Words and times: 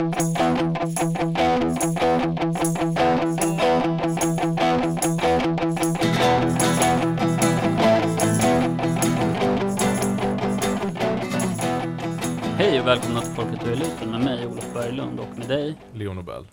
Hej 0.00 0.10
och 12.80 12.86
välkomna 12.86 13.20
till 13.20 13.32
Folket 13.34 13.62
och 13.62 13.68
Eliten 13.68 14.10
med 14.10 14.20
mig 14.20 14.46
Olof 14.46 14.74
Berglund 14.74 15.20
och 15.20 15.38
med 15.38 15.48
dig. 15.48 15.74
Leo 15.92 16.14
Nobel. 16.14 16.44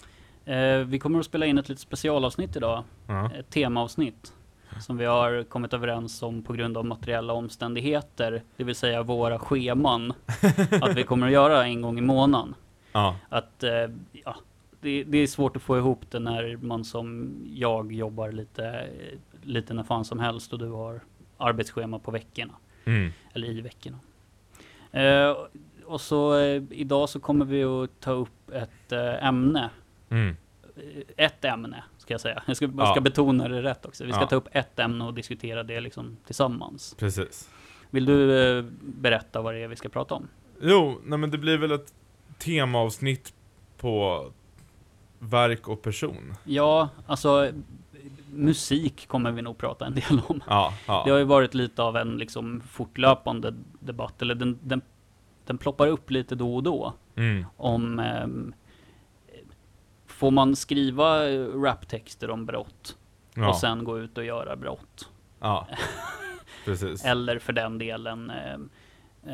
Eh, 0.46 0.78
vi 0.88 1.00
kommer 1.00 1.20
att 1.20 1.26
spela 1.26 1.46
in 1.46 1.58
ett 1.58 1.70
litet 1.70 1.82
specialavsnitt 1.82 2.56
idag, 2.56 2.84
Ja. 3.08 3.32
ett 3.40 3.50
temaavsnitt 3.50 4.34
som 4.80 4.98
vi 4.98 5.06
har 5.06 5.44
kommit 5.44 5.74
överens 5.74 6.24
om 6.24 6.44
på 6.44 6.54
grund 6.54 6.78
av 6.78 6.86
materiella 6.86 7.34
omständigheter, 7.34 8.44
det 8.58 8.64
vill 8.64 8.76
säga 8.76 9.04
våra 9.04 9.40
scheman, 9.40 10.14
att 10.82 10.96
vi 10.96 11.04
kommer 11.04 11.28
att 11.28 11.34
göra 11.34 11.66
en 11.66 11.82
gång 11.82 11.98
i 11.98 12.02
månaden. 12.02 12.56
Ja. 12.98 13.16
Att, 13.30 13.64
eh, 13.64 13.72
ja, 14.12 14.36
det, 14.82 15.04
det 15.04 15.18
är 15.18 15.28
svårt 15.28 15.56
att 15.56 15.62
få 15.62 15.78
ihop 15.78 16.12
det 16.12 16.20
när 16.20 16.58
man 16.58 16.84
som 16.86 17.36
jag 17.54 17.92
jobbar 17.92 18.32
lite, 18.32 18.88
lite 19.42 19.74
när 19.74 19.84
fan 19.84 20.06
som 20.06 20.20
helst 20.20 20.54
och 20.54 20.60
du 20.60 20.70
har 20.70 21.00
arbetsschema 21.38 22.00
på 22.00 22.12
veckorna 22.12 22.54
Mm. 22.86 23.12
eller 23.34 23.48
i 23.48 23.62
veckorna. 23.62 24.00
Eh, 24.92 25.36
och 25.86 26.02
så 26.02 26.38
eh, 26.40 26.64
idag 26.70 27.10
så 27.10 27.20
kommer 27.20 27.46
vi 27.46 27.64
att 27.64 28.00
ta 28.00 28.12
upp 28.12 28.52
ett 28.54 28.92
eh, 28.92 29.26
ämne. 29.28 29.70
Mm. 30.10 30.36
Eh, 30.76 31.26
Ett 31.26 31.46
ämne, 31.46 31.84
ska 31.98 32.14
jag 32.14 32.22
säga. 32.22 32.44
Jag 32.48 32.58
ska, 32.58 32.70
Ja. 32.78 32.92
ska 32.92 33.02
betona 33.02 33.48
det 33.48 33.62
rätt 33.62 33.86
också. 33.86 34.06
Vi 34.06 34.12
ska 34.12 34.22
Ja. 34.22 34.28
ta 34.28 34.36
upp 34.36 34.48
ett 34.52 34.80
ämne 34.80 35.06
och 35.06 35.14
diskutera 35.14 35.64
det 35.64 35.80
liksom 35.82 36.18
tillsammans. 36.26 36.96
Precis. 37.00 37.50
Vill 37.90 38.06
du 38.06 38.42
eh, 38.58 38.66
berätta 38.82 39.42
vad 39.42 39.54
det 39.54 39.60
är 39.60 39.68
vi 39.68 39.76
ska 39.76 39.90
prata 39.90 40.16
om? 40.16 40.28
Jo, 40.62 41.00
nej 41.04 41.20
men 41.20 41.32
det 41.32 41.38
blir 41.38 41.58
väl 41.58 41.72
ett 41.72 41.94
temaavsnitt 42.38 43.34
på 43.78 44.26
verk 45.20 45.68
och 45.68 45.82
person. 45.82 46.34
Ja, 46.44 46.90
alltså 47.08 47.52
musik 48.34 49.08
kommer 49.08 49.32
vi 49.32 49.42
nog 49.42 49.58
prata 49.58 49.86
en 49.86 49.96
del 49.96 50.22
om. 50.28 50.44
Ja, 50.48 50.74
ja. 50.88 51.02
Det 51.06 51.12
har 51.12 51.18
ju 51.18 51.24
varit 51.24 51.54
lite 51.54 51.84
av 51.84 51.98
en 51.98 52.18
liksom 52.18 52.62
fortlöpande 52.72 53.54
debatt, 53.80 54.22
eller 54.22 54.36
den, 54.36 54.60
den, 54.64 54.82
den 55.46 55.58
ploppar 55.58 55.88
upp 55.88 56.12
lite 56.12 56.36
då 56.36 56.56
och 56.56 56.64
då. 56.64 56.94
Mm. 57.16 57.46
om 57.58 58.00
ehm, 58.00 58.54
Får 60.08 60.32
man 60.32 60.56
skriva 60.56 61.30
eh, 61.30 61.48
raptexter 61.48 62.30
om 62.30 62.46
brott 62.46 62.98
Ja. 63.34 63.50
och 63.50 63.56
sen 63.56 63.84
gå 63.84 64.00
ut 64.00 64.18
och 64.18 64.26
göra 64.26 64.56
brott? 64.56 65.10
ja. 65.40 65.68
Precis. 66.66 67.06
Eller 67.06 67.40
för 67.40 67.54
den 67.54 67.78
delen 67.78 68.30
eh, 68.30 68.58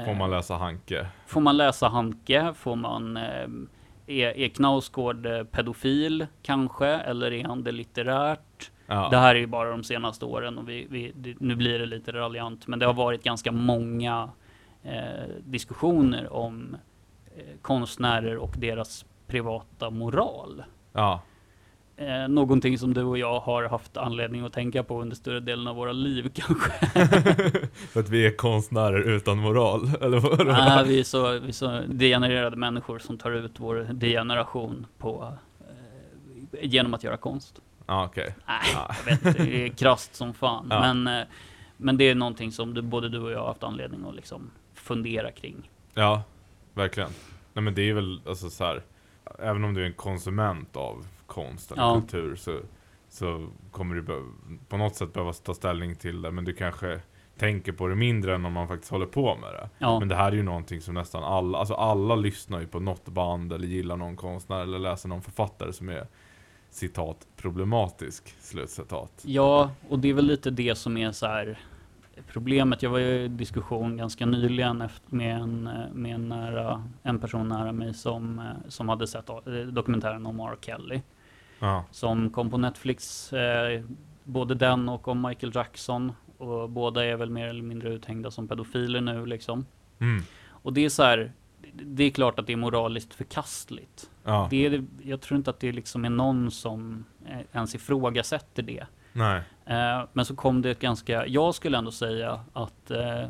Får 0.06 0.14
man 0.16 0.32
läsa 0.32 0.56
Hanke? 0.56 1.08
får 1.26 1.42
man 1.42 1.58
läsa 1.58 1.88
Hanke? 1.88 2.54
Får 2.58 2.76
man 2.76 3.18
ehm, 3.18 3.70
är, 4.08 4.38
är 4.38 4.48
Knausgård 4.48 5.26
eh, 5.26 5.44
pedofil 5.44 6.28
kanske? 6.42 6.88
Eller 6.88 7.34
är 7.34 7.44
han 7.44 7.64
det 7.64 7.72
litterärt? 7.72 8.72
Ja. 8.88 9.08
Det 9.12 9.18
här 9.18 9.36
är 9.36 9.40
ju 9.40 9.48
bara 9.48 9.70
de 9.70 9.84
senaste 9.84 10.26
åren 10.26 10.58
och 10.58 10.70
vi, 10.70 10.88
vi, 10.90 11.36
nu 11.40 11.56
blir 11.56 11.80
det 11.80 11.86
lite 11.86 12.12
raljant, 12.12 12.68
men 12.68 12.80
det 12.80 12.86
har 12.86 12.94
varit 12.94 13.24
ganska 13.24 13.52
många 13.52 14.30
eh, 14.84 15.30
diskussioner 15.44 16.34
om 16.34 16.78
eh, 17.36 17.44
konstnärer 17.62 18.38
och 18.38 18.56
deras 18.58 19.06
privata 19.28 19.90
moral. 19.90 20.64
Ja. 20.94 21.22
Eh, 22.08 22.28
någonting 22.28 22.78
som 22.78 22.94
du 22.94 23.04
och 23.04 23.18
jag 23.18 23.40
har 23.40 23.64
haft 23.64 23.98
anledning 23.98 24.46
att 24.46 24.54
tänka 24.54 24.84
på 24.84 25.02
under 25.02 25.16
större 25.16 25.40
delen 25.40 25.68
av 25.68 25.76
våra 25.76 25.92
liv 25.92 26.32
kanske. 26.34 26.72
För 27.92 28.00
att 28.00 28.10
vi 28.10 28.26
är 28.26 28.36
konstnärer 28.38 29.02
utan 29.10 29.38
moral, 29.38 29.92
eller 30.02 30.20
vad? 30.20 30.48
Nej, 30.48 30.86
vi, 30.88 31.00
är 31.00 31.04
så, 31.04 31.40
vi 31.40 31.48
är 31.48 31.52
så 31.52 31.82
degenererade 31.88 32.56
människor 32.56 33.00
som 33.00 33.18
tar 33.18 33.32
ut 33.32 33.52
vår 33.60 33.76
degeneration 33.94 34.86
på, 34.98 35.34
eh, 36.52 36.60
genom 36.70 36.94
att 36.94 37.04
göra 37.04 37.18
konst. 37.18 37.62
Ja, 37.86 38.06
okej. 38.06 38.36
Nej, 38.48 38.60
Ja. 38.74 38.96
jag 39.06 39.12
vet 39.12 39.26
inte, 39.26 39.44
det 39.44 39.66
är 39.66 39.70
krasst 39.70 40.16
som 40.16 40.34
fan. 40.34 40.68
Ja. 40.70 40.80
Men, 40.94 41.08
eh, 41.20 41.28
men 41.78 41.98
det 41.98 42.04
är 42.10 42.16
någonting 42.16 42.52
som 42.52 42.74
du, 42.74 42.82
både 42.82 43.10
du 43.10 43.20
och 43.20 43.32
jag 43.32 43.40
har 43.40 43.48
haft 43.48 43.64
anledning 43.64 44.06
att 44.10 44.16
liksom 44.16 44.52
fundera 44.74 45.32
kring. 45.32 45.70
Ja, 45.94 46.24
verkligen. 46.74 47.10
Nej 47.54 47.64
men 47.64 47.74
det 47.76 47.90
är 47.90 47.94
väl, 47.94 48.22
alltså 48.28 48.50
så 48.50 48.64
här. 48.64 48.82
Även 49.40 49.64
om 49.64 49.74
du 49.74 49.82
är 49.82 49.86
en 49.86 49.94
konsument 49.94 50.76
av 50.76 51.06
konst 51.34 51.72
eller 51.72 51.82
Ja. 51.84 51.94
kultur 52.02 52.36
så, 52.36 52.60
så 53.10 53.48
kommer 53.72 53.96
du 53.96 54.26
på 54.70 54.78
något 54.78 54.96
sätt 54.96 55.14
behöva 55.14 55.34
ta 55.34 55.54
ställning 55.54 55.96
till 55.96 56.22
det. 56.22 56.32
Men 56.32 56.46
du 56.46 56.54
kanske 56.54 57.00
tänker 57.38 57.72
på 57.72 57.88
det 57.88 57.96
mindre 57.96 58.36
än 58.36 58.46
om 58.46 58.54
man 58.54 58.68
faktiskt 58.68 58.92
håller 58.92 59.06
på 59.06 59.36
med 59.36 59.54
det. 59.54 59.70
Ja, 59.78 60.00
Men 60.00 60.08
det 60.08 60.16
här 60.16 60.32
är 60.32 60.36
ju 60.36 60.44
någonting 60.44 60.82
som 60.82 60.94
nästan 60.94 61.24
alla, 61.24 61.58
alltså 61.58 61.74
alla 61.74 62.16
lyssnar 62.16 62.60
ju 62.60 62.68
på 62.68 62.80
något 62.80 63.06
band 63.06 63.54
eller 63.54 63.68
gillar 63.68 63.98
någon 63.98 64.16
konstnär 64.16 64.60
eller 64.62 64.80
läser 64.80 65.10
någon 65.10 65.22
författare 65.22 65.74
som 65.74 65.90
är 65.90 66.08
citat 66.70 67.28
problematisk, 67.38 68.36
slutcitat. 68.40 69.24
ja, 69.26 69.72
och 69.90 70.00
det 70.00 70.10
är 70.10 70.14
väl 70.14 70.26
lite 70.26 70.50
det 70.50 70.76
som 70.78 70.98
är 70.98 71.12
så 71.12 71.26
här 71.26 71.60
problemet. 72.28 72.84
Jag 72.84 72.90
var 72.90 73.00
ju 73.00 73.24
i 73.24 73.28
diskussion 73.28 73.98
ganska 73.98 74.26
nyligen 74.26 74.84
med, 75.08 75.36
en, 75.42 75.70
med 75.94 76.16
en, 76.16 76.30
nära, 76.30 76.84
en 77.04 77.20
person 77.20 77.48
nära 77.48 77.72
mig 77.72 77.94
som, 77.94 78.40
eh, 78.40 78.46
som 78.70 78.90
hade 78.90 79.08
sett 79.08 79.30
eh, 79.30 79.36
dokumentären 79.72 80.26
om 80.26 80.40
R. 80.40 80.56
Kelly. 80.62 81.02
Ja, 81.64 81.86
Som 81.92 82.30
kom 82.30 82.50
på 82.50 82.58
Netflix, 82.58 83.34
eh, 83.34 83.82
både 84.24 84.56
den 84.56 84.90
och 84.90 85.08
om 85.08 85.22
Michael 85.22 85.56
Jackson. 85.56 86.12
Och 86.38 86.70
båda 86.70 87.06
är 87.06 87.16
väl 87.16 87.30
mer 87.30 87.48
eller 87.48 87.64
mindre 87.64 87.90
uthängda 87.90 88.32
som 88.32 88.48
pedofiler 88.48 89.02
nu 89.02 89.26
liksom. 89.26 89.66
mm. 90.00 90.24
Och 90.48 90.74
det 90.74 90.86
är 90.86 90.90
så 90.90 91.04
här, 91.04 91.32
det 91.74 92.04
är 92.04 92.10
klart 92.10 92.40
att 92.40 92.48
det 92.48 92.54
är 92.54 92.58
moraliskt 92.58 93.14
förkastligt. 93.14 94.10
ja. 94.24 94.48
Det 94.50 94.66
är, 94.66 94.84
jag 95.04 95.22
tror 95.22 95.38
inte 95.38 95.50
att 95.50 95.60
det 95.60 95.72
liksom 95.72 96.06
är 96.06 96.10
någon 96.10 96.52
som 96.52 97.06
eh, 97.26 97.40
ens 97.54 97.76
ifrågasätter 97.76 98.64
det. 98.64 98.86
nej, 99.14 99.42
Eh, 99.66 100.04
men 100.14 100.26
så 100.26 100.36
kom 100.36 100.62
det 100.62 100.72
ett 100.72 100.80
ganska, 100.80 101.28
jag 101.28 101.56
skulle 101.56 101.78
ändå 101.78 101.92
säga 101.92 102.40
att 102.54 102.92
eh, 102.92 103.26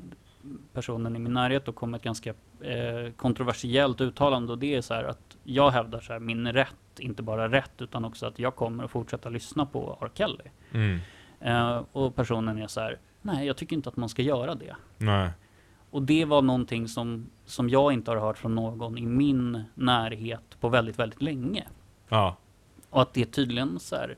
personen 0.73 1.16
i 1.16 1.19
min 1.19 1.33
närhet 1.33 1.66
då 1.66 1.72
kom 1.72 1.93
ett 1.93 2.03
ganska 2.03 2.29
eh, 2.61 3.11
kontroversiellt 3.16 4.01
uttalande 4.01 4.51
och 4.51 4.59
det 4.59 4.75
är 4.75 4.81
så 4.81 4.93
här 4.93 5.03
att 5.03 5.38
jag 5.43 5.72
hävdar 5.72 5.99
så 5.99 6.13
här 6.13 6.19
min 6.19 6.47
rätt, 6.47 6.75
inte 6.99 7.23
bara 7.23 7.51
rätt 7.51 7.81
utan 7.81 8.05
också 8.05 8.25
att 8.25 8.39
jag 8.39 8.55
kommer 8.55 8.83
att 8.83 8.91
fortsätta 8.91 9.29
lyssna 9.29 9.65
på 9.65 9.97
R. 10.01 10.09
Kelly. 10.13 10.43
mm. 10.71 10.99
Eh, 11.39 11.81
och 11.91 12.15
personen 12.15 12.57
är 12.57 12.67
så 12.67 12.81
här, 12.81 12.99
nej 13.21 13.47
jag 13.47 13.57
tycker 13.57 13.75
inte 13.75 13.89
att 13.89 13.97
man 13.97 14.09
ska 14.09 14.21
göra 14.21 14.55
det. 14.55 14.75
nej, 14.97 15.29
Och 15.89 16.01
det 16.01 16.25
var 16.25 16.41
någonting 16.41 16.87
som, 16.87 17.29
som 17.45 17.69
jag 17.69 17.93
inte 17.93 18.11
har 18.11 18.17
hört 18.17 18.37
från 18.37 18.55
någon 18.55 18.97
i 18.97 19.05
min 19.05 19.63
närhet 19.73 20.57
på 20.59 20.69
väldigt, 20.69 20.99
väldigt 20.99 21.21
länge. 21.21 21.63
ja, 22.09 22.35
Och 22.89 23.01
att 23.01 23.13
det 23.13 23.25
tydligen 23.25 23.79
så 23.79 23.95
här, 23.95 24.17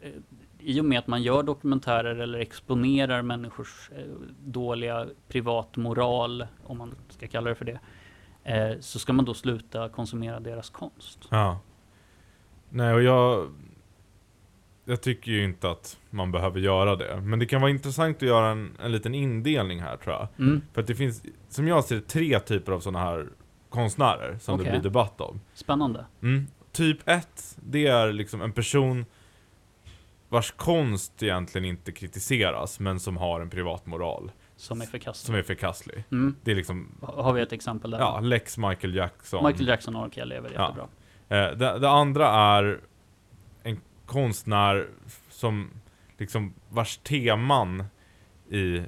eh, 0.00 0.10
i 0.58 0.80
och 0.80 0.84
med 0.84 0.98
att 0.98 1.06
man 1.06 1.22
gör 1.22 1.42
dokumentärer 1.42 2.16
eller 2.16 2.38
exponerar 2.38 3.22
människors 3.22 3.90
eh, 3.96 4.04
dåliga 4.44 5.06
privatmoral, 5.28 6.46
om 6.64 6.78
man 6.78 6.94
ska 7.08 7.26
kalla 7.28 7.48
det 7.48 7.54
för 7.54 7.64
det, 7.64 7.80
eh, 8.44 8.80
så 8.80 8.98
ska 8.98 9.12
man 9.12 9.24
då 9.24 9.34
sluta 9.34 9.88
konsumera 9.88 10.40
deras 10.40 10.70
konst. 10.70 11.18
ja. 11.30 11.58
Nej, 12.70 12.94
och 12.94 13.02
jag... 13.02 13.50
Jag 14.84 15.00
tycker 15.02 15.32
ju 15.32 15.44
inte 15.44 15.70
att 15.70 15.98
man 16.10 16.32
behöver 16.32 16.60
göra 16.60 16.96
det. 16.96 17.20
Men 17.20 17.38
det 17.38 17.46
kan 17.46 17.60
vara 17.60 17.70
intressant 17.70 18.16
att 18.16 18.22
göra 18.22 18.48
en, 18.50 18.76
en 18.82 18.92
liten 18.92 19.14
indelning 19.14 19.80
här 19.80 19.96
tror 19.96 20.14
jag. 20.14 20.28
Mm, 20.38 20.62
För 20.72 20.80
att 20.80 20.86
det 20.86 20.94
finns, 20.94 21.22
som 21.48 21.68
jag 21.68 21.84
ser 21.84 22.00
tre 22.00 22.40
typer 22.40 22.72
av 22.72 22.80
sådana 22.80 22.98
här 23.04 23.28
konstnärer 23.68 24.38
som 24.40 24.54
Okej. 24.54 24.64
det 24.64 24.70
blir 24.70 24.80
debatt 24.82 25.20
om. 25.20 25.40
spännande. 25.54 26.04
Mm. 26.22 26.46
Typ 26.72 27.08
ett, 27.08 27.56
det 27.62 27.86
är 27.86 28.12
liksom 28.12 28.42
en 28.42 28.52
person 28.52 29.04
vars 30.28 30.50
konst 30.50 31.22
egentligen 31.22 31.64
inte 31.64 31.92
kritiseras, 31.92 32.80
men 32.80 33.00
som 33.00 33.16
har 33.16 33.40
en 33.40 33.50
privat 33.50 33.86
moral. 33.86 34.30
Som 34.56 34.80
är 34.80 34.86
förkastligt. 34.86 35.26
Som 35.26 35.34
är 35.34 35.42
förkastlig. 35.42 36.04
Mm. 36.12 36.36
Det 36.44 36.50
är 36.50 36.54
liksom, 36.54 36.88
Ha- 37.00 37.22
Har 37.22 37.32
vi 37.32 37.40
ett 37.42 37.52
exempel 37.52 37.90
där? 37.90 37.98
ja, 37.98 38.20
Lex 38.20 38.58
Michael 38.58 38.94
Jackson. 38.94 39.44
Michael 39.46 39.68
Jackson 39.68 39.96
och 39.96 40.06
R. 40.06 40.10
Kelly 40.14 40.34
är 40.34 40.40
väl 40.40 40.52
Ja. 40.54 40.62
jättebra. 40.62 40.84
Eh, 40.84 40.88
det, 41.34 41.78
det 41.78 41.88
andra 41.90 42.28
är 42.28 42.80
en 43.62 43.80
konstnär 44.06 44.88
som 45.28 45.70
liksom 46.18 46.54
vars 46.68 46.96
teman 46.96 47.84
i, 48.50 48.82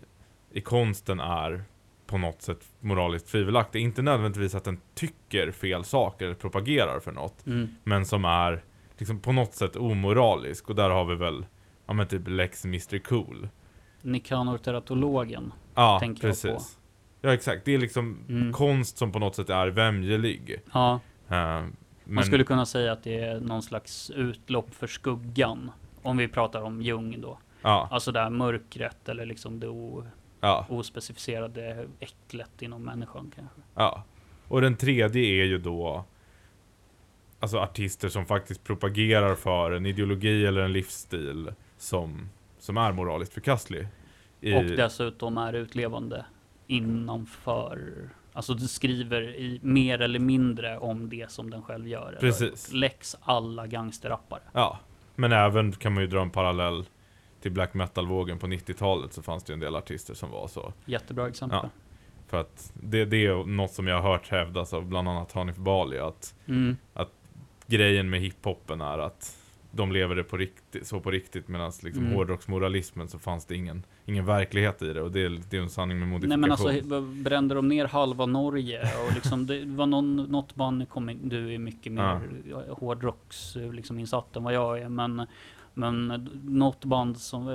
i 0.52 0.60
konsten 0.60 1.20
är 1.20 1.64
på 2.06 2.18
något 2.18 2.42
sätt 2.42 2.64
moraliskt 2.80 3.28
tvivelaktig. 3.28 3.80
Inte 3.80 4.02
nödvändigtvis 4.02 4.54
att 4.54 4.64
den 4.64 4.80
tycker 4.94 5.50
fel 5.50 5.84
saker 5.84 6.24
eller 6.24 6.34
propagerar 6.34 7.00
för 7.00 7.12
något. 7.12 7.46
Mm. 7.46 7.68
Men 7.84 8.06
som 8.06 8.24
är 8.24 8.62
liksom 8.98 9.20
på 9.20 9.32
något 9.32 9.54
sätt 9.54 9.76
omoralisk. 9.76 10.68
Och 10.70 10.76
där 10.76 10.90
har 10.90 11.04
vi 11.04 11.14
väl, 11.14 11.46
ja 11.86 11.92
men 11.92 12.06
typ 12.08 12.22
Lex 12.28 12.64
Mr 12.64 12.98
Cool. 12.98 13.48
Nicanor 14.02 14.58
teratologen. 14.58 15.52
Ja, 15.74 15.98
Tänker 16.00 16.28
jag 16.28 16.42
på. 16.42 16.48
precis. 16.48 16.78
Ja 17.20 17.34
exakt, 17.34 17.64
det 17.64 17.74
är 17.74 17.78
liksom 17.78 18.18
Mm. 18.28 18.52
konst 18.52 18.98
som 18.98 19.12
på 19.12 19.18
något 19.18 19.36
sätt 19.36 19.50
är 19.50 19.68
vämjelig. 19.68 20.62
Ja, 20.72 21.00
Man 22.04 22.24
skulle 22.24 22.44
kunna 22.44 22.66
säga 22.66 22.92
att 22.92 23.02
det 23.02 23.18
är 23.18 23.40
någon 23.40 23.62
slags 23.62 24.10
utlopp 24.10 24.74
för 24.74 24.86
skuggan. 24.86 25.70
Om 26.02 26.16
vi 26.16 26.28
pratar 26.28 26.62
om 26.62 26.82
Jung 26.82 27.20
då. 27.20 27.38
ja, 27.62 27.88
Alltså 27.90 28.12
det 28.12 28.20
här 28.20 28.30
mörkret 28.30 29.08
eller 29.08 29.26
liksom 29.26 29.60
det 29.60 29.68
o, 29.68 30.04
ja, 30.40 30.66
alltså 37.40 37.58
artister 37.58 38.08
som 38.08 38.26
faktiskt 38.26 38.64
propagerar 38.64 39.34
för 39.34 39.70
en 39.72 39.86
ideologi 39.86 40.46
eller 40.46 40.60
en 40.60 40.72
livsstil 40.72 41.52
som, 41.78 42.28
som 42.58 42.76
är 42.76 42.92
moraliskt 42.92 43.34
förkastlig. 43.34 43.88
I, 44.40 44.54
Och 44.54 44.64
dessutom 44.64 45.38
är 45.38 45.52
utlevande 45.52 46.24
innanför, 46.66 48.08
alltså 48.32 48.54
du 48.54 48.68
skriver 48.68 49.22
i 49.22 49.60
mer 49.62 50.00
eller 50.00 50.18
mindre 50.18 50.78
om 50.78 51.08
det 51.08 51.30
som 51.30 51.50
den 51.50 51.62
själv 51.62 51.88
gör. 51.88 52.16
Precis. 52.20 52.72
Läx 52.72 53.16
alla 53.20 53.66
gangsterrappare. 53.66 54.40
Ja, 54.52 54.78
men 55.14 55.32
även 55.32 55.72
kan 55.72 55.92
man 55.94 56.02
ju 56.02 56.06
dra 56.08 56.20
en 56.22 56.30
parallell 56.30 56.84
till 57.40 57.52
black 57.52 57.74
metal-vågen 57.74 58.38
på 58.38 58.46
90-talet 58.46 59.12
så 59.12 59.22
fanns 59.22 59.44
det 59.44 59.52
en 59.52 59.60
del 59.60 59.76
artister 59.76 60.14
som 60.14 60.30
var 60.30 60.48
så. 60.48 60.72
Jättebra 60.84 61.28
exempel. 61.28 61.58
Ja. 61.62 61.70
För 62.28 62.40
att 62.40 62.72
det, 62.74 63.04
det 63.04 63.26
är 63.26 63.44
något 63.44 63.70
som 63.72 63.86
jag 63.86 64.00
har 64.02 64.12
hört 64.12 64.28
hävdas 64.28 64.72
av 64.74 64.86
bland 64.86 65.08
annat 65.08 65.32
Hanif 65.32 65.56
Bali 65.56 65.98
att 65.98 66.34
Mm. 66.46 66.76
grejen 67.66 68.10
med 68.10 68.20
hiphopen 68.20 68.80
är 68.80 68.98
att 68.98 69.36
de 69.70 69.92
lever 69.92 70.14
det 70.14 70.24
på 70.24 70.36
riktigt, 70.36 70.86
så 70.86 71.00
på 71.00 71.10
riktigt 71.10 71.48
medan 71.48 71.72
liksom 71.82 72.04
Mm. 72.04 72.14
hårdrocksmoralismen 72.16 73.08
så 73.08 73.18
fanns 73.18 73.44
det 73.46 73.56
ingen, 73.56 73.82
ingen 74.06 74.26
verklighet 74.26 74.82
i 74.82 74.92
det 74.92 75.02
och 75.02 75.12
det 75.12 75.24
är, 75.24 75.40
det 75.50 75.56
är 75.56 75.60
en 75.60 75.70
sanning 75.70 75.98
med 75.98 76.08
Nej 76.08 76.14
modifikation. 76.14 76.40
men 76.40 76.52
alltså 76.52 77.00
brände 77.22 77.54
de 77.54 77.68
ner 77.68 77.86
halva 77.86 78.26
Norge 78.26 78.80
och 79.06 79.14
liksom 79.14 79.46
det 79.46 79.64
var 79.64 79.86
någon, 79.86 80.16
något 80.16 80.54
band, 80.54 80.88
kommer 80.88 81.16
du 81.22 81.54
är 81.54 81.58
mycket 81.58 81.92
mer 81.92 82.20
hårdrocks 82.70 83.56
liksom 83.72 83.98
insatt 83.98 84.36
än 84.36 84.44
vad 84.44 84.54
jag 84.54 84.78
är 84.80 84.88
men 84.88 85.26
men 85.74 86.28
något 86.44 86.84
band 86.84 87.18
som 87.18 87.46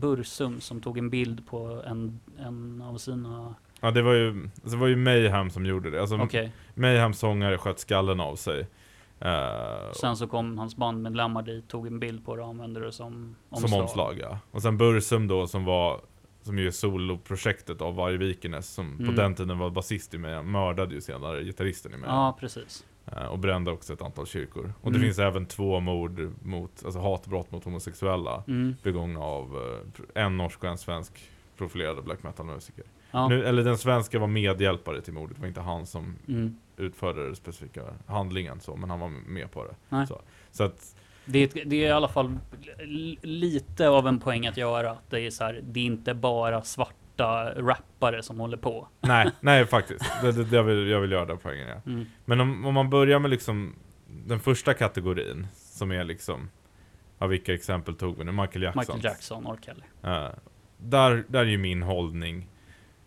Bursum 0.00 0.60
som 0.60 0.80
tog 0.80 0.98
en 0.98 1.10
bild 1.10 1.46
på 1.46 1.82
en, 1.86 2.20
en 2.38 2.82
av 2.82 2.98
sina 2.98 3.54
Ja 3.80 3.90
det 3.90 4.02
var 4.02 4.12
ju, 4.12 4.28
alltså, 4.28 4.70
det 4.70 4.76
var 4.76 4.86
ju 4.86 4.96
Mayhem 4.96 5.50
som 5.50 5.66
gjorde 5.66 5.90
det. 5.90 6.00
Alltså, 6.00 6.16
Okej, 6.16 6.52
Mayhems 6.74 7.18
sångare 7.18 7.58
sköt 7.58 7.78
skallen 7.78 8.20
av 8.20 8.36
sig. 8.36 8.66
Eh, 9.20 9.92
sen 9.92 10.16
så 10.16 10.26
kom 10.26 10.58
hans 10.58 10.76
bandmedlemmar 10.76 11.42
dit, 11.42 11.68
tog 11.68 11.86
en 11.86 12.00
bild 12.00 12.24
på 12.24 12.36
det 12.36 12.42
och 12.42 12.48
använde 12.48 12.80
det 12.80 12.92
som 12.92 13.36
omslag. 13.48 13.70
Som 13.70 13.80
omslag 13.80 14.18
ja. 14.20 14.38
Och 14.50 14.62
sen 14.62 14.78
Bursum 14.78 15.28
då 15.28 15.46
som 15.46 15.64
var 15.64 16.00
som 16.42 16.58
ju 16.58 16.66
är 16.66 16.70
soloprojektet 16.70 17.80
av 17.80 17.94
Varg 17.94 18.16
Vikernes 18.16 18.68
som 18.74 18.92
Mm. 18.94 19.06
på 19.06 19.22
den 19.22 19.34
tiden 19.34 19.58
var 19.58 19.70
basist 19.70 20.14
i 20.14 20.18
mig, 20.18 20.42
mördade 20.42 20.94
ju 20.94 21.00
senare 21.00 21.44
gitarristen 21.44 21.94
i 21.94 21.96
mig. 21.96 22.08
Ja, 22.10 22.36
precis. 22.40 22.84
Och 23.30 23.38
brände 23.38 23.70
också 23.70 23.92
ett 23.92 24.02
antal 24.02 24.26
kyrkor. 24.26 24.72
Och 24.80 24.92
det 24.92 24.96
Mm. 24.98 25.08
finns 25.08 25.18
även 25.18 25.46
två 25.46 25.80
mord 25.80 26.30
mot, 26.42 26.84
alltså 26.84 27.00
hatbrott 27.00 27.50
mot 27.50 27.64
homosexuella 27.64 28.42
Mm. 28.48 28.74
begångna 28.82 29.20
av 29.20 29.56
eh, 30.14 30.24
en 30.24 30.36
norsk 30.36 30.64
och 30.64 30.70
en 30.70 30.78
svensk 30.78 31.30
profilerade 31.56 32.02
black 32.02 32.22
metal 32.22 32.46
musiker. 32.46 32.84
Ja. 33.10 33.28
Nu, 33.28 33.44
eller 33.46 33.64
den 33.64 33.78
svenska 33.78 34.18
var 34.18 34.26
medhjälpare 34.26 35.00
till 35.00 35.12
mordet, 35.12 35.36
det 35.36 35.40
var 35.40 35.48
inte 35.48 35.60
han 35.60 35.86
som 35.86 36.16
Mm. 36.28 36.56
utförde 36.76 37.24
den 37.24 37.36
specifika 37.36 37.82
handlingen 38.06 38.60
så, 38.60 38.76
men 38.76 38.90
han 38.90 39.00
var 39.00 39.08
med 39.08 39.50
på 39.50 39.64
det. 39.64 39.74
Nej. 39.88 40.06
Så, 40.06 40.20
så 40.50 40.64
att, 40.64 40.96
Det 41.24 41.38
är, 41.38 41.64
det 41.64 41.76
är 41.84 41.88
i 41.88 41.90
alla 41.90 42.08
fall 42.08 42.38
lite 43.22 43.88
av 43.88 44.06
en 44.08 44.20
poäng 44.20 44.46
att 44.46 44.56
göra. 44.56 44.90
Att 44.90 45.10
det 45.10 45.20
är 45.20 45.30
så 45.30 45.44
här, 45.44 45.60
det 45.62 45.80
är 45.80 45.84
inte 45.84 46.14
bara 46.14 46.62
svarta 46.62 47.52
rappare 47.56 48.22
som 48.22 48.40
håller 48.40 48.56
på. 48.56 48.88
nej, 49.00 49.30
nej 49.40 49.66
faktiskt. 49.66 50.04
Det, 50.22 50.32
det, 50.32 50.56
jag, 50.56 50.62
vill, 50.64 50.86
jag 50.88 51.00
vill 51.00 51.12
göra 51.12 51.24
den 51.26 51.38
poängen 51.38 51.68
ja. 51.68 51.92
Mm. 51.92 52.06
Men 52.24 52.40
om, 52.40 52.66
om 52.66 52.74
man 52.74 52.90
börjar 52.90 53.18
med 53.18 53.30
liksom 53.30 53.74
den 54.26 54.40
första 54.40 54.74
kategorin, 54.74 55.46
som 55.54 55.90
är 55.92 56.04
liksom, 56.04 56.50
ja 57.18 57.26
vilka 57.26 57.54
exempel 57.54 57.94
tog 57.94 58.18
vi 58.18 58.24
nu? 58.24 58.32
Michael 58.32 58.62
Jackson. 58.62 58.80
Michael 58.80 59.04
Jackson, 59.04 59.46
R. 59.46 59.56
Kelly. 59.64 59.82
Eh, 60.02 60.28
där, 60.78 61.24
där 61.28 61.40
är 61.40 61.44
ju 61.44 61.58
min 61.58 61.82
hållning. 61.82 62.48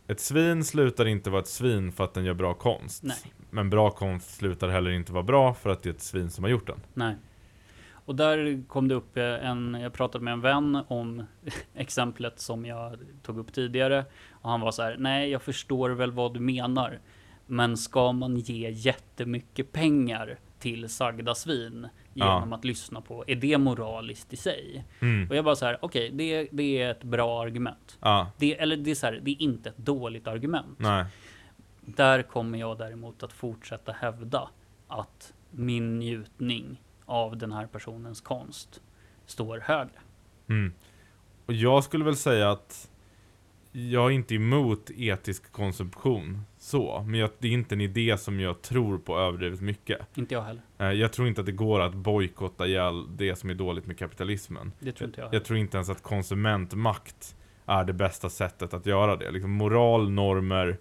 Ett 0.07 0.19
svin 0.19 0.63
slutar 0.63 1.05
inte 1.05 1.29
vara 1.29 1.41
ett 1.41 1.47
svin 1.47 1.91
för 1.91 2.03
att 2.03 2.13
den 2.13 2.25
gör 2.25 2.33
bra 2.33 2.53
konst. 2.53 3.03
Nej. 3.03 3.17
Men 3.49 3.69
bra 3.69 3.91
konst 3.91 4.35
slutar 4.35 4.69
heller 4.69 4.91
inte 4.91 5.13
vara 5.13 5.23
bra 5.23 5.53
för 5.53 5.69
att 5.69 5.83
det 5.83 5.89
är 5.89 5.93
ett 5.93 6.01
svin 6.01 6.31
som 6.31 6.43
har 6.43 6.51
gjort 6.51 6.67
den. 6.67 6.79
Nej. 6.93 7.15
Och 8.05 8.15
där 8.15 8.63
kom 8.67 8.87
det 8.87 8.95
upp 8.95 9.17
eh, 9.17 9.23
en, 9.23 9.77
jag 9.81 9.93
pratade 9.93 10.23
med 10.23 10.33
en 10.33 10.41
vän 10.41 10.83
om 10.87 11.23
exemplet 11.73 12.39
som 12.39 12.65
jag 12.65 12.99
tog 13.23 13.37
upp 13.37 13.53
tidigare. 13.53 14.05
Och 14.31 14.49
han 14.49 14.61
var 14.61 14.71
så 14.71 14.81
här, 14.81 14.95
nej 14.99 15.29
jag 15.29 15.41
förstår 15.41 15.89
väl 15.89 16.11
vad 16.11 16.33
du 16.33 16.39
menar. 16.39 16.99
Men 17.45 17.77
ska 17.77 18.11
man 18.11 18.37
ge 18.37 18.69
jättemycket 18.69 19.71
pengar 19.71 20.39
till 20.63 20.89
sagda 20.89 21.35
svin 21.35 21.87
genom 22.13 22.53
att 22.53 22.65
lyssna 22.65 23.01
på, 23.01 23.23
är 23.27 23.35
det 23.35 23.57
moraliskt 23.57 24.33
i 24.33 24.37
sig? 24.37 24.85
Mm. 24.99 25.29
Och 25.29 25.35
jag 25.35 25.45
bara 25.45 25.55
så 25.55 25.65
här, 25.65 25.77
okej, 25.81 26.11
det, 26.13 26.47
det 26.51 26.81
är 26.81 26.91
ett 26.91 27.03
bra 27.03 27.41
argument. 27.43 27.97
Ja, 28.01 28.31
Det, 28.37 28.59
eller 28.59 28.77
det 28.77 28.91
är 28.91 28.95
så 28.95 29.05
här, 29.05 29.19
det 29.23 29.31
är 29.31 29.41
inte 29.41 29.69
ett 29.69 29.77
dåligt 29.77 30.27
argument. 30.27 30.79
nej. 30.79 31.05
Där 31.85 32.21
kommer 32.23 32.57
jag 32.57 32.77
däremot 32.77 33.23
att 33.23 33.33
fortsätta 33.33 33.91
hävda 33.91 34.49
att 34.87 35.33
min 35.51 35.99
njutning 35.99 36.81
av 37.05 37.37
den 37.37 37.51
här 37.51 37.67
personens 37.67 38.21
konst 38.21 38.81
står 39.25 39.59
högre. 39.59 39.99
Mm. 40.49 40.73
Och 41.45 41.53
jag 41.53 41.83
skulle 41.83 42.03
väl 42.05 42.15
säga 42.15 42.51
att 42.51 42.89
jag 43.75 44.05
är 44.05 44.09
inte 44.09 44.35
emot 44.35 44.91
etisk 44.95 45.51
konsumtion 45.51 46.41
så, 46.57 47.03
men 47.07 47.19
jag, 47.19 47.29
det 47.39 47.47
är 47.47 47.51
inte 47.51 47.75
en 47.75 47.81
idé 47.81 48.17
som 48.17 48.39
jag 48.39 48.61
tror 48.61 48.97
på 48.97 49.19
överdrivet 49.19 49.61
mycket. 49.61 49.99
Inte 50.17 50.33
jag 50.33 50.41
heller. 50.41 50.61
Eh, 50.77 50.91
Jag 50.91 51.13
tror 51.13 51.27
inte 51.27 51.41
att 51.41 51.45
det 51.45 51.51
går 51.51 51.79
att 51.81 51.93
bojkotta 51.93 52.67
ihjäl 52.67 53.17
det 53.17 53.35
som 53.35 53.49
är 53.49 53.53
dåligt 53.53 53.85
med 53.87 53.97
kapitalismen. 53.97 54.71
Det 54.79 54.91
tror 54.91 55.07
inte 55.07 55.19
jag 55.21 55.25
heller. 55.25 55.35
Jag 55.37 55.45
tror 55.45 55.59
inte 55.59 55.77
ens 55.77 55.89
att 55.89 56.03
konsumentmakt 56.03 57.35
är 57.65 57.83
det 57.83 57.93
bästa 57.93 58.29
sättet 58.29 58.73
att 58.73 58.85
göra 58.85 59.15
det. 59.15 59.31
Liksom 59.31 59.51
moral, 59.51 60.09
normer, 60.11 60.77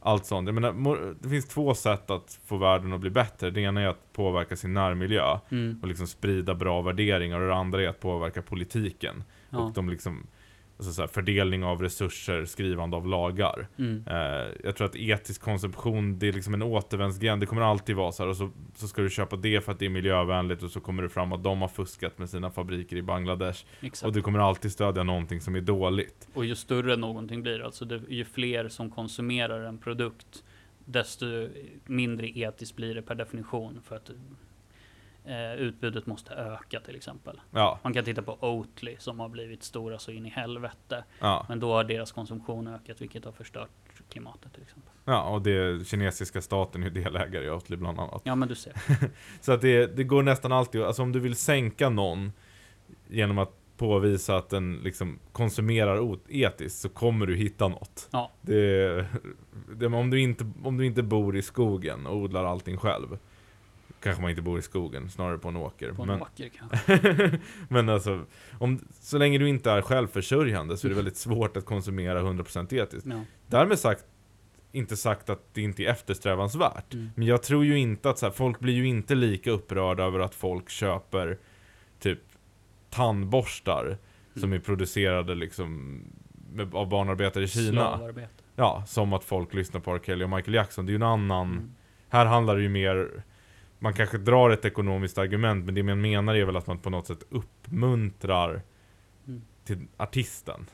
allt 0.00 0.26
sånt. 0.26 0.48
Jag 0.48 0.54
menar, 0.54 1.14
det 1.22 1.28
finns 1.28 1.48
två 1.48 1.74
sätt 1.74 2.10
att 2.10 2.40
få 2.46 2.56
världen 2.56 2.92
att 2.92 3.00
bli 3.00 3.10
bättre. 3.10 3.50
Det 3.50 3.60
ena 3.60 3.80
är 3.80 3.86
att 3.86 4.12
påverka 4.12 4.56
sin 4.56 4.74
närmiljö 4.74 5.38
Mm. 5.50 5.78
och 5.82 5.88
liksom 5.88 6.06
sprida 6.06 6.54
bra 6.54 6.82
värderingar 6.82 7.40
och 7.40 7.48
det 7.48 7.54
andra 7.54 7.82
är 7.82 7.88
att 7.88 8.00
påverka 8.00 8.42
politiken. 8.42 9.24
Ja. 9.50 9.58
Och 9.58 9.72
de 9.72 9.88
liksom, 9.88 10.26
alltså 10.82 10.92
så 10.92 11.02
här, 11.02 11.08
fördelning 11.08 11.64
av 11.64 11.82
resurser, 11.82 12.44
skrivande 12.44 12.96
av 12.96 13.06
lagar. 13.06 13.68
Mm. 13.78 14.04
Eh, 14.06 14.48
jag 14.64 14.76
tror 14.76 14.86
att 14.86 14.96
etisk 14.96 15.40
konsumtion, 15.40 16.18
det 16.18 16.28
är 16.28 16.32
liksom 16.32 16.54
en 16.54 16.62
återvändsgränd. 16.62 17.42
Det 17.42 17.46
kommer 17.46 17.62
alltid 17.62 17.96
vara 17.96 18.12
så 18.12 18.22
här. 18.22 18.30
Och 18.30 18.36
så, 18.36 18.50
så 18.74 18.88
ska 18.88 19.02
du 19.02 19.10
köpa 19.10 19.36
det 19.36 19.64
för 19.64 19.72
att 19.72 19.78
det 19.78 19.84
är 19.84 19.90
miljövänligt 19.90 20.62
och 20.62 20.70
så 20.70 20.80
kommer 20.80 21.02
det 21.02 21.08
fram 21.08 21.32
att 21.32 21.44
de 21.44 21.60
har 21.60 21.68
fuskat 21.68 22.18
med 22.18 22.30
sina 22.30 22.50
fabriker 22.50 22.96
i 22.96 23.02
Bangladesh. 23.02 23.64
Exakt. 23.80 24.06
Och 24.06 24.12
du 24.12 24.22
kommer 24.22 24.38
alltid 24.38 24.72
stödja 24.72 25.02
någonting 25.02 25.40
som 25.40 25.56
är 25.56 25.60
dåligt. 25.60 26.28
Och 26.34 26.44
ju 26.44 26.54
större 26.54 26.96
någonting 26.96 27.42
blir, 27.42 27.62
alltså 27.62 27.84
det, 27.84 28.00
ju 28.08 28.24
fler 28.24 28.68
som 28.68 28.90
konsumerar 28.90 29.64
en 29.64 29.78
produkt, 29.78 30.44
desto 30.84 31.48
mindre 31.86 32.38
etiskt 32.38 32.76
blir 32.76 32.94
det 32.94 33.02
per 33.02 33.14
definition. 33.14 33.80
För 33.84 33.96
att 33.96 34.10
eh, 35.24 35.54
utbudet 35.54 36.06
måste 36.06 36.34
öka 36.34 36.80
till 36.80 36.96
exempel. 36.96 37.40
Ja, 37.50 37.78
Man 37.82 37.94
kan 37.94 38.04
titta 38.04 38.22
på 38.22 38.38
Oatly 38.40 38.96
som 38.98 39.20
har 39.20 39.28
blivit 39.28 39.62
stora 39.62 39.98
så 39.98 40.10
in 40.10 40.26
i 40.26 40.28
helvete. 40.28 41.04
ja, 41.20 41.46
Men 41.48 41.60
då 41.60 41.72
har 41.72 41.84
deras 41.84 42.12
konsumtion 42.12 42.66
ökat, 42.68 43.00
vilket 43.00 43.24
har 43.24 43.32
förstört 43.32 43.70
klimatet 44.08 44.52
till 44.52 44.62
exempel. 44.62 44.90
ja. 45.04 45.22
Och 45.28 45.42
det 45.42 45.86
kinesiska 45.86 46.42
staten 46.42 46.82
är 46.82 46.86
ju 46.86 47.02
delägare 47.02 47.44
i 47.44 47.50
Oatly 47.50 47.76
bland 47.76 48.00
annat. 48.00 48.22
Ja 48.24 48.34
men 48.34 48.48
du 48.48 48.54
ser. 48.54 48.72
Så 49.40 49.52
att 49.52 49.60
det, 49.60 49.96
det 49.96 50.04
går 50.04 50.22
nästan 50.22 50.52
alltid, 50.52 50.82
alltså 50.82 51.02
om 51.02 51.12
du 51.12 51.20
vill 51.20 51.36
sänka 51.36 51.88
någon 51.88 52.32
genom 53.08 53.38
att 53.38 53.52
påvisa 53.76 54.36
att 54.36 54.48
den 54.50 54.80
liksom 54.84 55.18
konsumerar 55.32 55.98
oetiskt 56.00 56.80
så 56.80 56.88
kommer 56.88 57.26
du 57.26 57.36
hitta 57.36 57.68
något. 57.68 58.08
Ja. 58.12 58.30
Det, 58.40 59.06
det, 59.76 59.86
om, 59.86 60.10
du 60.10 60.20
inte, 60.20 60.50
om 60.64 60.76
du 60.76 60.86
inte 60.86 61.02
bor 61.02 61.36
i 61.36 61.42
skogen 61.42 62.06
och 62.06 62.16
odlar 62.16 62.44
allting 62.44 62.76
själv. 62.76 63.18
Kanske 64.02 64.22
man 64.22 64.30
inte 64.30 64.42
bor 64.42 64.58
i 64.58 64.62
skogen, 64.62 65.10
snarare 65.10 65.38
på 65.38 65.48
en 65.48 65.56
åker. 65.56 65.92
På 65.92 66.02
en 66.02 66.08
men, 66.08 66.22
åker 66.22 66.48
kanske. 66.48 67.38
men 67.68 67.88
alltså, 67.88 68.24
om, 68.58 68.80
så 69.00 69.18
länge 69.18 69.38
du 69.38 69.48
inte 69.48 69.70
är 69.70 69.82
självförsörjande 69.82 70.76
så 70.76 70.86
är 70.86 70.88
det 70.88 70.94
väldigt 70.94 71.16
svårt 71.16 71.56
att 71.56 71.64
konsumera 71.64 72.22
100% 72.22 72.74
etiskt. 72.74 73.06
Ja. 73.06 73.20
Därmed 73.46 73.78
sagt, 73.78 74.04
inte 74.72 74.96
sagt 74.96 75.30
att 75.30 75.54
det 75.54 75.62
inte 75.62 75.82
är 75.82 75.88
eftersträvansvärt. 75.88 76.94
Mm. 76.94 77.10
Men 77.14 77.26
jag 77.26 77.42
tror 77.42 77.64
ju 77.64 77.78
inte 77.78 78.10
att 78.10 78.18
så 78.18 78.26
här, 78.26 78.32
folk 78.32 78.58
blir 78.58 78.74
ju 78.74 78.86
inte 78.86 79.14
lika 79.14 79.50
upprörda 79.50 80.04
över 80.04 80.18
att 80.18 80.34
folk 80.34 80.70
köper 80.70 81.38
typ 82.00 82.20
tandborstar 82.90 83.98
som 84.34 84.52
är 84.52 84.58
producerade 84.58 85.34
liksom 85.34 86.00
med, 86.52 86.74
av 86.74 86.88
barnarbetare 86.88 87.44
i 87.44 87.48
Kina. 87.48 88.00
Ja, 88.56 88.84
som 88.86 89.12
att 89.12 89.24
folk 89.24 89.54
lyssnar 89.54 89.80
på 89.80 89.94
R. 89.94 90.00
Kelly 90.06 90.24
och 90.24 90.30
Michael 90.30 90.54
Jackson. 90.54 90.86
Det 90.86 90.90
är 90.90 90.92
ju 90.92 90.96
en 90.96 91.02
annan... 91.02 91.52
Mm. 91.52 91.74
Här 92.08 92.26
handlar 92.26 92.56
det 92.56 92.62
ju 92.62 92.68
mer... 92.68 93.24
Man 93.82 93.94
kanske 93.94 94.18
drar 94.18 94.50
ett 94.50 94.64
ekonomiskt 94.64 95.18
argument, 95.18 95.64
men 95.64 95.74
det 95.74 95.82
man 95.82 96.00
menar 96.00 96.34
är 96.34 96.44
väl 96.44 96.56
att 96.56 96.66
man 96.66 96.78
på 96.78 96.90
något 96.90 97.06
sätt 97.06 97.22
uppmuntrar 97.30 98.62
Mm. 99.26 99.42
till 99.64 99.86
artisten. 99.96 100.66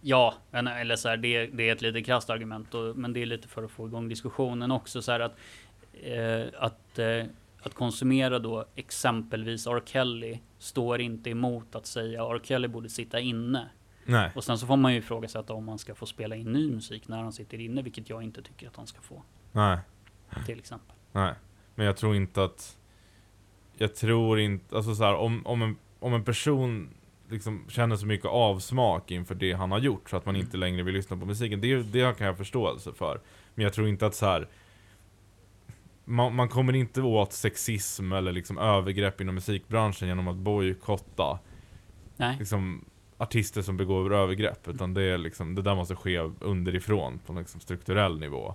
Ja, 0.00 0.34
eller 0.50 0.96
så 0.96 1.08
här, 1.08 1.16
det, 1.16 1.46
det 1.46 1.68
är 1.68 1.72
ett 1.72 1.82
lite 1.82 2.02
krasst 2.02 2.30
argument, 2.30 2.74
och, 2.74 2.96
men 2.96 3.12
det 3.12 3.22
är 3.22 3.26
lite 3.26 3.48
för 3.48 3.62
att 3.62 3.70
få 3.70 3.86
igång 3.86 4.08
diskussionen 4.08 4.70
också. 4.70 5.02
Så 5.02 5.12
här 5.12 5.20
att, 5.20 5.36
eh, 5.92 6.42
att, 6.58 6.98
eh, 6.98 7.24
att 7.62 7.74
konsumera 7.74 8.38
då 8.38 8.64
exempelvis 8.74 9.66
R. 9.66 9.82
Kelly 9.86 10.38
står 10.58 11.00
inte 11.00 11.30
emot 11.30 11.74
att 11.74 11.86
säga 11.86 12.22
R. 12.22 12.40
Kelly 12.42 12.68
borde 12.68 12.88
sitta 12.88 13.20
inne. 13.20 13.68
Nej. 14.04 14.30
Och 14.34 14.44
sen 14.44 14.58
så 14.58 14.66
får 14.66 14.76
man 14.76 14.92
ju 14.92 14.98
ifrågasätta 14.98 15.52
om 15.52 15.64
man 15.64 15.78
ska 15.78 15.94
få 15.94 16.06
spela 16.06 16.36
in 16.36 16.52
ny 16.52 16.70
musik 16.70 17.08
när 17.08 17.22
han 17.22 17.32
sitter 17.32 17.60
inne, 17.60 17.82
vilket 17.82 18.10
jag 18.10 18.22
inte 18.22 18.42
tycker 18.42 18.68
att 18.68 18.76
han 18.76 18.86
ska 18.86 19.00
få. 19.00 19.22
Nej. 19.52 19.78
Till 20.46 20.58
exempel. 20.58 20.96
Nej. 21.12 21.34
Men 21.74 21.86
jag 21.86 21.96
tror 21.96 22.16
inte 22.16 22.44
att... 22.44 22.78
jag 23.76 23.94
tror 23.94 24.40
inte, 24.40 24.76
alltså 24.76 24.94
så 24.94 25.04
här, 25.04 25.14
om, 25.14 25.46
om, 25.46 25.62
en, 25.62 25.76
om 25.98 26.14
en 26.14 26.24
person 26.24 26.88
liksom 27.28 27.64
känner 27.68 27.96
så 27.96 28.06
mycket 28.06 28.26
avsmak 28.26 29.10
inför 29.10 29.34
det 29.34 29.52
han 29.52 29.72
har 29.72 29.78
gjort 29.78 30.10
så 30.10 30.16
att 30.16 30.26
man 30.26 30.34
Mm. 30.34 30.46
inte 30.46 30.56
längre 30.56 30.82
vill 30.82 30.94
lyssna 30.94 31.16
på 31.16 31.26
musiken, 31.26 31.60
det, 31.60 31.82
det 31.82 32.18
kan 32.18 32.26
jag 32.26 32.36
förståelse 32.36 32.92
för. 32.92 33.20
Men 33.54 33.64
jag 33.64 33.72
tror 33.72 33.88
inte 33.88 34.06
att 34.06 34.14
så 34.14 34.26
här 34.26 34.48
man, 36.04 36.34
man 36.34 36.48
kommer 36.48 36.72
inte 36.72 37.02
åt 37.02 37.32
sexism 37.32 38.12
eller 38.12 38.32
liksom 38.32 38.58
övergrepp 38.58 39.20
inom 39.20 39.34
musikbranschen 39.34 40.08
genom 40.08 40.28
att 40.28 40.36
bojkotta 40.36 41.38
liksom, 42.38 42.84
artister 43.18 43.62
som 43.62 43.76
begår 43.76 44.14
övergrepp. 44.14 44.68
Utan 44.68 44.94
det, 44.94 45.02
är 45.02 45.18
liksom, 45.18 45.54
det 45.54 45.62
där 45.62 45.74
måste 45.74 45.96
ske 45.96 46.18
underifrån 46.40 47.18
på 47.26 47.32
en 47.32 47.38
liksom 47.38 47.60
strukturell 47.60 48.20
nivå. 48.20 48.54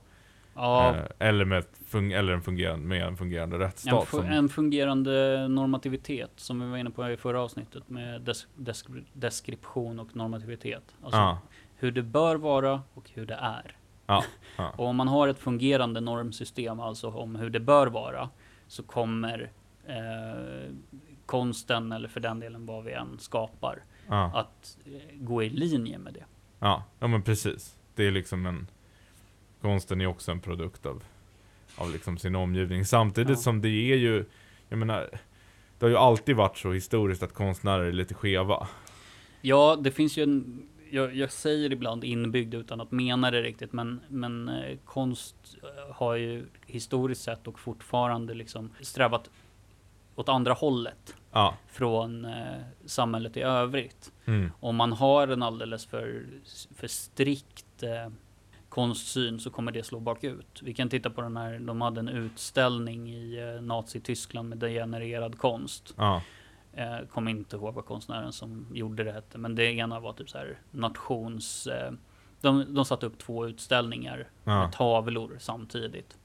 Ja, 0.59 0.95
Eh, 0.95 1.03
eller, 1.27 1.45
med 1.45 1.63
fun- 1.91 2.15
eller 2.17 2.33
en 2.33 2.41
fungerande, 2.41 2.85
med 2.87 3.03
en 3.07 3.17
fungerande 3.17 3.55
en, 3.55 3.61
rättsstat. 3.61 4.07
fu- 4.07 4.17
som, 4.17 4.25
en 4.25 4.49
fungerande 4.49 5.47
normativitet 5.47 6.31
som 6.35 6.59
vi 6.59 6.69
var 6.69 6.77
inne 6.77 6.89
på 6.89 7.09
i 7.09 7.17
förra 7.17 7.41
avsnittet 7.41 7.89
med 7.89 8.21
des- 8.21 8.47
deskri- 8.55 9.05
deskription 9.13 9.99
och 9.99 10.15
normativitet. 10.15 10.95
Alltså 11.03 11.19
ja, 11.19 11.39
hur 11.75 11.91
det 11.91 12.01
bör 12.03 12.35
vara 12.35 12.81
och 12.93 13.09
hur 13.13 13.25
det 13.25 13.35
är. 13.41 13.75
ja. 14.07 14.23
Och 14.77 14.85
om 14.85 14.95
man 14.95 15.07
har 15.07 15.27
ett 15.27 15.39
fungerande 15.39 16.01
normsystem, 16.01 16.79
alltså 16.79 17.09
om 17.09 17.35
hur 17.35 17.49
det 17.49 17.59
bör 17.59 17.87
vara, 17.87 18.29
så 18.67 18.83
kommer 18.83 19.51
eh, 19.87 20.73
konsten, 21.25 21.91
eller 21.91 22.07
för 22.09 22.19
den 22.19 22.39
delen 22.39 22.65
vad 22.65 22.83
vi 22.83 22.91
än 22.93 23.19
skapar, 23.19 23.83
att 24.33 24.77
eh, 24.85 24.91
gå 25.15 25.43
i 25.43 25.49
linje 25.49 25.97
med 25.97 26.13
det. 26.13 26.23
Ja, 26.59 26.83
ja 26.99 27.07
men 27.07 27.21
precis. 27.23 27.75
Det 27.95 28.07
är 28.07 28.11
liksom 28.11 28.45
en... 28.45 28.67
Konsten 29.67 30.01
är 30.01 30.05
också 30.07 30.31
en 30.31 30.39
produkt 30.39 30.85
av, 30.85 31.03
av 31.77 31.91
liksom 31.91 32.17
sin 32.17 32.35
omgivning. 32.35 32.85
Samtidigt 32.85 33.29
Ja. 33.37 33.43
som 33.43 33.61
det 33.61 33.69
är 33.69 33.95
ju, 33.95 34.25
jag 34.69 34.79
menar, 34.79 35.09
det 35.79 35.85
har 35.85 35.89
ju 35.89 35.97
alltid 35.97 36.35
varit 36.35 36.57
så 36.57 36.71
historiskt 36.71 37.23
att 37.23 37.33
konstnärer 37.33 37.83
är 37.83 37.91
lite 37.91 38.13
skeva. 38.13 38.67
Ja, 39.41 39.77
det 39.81 39.91
finns 39.91 40.17
ju 40.17 40.23
en, 40.23 40.67
jag, 40.91 41.15
jag 41.15 41.31
säger 41.31 41.71
ibland 41.73 42.03
inbyggd 42.03 42.53
utan 42.53 42.81
att 42.81 42.91
mena 42.91 43.31
det 43.31 43.41
riktigt, 43.41 43.73
men, 43.73 43.99
men 44.07 44.49
eh, 44.49 44.77
konst 44.85 45.35
eh, 45.63 45.95
har 45.95 46.15
ju 46.15 46.45
historiskt 46.65 47.21
sett 47.21 47.47
och 47.47 47.59
fortfarande 47.59 48.33
liksom 48.33 48.69
strävat 48.81 49.29
åt 50.15 50.29
andra 50.29 50.53
hållet 50.53 51.15
Ja. 51.31 51.57
från 51.67 52.25
eh, 52.25 52.61
samhället 52.85 53.37
i 53.37 53.41
övrigt. 53.41 54.11
Mm. 54.25 54.51
Om 54.59 54.75
man 54.75 54.91
har 54.93 55.27
en 55.27 55.43
alldeles 55.43 55.85
för, 55.85 56.25
för 56.75 56.87
strikt 56.87 57.83
eh, 57.83 58.11
konstsyn 58.81 59.39
så 59.39 59.49
kommer 59.49 59.71
det 59.71 59.83
slå 59.83 59.99
bakut. 59.99 60.61
Vi 60.63 60.73
kan 60.73 60.89
titta 60.89 61.09
på 61.09 61.21
den 61.21 61.37
här, 61.37 61.59
de 61.59 61.81
hade 61.81 61.99
en 61.99 62.09
utställning 62.09 63.09
i 63.09 63.53
eh, 63.55 63.61
Nazityskland 63.61 64.49
med 64.49 64.57
degenererad 64.57 65.37
konst. 65.37 65.93
Ja. 65.97 66.21
Eh, 66.73 66.97
kommer 67.11 67.31
inte 67.31 67.55
ihåg 67.55 67.73
vad 67.73 67.85
konstnären 67.85 68.33
som 68.33 68.65
gjorde 68.73 69.03
det 69.03 69.11
hette, 69.11 69.37
men 69.37 69.55
det 69.55 69.63
ena 69.73 69.99
var 69.99 70.13
typ 70.13 70.29
så 70.29 70.37
här 70.37 70.57
nations... 70.71 71.67
Eh, 71.67 71.91
de, 72.41 72.73
de 72.73 72.85
satte 72.85 73.05
upp 73.05 73.17
två 73.17 73.47
utställningar 73.47 74.27
Ja. 74.43 74.61
med 74.63 74.71
tavlor 74.71 75.37
samtidigt. 75.39 76.17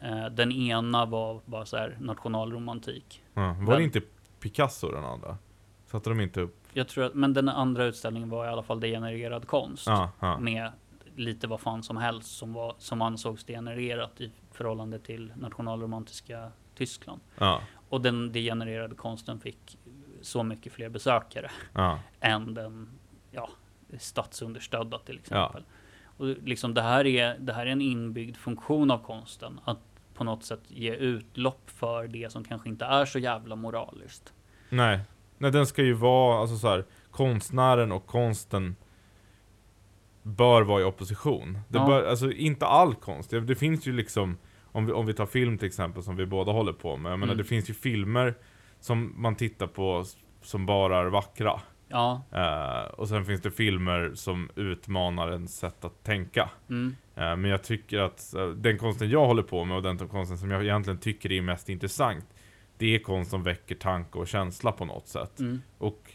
Eh, 0.00 0.26
den 0.26 0.52
ena 0.52 1.06
var 1.06 1.40
bara 1.44 1.66
så 1.66 1.76
här 1.76 1.96
nationalromantik. 2.00 3.22
ja. 3.34 3.40
Var 3.42 3.52
Men- 3.54 3.66
det 3.76 3.82
inte 3.84 4.00
Picasso 4.40 4.90
den 4.90 5.04
andra? 5.04 5.38
Satte 5.86 6.10
de 6.10 6.20
inte 6.20 6.40
upp? 6.40 6.56
Jag 6.72 6.88
tror 6.88 7.04
att, 7.04 7.14
men 7.14 7.34
den 7.34 7.48
andra 7.48 7.84
utställningen 7.84 8.30
var 8.30 8.44
i 8.44 8.48
alla 8.48 8.62
fall 8.62 8.80
degenererad 8.80 9.46
konst. 9.46 9.88
Med 10.40 10.70
lite 11.16 11.46
vad 11.46 11.60
fan 11.60 11.82
som 11.82 11.96
helst 11.96 12.36
som, 12.36 12.52
var, 12.52 12.74
som 12.78 13.02
ansågs 13.02 13.44
degenererat 13.44 14.20
i 14.20 14.32
förhållande 14.52 14.98
till 14.98 15.32
nationalromantiska 15.36 16.50
Tyskland. 16.74 17.20
Ja. 17.38 17.60
Och 17.88 18.00
den 18.00 18.32
degenererade 18.32 18.94
konsten 18.94 19.40
fick 19.40 19.78
så 20.22 20.42
mycket 20.42 20.72
fler 20.72 20.88
besökare 20.88 21.50
Ja. 21.72 21.98
än 22.20 22.54
den 22.54 22.88
ja, 23.30 23.48
statsunderstödda 23.98 24.98
till 24.98 25.18
exempel. 25.18 25.64
Och 26.16 26.26
liksom 26.26 26.74
det, 26.74 26.82
här 26.82 27.06
är, 27.06 27.38
det 27.38 27.52
här 27.52 27.66
är 27.66 27.70
en 27.70 27.80
inbyggd 27.80 28.36
funktion 28.36 28.90
av 28.90 28.98
konsten. 28.98 29.60
Att 29.64 29.78
på 30.14 30.24
något 30.24 30.44
sätt 30.44 30.60
ge 30.68 30.94
utlopp 30.94 31.70
för 31.70 32.08
det 32.08 32.32
som 32.32 32.44
kanske 32.44 32.68
inte 32.68 32.84
är 32.84 33.04
så 33.04 33.18
jävla 33.18 33.56
moraliskt. 33.56 34.32
Nej. 34.68 35.00
Nej, 35.38 35.50
den 35.50 35.66
ska 35.66 35.82
ju 35.82 35.92
vara, 35.92 36.40
alltså 36.40 36.56
så 36.56 36.68
här, 36.68 36.84
konstnären 37.10 37.92
och 37.92 38.06
konsten 38.06 38.76
bör 40.26 40.62
vara 40.62 40.80
i 40.80 40.84
opposition. 40.84 41.58
Det 41.68 41.78
Ja. 41.78 41.86
bör, 41.86 42.04
alltså 42.04 42.32
inte 42.32 42.66
all 42.66 42.94
konst. 42.94 43.30
Det, 43.30 43.40
det 43.40 43.54
finns 43.54 43.86
ju 43.86 43.92
liksom, 43.92 44.36
om 44.64 44.86
vi, 44.86 44.92
om 44.92 45.06
vi 45.06 45.14
tar 45.14 45.26
film 45.26 45.58
till 45.58 45.66
exempel 45.66 46.02
som 46.02 46.16
vi 46.16 46.26
båda 46.26 46.52
håller 46.52 46.72
på 46.72 46.96
med. 46.96 47.12
Jag 47.12 47.18
menar, 47.18 47.32
Mm. 47.32 47.42
det 47.42 47.48
finns 47.48 47.70
ju 47.70 47.74
filmer 47.74 48.34
som 48.80 49.12
man 49.22 49.34
tittar 49.36 49.66
på 49.66 50.04
som 50.42 50.66
bara 50.66 50.98
är 50.98 51.04
vackra. 51.06 51.60
Ja, 51.88 52.22
Eh, 52.32 52.90
och 52.92 53.08
sen 53.08 53.24
finns 53.24 53.40
det 53.42 53.50
filmer 53.50 54.10
som 54.14 54.50
utmanar 54.56 55.28
en 55.28 55.48
sätt 55.48 55.84
att 55.84 56.04
tänka. 56.04 56.50
mm, 56.70 56.94
Eh, 57.16 57.36
men 57.36 57.44
jag 57.44 57.62
tycker 57.64 57.98
att 57.98 58.34
eh, 58.34 58.46
den 58.48 58.78
konsten 58.78 59.10
jag 59.10 59.26
håller 59.26 59.42
på 59.42 59.64
med 59.64 59.76
och 59.76 59.82
den 59.82 59.98
konsten 60.08 60.38
som 60.38 60.50
jag 60.50 60.62
egentligen 60.62 60.98
tycker 60.98 61.32
är 61.32 61.42
mest 61.42 61.68
intressant. 61.68 62.26
Det 62.78 62.94
är 62.94 62.98
konst 62.98 63.30
som 63.30 63.42
väcker 63.42 63.74
tanke 63.74 64.18
och 64.18 64.28
känsla 64.28 64.72
på 64.72 64.84
något 64.84 65.08
sätt. 65.08 65.40
mm, 65.40 65.60
Och 65.78 66.10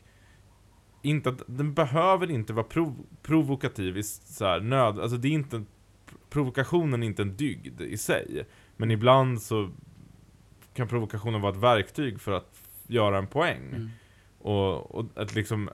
inte 1.02 1.30
att, 1.30 1.42
den 1.46 1.74
behöver 1.74 2.32
inte 2.32 2.54
vara 2.54 2.66
prov, 2.66 2.96
provokativ 3.22 3.98
i 3.98 4.04
så 4.04 4.46
här, 4.46 4.60
nöd, 4.60 5.00
alltså 5.00 5.18
det 5.18 5.28
är 5.28 5.32
inte, 5.32 5.64
provokationen 6.30 7.04
är 7.04 7.08
inte 7.08 7.22
en 7.22 7.36
dygd 7.38 7.82
i 7.82 7.98
sig. 7.98 8.46
Men 8.78 8.92
ibland 8.92 9.42
så 9.42 9.70
kan 10.74 10.88
provokationen 10.88 11.42
vara 11.42 11.52
ett 11.52 11.60
verktyg 11.60 12.22
för 12.22 12.32
att 12.32 12.64
göra 12.88 13.18
en 13.18 13.28
poäng. 13.28 13.68
mm. 13.76 13.90
Och, 14.42 14.96
och 14.96 15.06
ett 15.18 15.36
liksom, 15.36 15.70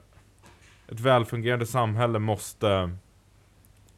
ett 0.88 1.00
välfungerande 1.00 1.66
samhälle 1.66 2.18
måste, 2.18 2.96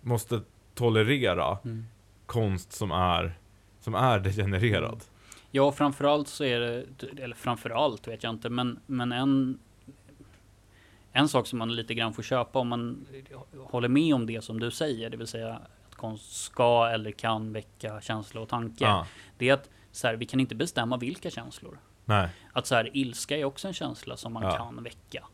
måste 0.01 0.41
tolerera 0.75 1.59
Mm. 1.65 1.85
konst 2.27 2.73
som 2.73 2.91
är, 2.91 3.39
som 3.81 3.95
är 3.95 4.19
degenererad. 4.21 5.05
Ja, 5.51 5.73
framförallt 5.73 6.29
så 6.29 6.45
är 6.45 6.61
det, 6.61 6.87
eller 7.23 7.37
framförallt 7.37 8.09
vet 8.09 8.23
jag 8.23 8.31
inte, 8.31 8.51
men, 8.51 8.81
men 8.87 9.13
en, 9.13 9.59
en 11.13 11.29
sak 11.29 11.47
som 11.47 11.59
man 11.59 11.77
lite 11.77 11.95
grann 11.95 12.13
får 12.15 12.23
köpa 12.23 12.59
om 12.59 12.69
man 12.69 13.07
håller 13.67 13.89
med 13.89 14.15
om 14.15 14.27
det 14.27 14.45
som 14.45 14.61
du 14.61 14.71
säger, 14.71 15.11
det 15.11 15.17
vill 15.17 15.27
säga 15.27 15.55
att 15.89 15.95
konst 15.95 16.33
ska 16.45 16.87
eller 16.89 17.11
kan 17.11 17.53
väcka 17.53 18.01
känsla 18.01 18.41
och 18.41 18.49
tanke. 18.49 18.85
Ja, 18.85 19.07
Det 19.39 19.49
är 19.49 19.55
att 19.55 19.71
så 19.93 20.07
här, 20.07 20.15
vi 20.17 20.27
kan 20.27 20.41
inte 20.41 20.55
bestämma 20.55 20.97
vilka 20.97 21.31
känslor. 21.31 21.79
nej. 22.05 22.29
Att 22.53 22.67
så 22.67 22.75
här, 22.75 22.91
ilska 22.97 23.37
är 23.39 23.45
också 23.45 23.69
en 23.69 23.75
känsla 23.75 24.17
som 24.17 24.33
man 24.33 24.43
Ja. 24.43 24.57
kan 24.57 24.83
väcka. 24.83 25.25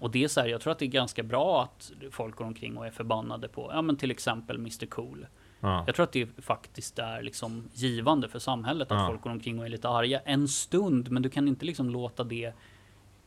Och 0.00 0.10
det 0.10 0.24
är 0.24 0.28
så 0.28 0.40
här, 0.40 0.48
jag 0.48 0.60
tror 0.60 0.72
att 0.72 0.78
det 0.78 0.84
är 0.84 0.88
ganska 0.88 1.22
bra 1.22 1.62
att 1.62 1.92
folk 2.10 2.36
går 2.36 2.44
omkring 2.44 2.76
och 2.76 2.86
är 2.86 2.90
förbannade 2.90 3.48
på, 3.48 3.70
ja 3.74 3.82
men 3.82 3.96
till 3.96 4.10
exempel 4.10 4.56
Mr 4.56 4.86
Cool. 4.86 5.26
Ja. 5.60 5.84
Jag 5.86 5.94
tror 5.94 6.04
att 6.04 6.12
det 6.12 6.28
faktiskt 6.44 6.98
är 6.98 7.22
liksom 7.22 7.68
givande 7.72 8.28
för 8.28 8.38
samhället 8.38 8.92
att 8.92 9.06
folk 9.08 9.20
går 9.22 9.30
omkring 9.30 9.58
och 9.58 9.64
är 9.64 9.68
lite 9.68 9.88
arga 9.88 10.20
en 10.20 10.48
stund, 10.48 11.10
men 11.10 11.22
du 11.22 11.28
kan 11.30 11.48
inte 11.48 11.64
liksom 11.66 11.90
låta 11.90 12.24
det 12.24 12.52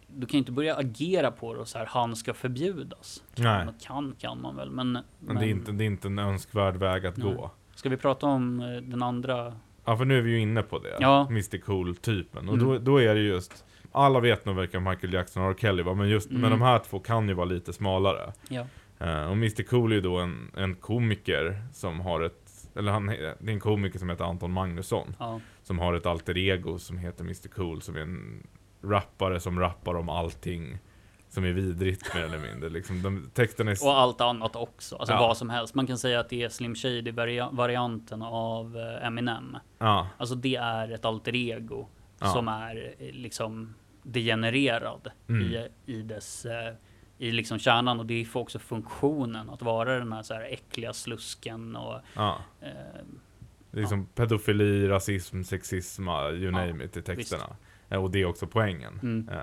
du 0.07 0.27
kan 0.27 0.37
inte 0.37 0.51
börja 0.51 0.75
agera 0.75 1.31
på 1.31 1.53
det 1.53 1.59
och 1.59 1.67
så 1.67 1.77
här, 1.77 1.85
han 1.85 2.15
ska 2.15 2.33
förbjudas. 2.33 3.23
Nej. 3.35 3.65
Kan, 3.65 3.73
kan 3.79 4.15
kan 4.19 4.41
man 4.41 4.55
väl, 4.55 4.71
men... 4.71 4.97
Men 5.19 5.35
det 5.35 5.45
är, 5.45 5.49
inte, 5.49 5.71
det 5.71 5.83
är 5.83 5.85
inte 5.85 6.07
en 6.07 6.19
önskvärd 6.19 6.75
väg 6.75 7.05
att 7.05 7.17
Nej. 7.17 7.33
gå. 7.33 7.51
Ska 7.75 7.89
vi 7.89 7.97
prata 7.97 8.25
om 8.25 8.59
eh, 8.59 8.67
den 8.81 9.03
andra? 9.03 9.53
Ja, 9.85 9.97
för 9.97 10.05
nu 10.05 10.17
är 10.17 10.21
vi 10.21 10.31
ju 10.31 10.39
inne 10.39 10.61
på 10.63 10.79
det. 10.79 10.97
Ja. 10.99 11.27
Mr 11.29 11.57
Cool-typen. 11.57 12.49
Och 12.49 12.55
Mm. 12.55 12.67
då, 12.67 12.77
då 12.77 13.01
är 13.01 13.15
det 13.15 13.21
just, 13.21 13.65
alla 13.91 14.19
vet 14.19 14.45
nog 14.45 14.55
vilka 14.55 14.79
Michael 14.79 15.13
Jackson 15.13 15.43
och 15.43 15.49
R. 15.49 15.55
Kelly 15.59 15.83
var, 15.83 15.95
men 15.95 16.09
just 16.09 16.29
Mm. 16.29 16.41
men 16.41 16.51
de 16.51 16.61
här 16.61 16.79
två 16.79 16.99
kan 16.99 17.27
ju 17.27 17.33
vara 17.33 17.45
lite 17.45 17.73
smalare. 17.73 18.33
Ja. 18.49 18.65
Eh, 18.99 19.25
och 19.25 19.33
Mr 19.33 19.63
Cool 19.63 19.91
är 19.91 19.95
ju 19.95 20.01
då 20.01 20.17
en, 20.17 20.51
en 20.57 20.75
komiker 20.75 21.61
som 21.73 21.99
har 21.99 22.21
ett, 22.21 22.69
eller 22.75 22.91
han, 22.91 23.05
det 23.05 23.15
är 23.17 23.49
en 23.49 23.59
komiker 23.59 23.99
som 23.99 24.09
heter 24.09 24.23
Anton 24.25 24.51
Magnusson. 24.51 25.15
ja. 25.19 25.39
Som 25.63 25.79
har 25.79 25.93
ett 25.93 26.05
alter 26.05 26.37
ego 26.37 26.77
som 26.79 26.97
heter 26.97 27.23
Mr 27.23 27.47
Cool, 27.55 27.81
som 27.81 27.95
är 27.95 27.99
en 27.99 28.47
rappare 28.81 29.39
som 29.39 29.60
rappar 29.60 29.96
om 29.96 30.10
allting 30.10 30.77
som 31.29 31.43
är 31.46 31.51
vidrigt 31.51 32.13
mer 32.15 32.22
eller 32.24 32.39
mindre. 32.39 32.69
Liksom, 32.69 33.01
de, 33.01 33.29
texten 33.34 33.67
är... 33.67 33.84
Och 33.86 34.00
allt 34.00 34.22
annat 34.22 34.55
också, 34.55 34.96
alltså 34.96 35.13
Ja. 35.13 35.19
vad 35.19 35.38
som 35.38 35.50
helst. 35.50 35.75
Man 35.75 35.88
kan 35.88 35.98
säga 35.98 36.19
att 36.19 36.29
det 36.29 36.43
är 36.43 36.50
Slim 36.50 36.75
Shady 36.75 37.12
varia- 37.12 37.50
varianten 37.51 38.22
av 38.22 38.77
eh, 38.77 39.07
Eminem. 39.07 39.57
Ja, 39.77 40.07
Alltså 40.17 40.36
det 40.36 40.55
är 40.55 40.91
ett 40.91 41.05
alter 41.05 41.36
ego 41.36 41.88
Ja. 42.19 42.27
som 42.27 42.48
är 42.48 42.96
eh, 43.00 43.12
liksom 43.12 43.74
degenererad 44.03 45.07
Mm. 45.29 45.41
i, 45.43 45.67
i 45.86 46.01
dess 46.01 46.46
eh, 46.46 46.74
i 47.17 47.31
liksom 47.31 47.60
kärnan 47.60 48.00
och 48.00 48.05
det 48.05 48.25
får 48.25 48.39
också 48.39 48.60
funktionen 48.60 49.50
att 49.50 49.62
vara 49.62 50.00
den 50.00 50.13
här, 50.13 50.24
så 50.24 50.34
här 50.34 50.41
äckliga 50.41 50.93
slusken 50.93 51.75
och 51.75 52.00
ja. 52.15 52.38
eh, 52.62 52.69
liksom 53.72 54.05
pedofili, 54.05 54.88
rasism, 54.88 55.43
sexism, 55.43 56.07
you 56.07 56.39
Ja, 56.43 56.51
name 56.51 56.84
it 56.84 56.98
i 56.98 57.01
texterna. 57.01 57.43
Eh, 57.43 57.50
och 57.89 58.12
det 58.12 58.22
är 58.22 58.25
också 58.25 58.48
poängen. 58.48 59.00
Mm. 59.03 59.29
Eh, 59.29 59.38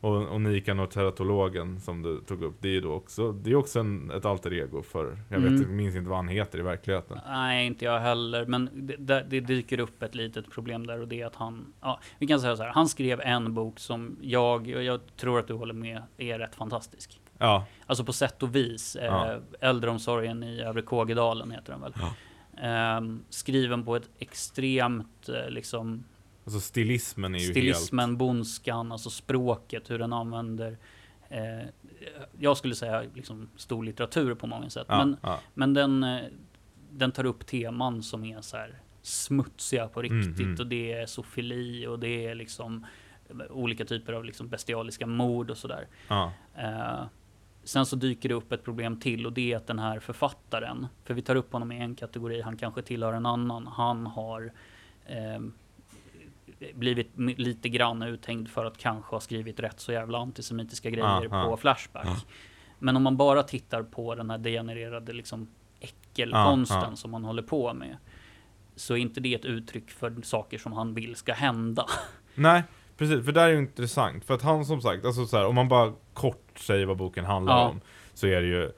Och, 0.00 0.28
och 0.28 0.40
Nikanor 0.40 0.86
teratologen 0.86 1.80
som 1.80 2.02
du 2.02 2.20
tog 2.20 2.42
upp, 2.42 2.54
det 2.60 2.68
är 2.68 2.72
ju 2.72 2.80
då 2.80 2.92
också, 2.92 3.32
det 3.32 3.50
är 3.50 3.54
också 3.54 3.80
en, 3.80 4.10
ett 4.10 4.24
alter 4.24 4.52
ego 4.52 4.82
för, 4.82 5.18
jag 5.28 5.38
vet, 5.38 5.48
Mm. 5.48 5.62
jag 5.62 5.70
minns 5.70 5.96
inte 5.96 6.08
vad 6.10 6.18
han 6.18 6.28
heter 6.28 6.58
i 6.58 6.62
verkligheten. 6.62 7.18
Nej, 7.26 7.66
inte 7.66 7.84
jag 7.84 8.00
heller. 8.00 8.46
Men 8.46 8.70
det, 8.98 9.26
det, 9.28 9.40
dyker 9.40 9.80
upp 9.80 10.02
ett 10.02 10.14
litet 10.14 10.50
problem 10.50 10.86
där 10.86 11.00
och 11.00 11.08
det 11.08 11.20
är 11.22 11.26
att 11.26 11.34
han, 11.36 11.72
ja, 11.80 12.00
vi 12.18 12.26
kan 12.26 12.40
säga 12.40 12.56
så 12.56 12.62
här. 12.62 12.70
Han 12.70 12.88
skrev 12.88 13.20
en 13.20 13.54
bok 13.54 13.78
som 13.78 14.16
jag, 14.20 14.60
och 14.60 14.82
jag 14.82 15.00
tror 15.16 15.38
att 15.38 15.46
du 15.48 15.54
håller 15.54 15.74
med, 15.74 16.02
är 16.18 16.38
rätt 16.38 16.54
fantastisk. 16.54 17.20
Ja, 17.38 17.64
Alltså 17.86 18.04
på 18.04 18.12
sätt 18.12 18.42
och 18.42 18.54
vis. 18.54 18.96
Ja. 19.00 19.32
Eh, 19.32 19.38
Äldreomsorgen 19.60 20.42
i 20.42 20.60
Övre 20.60 20.82
Kågedalen 20.82 21.50
heter 21.50 21.72
den 21.72 21.80
väl. 21.80 21.92
Ja. 22.00 22.14
Ehm, 22.62 23.22
skriven 23.28 23.84
på 23.84 23.96
ett 23.96 24.08
extremt, 24.18 25.28
eh, 25.28 25.50
liksom, 25.50 26.04
alltså 26.46 26.60
stilismen 26.60 27.34
är 27.34 27.38
ju 27.38 27.50
stilismen, 27.50 28.16
bondskan, 28.16 28.92
alltså 28.92 29.10
språket, 29.10 29.90
hur 29.90 29.98
den 29.98 30.12
använder 30.12 30.78
eh, 31.28 31.66
jag 32.38 32.56
skulle 32.56 32.74
säga 32.74 33.04
liksom 33.14 33.48
stor 33.56 33.84
litteratur 33.84 34.34
på 34.34 34.46
många 34.46 34.70
sätt. 34.70 34.86
helt... 34.88 35.00
Ja, 35.00 35.04
Men, 35.04 35.16
ja. 35.22 35.40
men 35.54 35.74
den, 35.74 36.04
eh, 36.04 36.22
den 36.90 37.12
tar 37.12 37.26
upp 37.26 37.46
teman 37.46 38.02
som 38.02 38.24
är 38.24 38.40
så 38.40 38.56
här 38.56 38.80
smutsiga 39.02 39.88
på 39.88 40.02
riktigt. 40.02 40.38
Mm, 40.38 40.44
mm. 40.44 40.60
Och 40.60 40.66
det 40.66 40.92
är 40.92 41.06
sofili 41.06 41.86
och 41.86 41.98
det 41.98 42.26
är 42.26 42.34
liksom 42.34 42.86
olika 43.50 43.84
typer 43.84 44.12
av 44.12 44.24
liksom 44.24 44.48
bestialiska 44.48 45.06
mord 45.06 45.50
och 45.50 45.56
sådär. 45.56 45.88
ja. 46.08 46.32
Eh, 46.54 47.04
sen 47.64 47.86
så 47.86 47.96
dyker 47.96 48.28
det 48.28 48.34
upp 48.34 48.52
ett 48.52 48.64
problem 48.64 49.00
till 49.00 49.26
och 49.26 49.32
det 49.32 49.52
är 49.52 49.56
att 49.56 49.66
den 49.66 49.78
här 49.78 50.00
författaren, 50.00 50.86
för 51.04 51.14
vi 51.14 51.22
tar 51.22 51.36
upp 51.36 51.52
honom 51.52 51.72
i 51.72 51.78
en 51.78 51.94
kategori, 51.94 52.40
han 52.40 52.56
kanske 52.56 52.82
tillhör 52.82 53.12
en 53.12 53.26
annan. 53.26 53.66
Han 53.66 54.06
har 54.06 54.52
eh, 55.06 55.40
blivit 56.74 57.10
lite 57.16 57.68
grann 57.68 58.02
uthängd 58.02 58.48
för 58.48 58.64
att 58.64 58.78
kanske 58.78 59.14
ha 59.14 59.20
skrivit 59.20 59.60
rätt 59.60 59.80
så 59.80 59.92
jävla 59.92 60.18
antisemitiska 60.18 60.90
grejer 60.90 61.28
Ah, 61.34 61.44
ah. 61.44 61.48
på 61.50 61.56
Flashback. 61.56 62.06
Ah. 62.06 62.16
Men 62.78 62.96
om 62.96 63.02
man 63.02 63.16
bara 63.16 63.42
tittar 63.42 63.82
på 63.82 64.14
den 64.14 64.30
här 64.30 64.38
degenererade 64.38 65.12
liksom 65.12 65.48
äckelkonsten 65.80 66.78
Ah, 66.78 66.92
ah. 66.92 66.96
som 66.96 67.12
han 67.14 67.24
håller 67.24 67.42
på 67.42 67.74
med. 67.74 67.96
Så 68.76 68.94
är 68.94 68.98
inte 68.98 69.20
det 69.20 69.34
ett 69.34 69.44
uttryck 69.44 69.90
för 69.90 70.14
saker 70.22 70.58
som 70.58 70.72
han 70.72 70.94
vill 70.94 71.16
ska 71.16 71.32
hända. 71.32 71.86
Nej, 72.34 72.62
precis, 72.96 73.24
för 73.24 73.32
det 73.32 73.40
är 73.40 73.48
ju 73.48 73.58
intressant. 73.58 74.24
För 74.24 74.34
att 74.34 74.42
han 74.42 74.64
som 74.64 74.80
sagt, 74.80 75.04
alltså 75.04 75.26
så 75.26 75.36
här, 75.36 75.46
om 75.46 75.54
man 75.54 75.68
bara 75.68 75.92
kort 76.14 76.58
säger 76.58 76.86
vad 76.86 76.96
boken 76.96 77.24
handlar 77.24 77.58
Ja. 77.58 77.68
om, 77.68 77.80
så 78.14 78.26
är 78.26 78.40
det 78.40 78.46
ju 78.46 78.72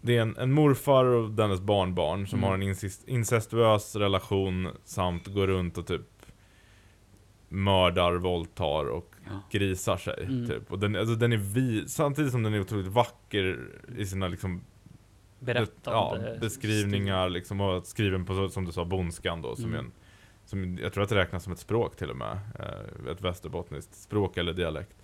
det 0.00 0.16
är 0.16 0.22
en, 0.22 0.36
en 0.36 0.52
morfar 0.52 1.04
och 1.04 1.30
dennes 1.30 1.60
barnbarn 1.60 2.26
som 2.26 2.38
Mm. 2.38 2.48
har 2.48 2.54
en 2.54 2.62
incest, 2.62 3.08
incestuös 3.08 3.96
relation 3.96 4.68
samt 4.84 5.26
går 5.26 5.46
runt 5.46 5.78
och 5.78 5.86
typ 5.86 6.17
mördar, 7.48 8.12
våldtar 8.14 8.84
och 8.84 9.10
Ja. 9.24 9.30
grisar 9.50 9.96
sig. 9.96 10.24
Mm. 10.24 10.46
Typ. 10.48 10.72
Och 10.72 10.78
den, 10.78 10.96
alltså 10.96 11.14
den 11.14 11.32
är 11.32 11.36
vi, 11.36 11.88
samtidigt 11.88 12.32
som 12.32 12.42
den 12.42 12.54
är 12.54 12.60
otroligt 12.60 12.86
vacker 12.86 13.58
i 13.96 14.06
sina 14.06 14.28
liksom, 14.28 14.60
Berättande. 15.40 16.30
ja, 16.34 16.40
beskrivningar 16.40 17.28
liksom, 17.28 17.60
och 17.60 17.86
skriven 17.86 18.24
på, 18.24 18.48
som 18.48 18.64
du 18.64 18.72
sa, 18.72 18.84
bondskan 18.84 19.42
då, 19.42 19.56
som 19.56 19.64
Mm. 19.64 19.78
en 19.86 19.92
som 20.44 20.78
jag 20.78 20.92
tror 20.92 21.02
att 21.04 21.08
det 21.08 21.14
räknas 21.16 21.44
som 21.44 21.52
ett 21.52 21.58
språk 21.58 21.96
till 21.96 22.10
och 22.10 22.16
med. 22.16 22.38
Eh, 22.58 23.12
ett 23.12 23.20
västerbottniskt 23.20 23.94
språk 23.94 24.36
eller 24.36 24.52
dialekt. 24.52 24.94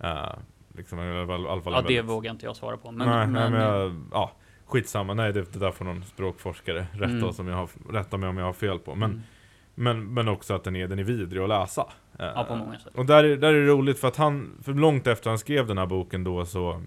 Eh, 0.00 0.32
liksom, 0.76 0.98
i 0.98 1.02
alla 1.02 1.26
fall, 1.26 1.44
Ja, 1.44 1.54
det 1.64 1.70
väldigt- 1.70 2.04
vågar 2.04 2.30
inte 2.30 2.46
jag 2.46 2.56
svara 2.56 2.76
på. 2.76 2.90
Men, 2.90 3.08
nej, 3.08 3.16
nej, 3.26 3.26
men, 3.26 3.52
men 3.52 3.60
jag, 3.60 4.00
ja, 4.12 4.32
skitsamma. 4.66 5.14
Nej, 5.14 5.32
det, 5.32 5.52
det 5.52 5.58
där 5.58 5.70
får 5.72 5.84
någon 5.84 6.04
språkforskare 6.04 6.86
rätta, 6.92 7.04
Mm. 7.04 7.30
om 7.38 7.48
jag 7.48 7.56
har, 7.56 7.68
rätta 7.92 8.16
mig 8.16 8.28
om 8.28 8.36
jag 8.36 8.44
har 8.44 8.52
fel 8.52 8.78
på. 8.78 8.94
Men, 8.94 9.10
mm. 9.10 9.22
Men, 9.80 10.14
men 10.14 10.28
också 10.28 10.54
att 10.54 10.64
den 10.64 10.76
är, 10.76 10.88
den 10.88 10.98
är 10.98 11.04
vidrig 11.04 11.42
att 11.42 11.48
läsa. 11.48 11.86
Eh, 12.18 12.26
Ja, 12.34 12.44
på 12.48 12.56
många 12.56 12.78
sätt. 12.78 12.92
Och 12.94 13.06
där, 13.06 13.24
är- 13.24 13.36
där 13.36 13.54
är 13.54 13.60
det 13.60 13.66
roligt 13.66 13.98
för 13.98 14.08
att 14.08 14.16
han, 14.16 14.50
för 14.62 14.72
långt 14.74 15.06
efter 15.06 15.30
han 15.30 15.38
skrev 15.38 15.66
den 15.66 15.78
här 15.78 15.86
boken 15.86 16.24
då 16.24 16.44
så 16.46 16.82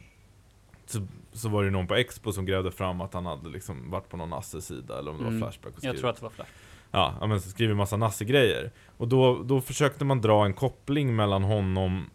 så, 0.86 1.08
så 1.34 1.50
var 1.50 1.64
det 1.64 1.70
någon 1.72 1.88
på 1.88 1.96
Expo 1.96 2.32
som 2.32 2.46
grävde 2.46 2.72
fram 2.72 3.02
att 3.02 3.14
han 3.14 3.26
hade 3.26 3.50
liksom 3.50 3.92
varit 3.92 4.10
på 4.10 4.18
någon 4.18 4.30
Nasse-sida 4.30 5.00
eller 5.00 5.12
om 5.12 5.18
det 5.18 5.24
Mm. 5.24 5.40
var 5.40 5.48
Flashback 5.48 5.74
och 5.78 5.84
Jag 5.84 5.98
tror 5.98 6.10
att 6.10 6.16
det 6.16 6.24
var 6.24 6.30
Flash. 6.30 6.50
Ja, 6.92 7.14
ja, 7.22 7.28
men 7.28 7.42
så 7.42 7.50
skriver 7.50 7.74
massa 7.74 7.98
nasse-grejer. 7.98 8.72
Och 8.98 9.08
då, 9.08 9.44
då 9.44 9.62
försökte 9.62 10.06
man 10.06 10.22
dra 10.22 10.46
en 10.46 10.54
koppling 10.54 11.16
mellan 11.16 11.44
honom 11.44 12.10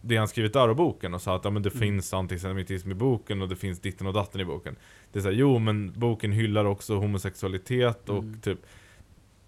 det 0.00 0.16
han 0.16 0.28
skrivit 0.28 0.52
där 0.52 0.68
och 0.68 0.76
boken 0.76 1.14
och 1.14 1.22
sa 1.22 1.36
att 1.36 1.44
ja, 1.44 1.50
men 1.50 1.62
det 1.62 1.68
Mm. 1.74 1.80
finns 1.80 2.14
antisemitism 2.14 2.90
i 2.90 2.94
boken 2.94 3.42
och 3.42 3.48
det 3.48 3.56
finns 3.56 3.80
ditten 3.80 4.06
och 4.06 4.12
datten 4.12 4.40
i 4.40 4.44
boken. 4.44 4.76
Det 5.12 5.18
är 5.18 5.22
såhär, 5.22 5.34
jo 5.36 5.58
men 5.58 5.92
boken 5.96 6.32
hyllar 6.32 6.64
också 6.64 6.94
homosexualitet 6.96 8.08
och 8.08 8.18
Mm. 8.22 8.40
typ 8.40 8.58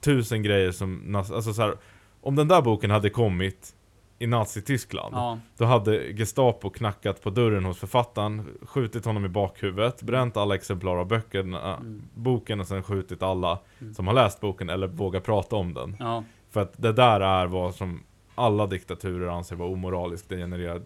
tusen 0.00 0.42
grejer 0.42 0.70
som, 0.72 1.14
alltså 1.16 1.52
så 1.52 1.62
här, 1.62 1.74
om 2.20 2.36
den 2.36 2.48
där 2.48 2.62
boken 2.62 2.90
hade 2.90 3.10
kommit 3.10 3.74
i 4.18 4.26
Nazityskland, 4.26 5.14
Ja, 5.14 5.38
då 5.56 5.64
hade 5.64 6.12
Gestapo 6.12 6.70
knackat 6.70 7.22
på 7.22 7.30
dörren 7.30 7.64
hos 7.64 7.78
författaren, 7.78 8.48
skjutit 8.62 9.04
honom 9.04 9.24
i 9.24 9.28
bakhuvudet, 9.28 10.02
bränt 10.02 10.36
alla 10.36 10.54
exemplar 10.54 10.96
av 10.96 11.06
böckerna, 11.08 11.76
Mm. 11.76 12.02
boken 12.14 12.60
och 12.60 12.66
sen 12.66 12.82
skjutit 12.82 13.22
alla 13.22 13.58
Mm. 13.80 13.94
som 13.94 14.06
har 14.06 14.14
läst 14.14 14.40
boken 14.40 14.68
eller 14.70 14.86
vågar 14.86 15.20
prata 15.20 15.56
om 15.56 15.74
den. 15.74 15.96
ja, 15.98 16.24
För 16.50 16.60
att 16.62 16.72
det 16.76 16.92
där 16.92 17.20
är 17.20 17.46
vad 17.46 17.74
som 17.74 18.00
alla 18.34 18.66
diktaturer 18.66 19.28
anser 19.28 19.56
vara 19.56 19.68
omoralisk 19.68 20.28
degenererad 20.28 20.82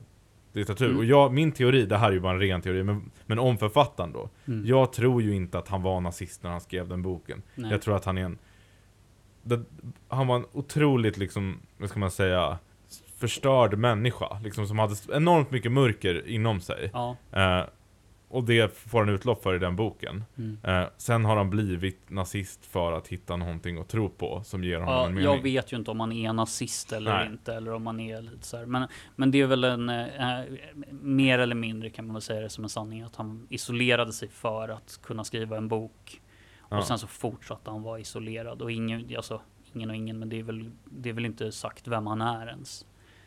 diktatur. 0.53 0.87
Mm. 0.87 0.99
Och 0.99 1.05
jag, 1.05 1.33
min 1.33 1.53
teori, 1.53 1.87
det 1.87 1.97
här 1.97 2.09
är 2.09 2.13
ju 2.13 2.21
bara 2.21 2.33
en 2.33 2.41
ren 2.41 2.63
teori, 2.63 2.83
men, 2.83 3.11
men 3.27 3.39
om 3.39 3.59
författaren 3.59 4.13
då. 4.13 4.29
mm. 4.45 4.67
Jag 4.67 4.93
tror 4.93 5.23
ju 5.23 5.35
inte 5.35 5.59
att 5.59 5.69
han 5.69 5.83
var 5.83 6.01
nazist 6.01 6.43
när 6.43 6.51
han 6.51 6.61
skrev 6.61 6.89
den 6.89 7.03
boken. 7.03 7.43
Nej. 7.55 7.71
Jag 7.71 7.83
tror 7.83 7.97
att 7.97 8.05
han 8.05 8.19
är 8.19 8.23
en... 8.25 8.39
Det, 9.45 9.61
han 10.09 10.27
var 10.27 10.37
en 10.37 10.47
otroligt 10.53 11.17
liksom, 11.17 11.61
vad 11.79 11.89
ska 11.91 11.99
man 11.99 12.11
säga, 12.11 12.59
förstörd 13.17 13.79
människa. 13.79 14.39
Liksom 14.45 14.67
som 14.67 14.79
hade 14.79 14.95
enormt 15.13 15.51
mycket 15.51 15.73
mörker 15.73 16.29
inom 16.29 16.61
sig. 16.61 16.91
Ja, 16.93 17.17
Eh, 17.33 17.65
och 18.29 18.45
det 18.45 18.77
får 18.77 18.99
han 18.99 19.09
utlopp 19.09 19.43
för 19.43 19.55
i 19.55 19.59
den 19.59 19.77
boken. 19.77 20.25
mm. 20.37 20.59
Eh, 20.63 20.89
sen 20.97 21.25
har 21.25 21.37
han 21.37 21.51
blivit 21.51 22.11
nazist 22.11 22.67
för 22.67 22.93
att 22.93 23.09
hitta 23.09 23.37
någonting 23.37 23.79
att 23.79 23.89
tro 23.89 24.09
på 24.09 24.43
som 24.45 24.65
ger 24.65 24.79
honom 24.79 24.95
ja 24.95 25.07
en 25.07 25.15
mening. 25.15 25.35
jag 25.35 25.43
vet 25.43 25.73
ju 25.73 25.77
inte 25.77 25.91
om 25.91 26.01
han 26.01 26.13
är 26.13 26.33
nazist 26.33 26.93
eller 26.93 27.15
Nej. 27.15 27.27
inte, 27.27 27.55
eller 27.55 27.73
om 27.73 27.87
han 27.87 28.01
är 28.01 28.23
lite 28.23 28.47
så 28.47 28.57
här. 28.57 28.67
Men, 28.67 28.89
men 29.17 29.31
det 29.31 29.41
är 29.41 29.47
väl 29.47 29.65
en, 29.65 29.89
eh, 29.89 30.05
mer 30.91 31.39
eller 31.39 31.55
mindre 31.55 31.91
kan 31.91 32.07
man 32.07 32.15
väl 32.15 32.23
säga 32.23 32.41
det 32.41 32.49
som 32.49 32.65
en 32.65 32.71
sanning, 32.71 33.03
att 33.03 33.17
han 33.17 33.47
isolerade 33.51 34.13
sig 34.13 34.29
för 34.29 34.69
att 34.69 35.01
kunna 35.03 35.25
skriva 35.25 35.57
en 35.57 35.69
bok. 35.69 36.21
Ja. 36.75 36.81
Och 36.81 36.87
sen 36.87 36.99
så 36.99 37.07
fortsatte 37.07 37.71
han 37.71 37.83
vara 37.83 37.99
isolerad 37.99 38.63
och 38.63 38.73
ingen, 38.73 39.17
alltså 39.17 39.41
ingen 39.73 39.91
och 39.91 39.97
ingen, 39.97 40.19
men 40.19 40.29
det 40.29 40.39
är 40.39 40.43
väl, 40.43 40.71
det 40.85 41.09
är 41.09 41.13
väl 41.13 41.25
inte 41.27 41.53
sagt 41.53 41.89
vem 41.89 42.07
han 42.07 42.21
är 42.23 42.47
ens. 42.49 42.87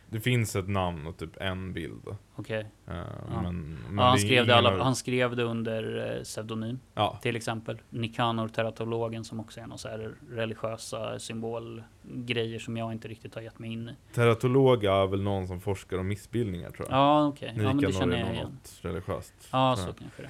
Det 0.09 0.19
finns 0.19 0.55
ett 0.55 0.67
namn 0.69 1.07
och 1.07 1.17
typ 1.17 1.37
en 1.41 1.73
bild. 1.73 2.01
Okej. 2.35 2.67
Eh, 2.87 2.95
Ja. 2.95 3.41
Men, 3.41 3.77
men 3.89 3.97
Ja, 3.97 4.03
han, 4.03 4.15
det 4.15 4.21
är 4.21 4.25
skrev 4.25 4.47
det 4.47 4.55
alla, 4.55 4.83
han 4.83 4.95
skrev 4.95 5.35
det 5.35 5.43
under 5.43 6.15
eh, 6.17 6.23
pseudonym. 6.23 6.79
Ja, 6.93 7.19
Till 7.21 7.35
exempel 7.35 7.81
Nikanor 7.89 8.47
teratologen 8.47 9.23
som 9.23 9.39
också 9.39 9.59
är 9.59 9.67
någon 9.67 9.77
så 9.77 9.87
här 9.87 10.15
religiösa 10.31 11.19
symbolgrejer 11.19 12.59
som 12.59 12.77
jag 12.77 12.91
inte 12.91 13.07
riktigt 13.07 13.35
har 13.35 13.41
gett 13.41 13.59
mig 13.59 13.71
in 13.73 13.89
i. 13.89 14.13
teratolog 14.13 14.83
är 14.83 15.07
väl 15.07 15.21
någon 15.21 15.47
som 15.47 15.61
forskar 15.61 15.97
om 15.97 16.07
missbildningar 16.07 16.69
tror 16.71 16.87
jag. 16.89 16.97
Ja, 16.97 17.27
okej. 17.27 17.53
Ja, 17.55 17.63
men 17.63 17.65
det 17.65 17.73
Nikanor 17.87 17.99
känner 17.99 18.15
är 18.17 18.19
jag 18.19 18.33
igen. 18.33 18.45
något 18.51 18.79
religiöst. 18.81 19.33
Ja, 19.51 19.75
så 19.75 19.93
kanske 19.93 20.21
det. 20.21 20.29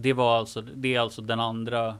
Det 0.00 0.12
var 0.12 0.38
alltså, 0.38 0.60
det 0.62 0.94
är 0.94 1.00
alltså 1.00 1.22
den 1.22 1.40
andra, 1.40 1.86
eh, 1.88 1.94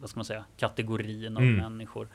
vad 0.00 0.10
ska 0.10 0.18
man 0.18 0.24
säga, 0.24 0.44
kategorin 0.56 1.36
av 1.36 1.42
Mm. 1.42 1.56
människor. 1.56 2.08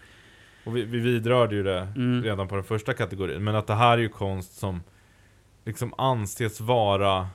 Och 0.65 0.75
vi, 0.77 0.81
vi 0.85 0.99
vidrörde 0.99 1.55
ju 1.55 1.63
det 1.63 1.79
Mm. 1.95 2.23
redan 2.23 2.47
på 2.47 2.55
den 2.55 2.63
första 2.63 2.93
kategorin. 2.93 3.43
Men 3.43 3.55
att 3.55 3.67
det 3.67 3.73
här 3.75 3.97
är 3.97 4.01
ju 4.01 4.09
konst 4.09 4.57
som 4.57 4.83
liksom 5.65 5.93
anses 5.97 6.61
vara 6.61 7.27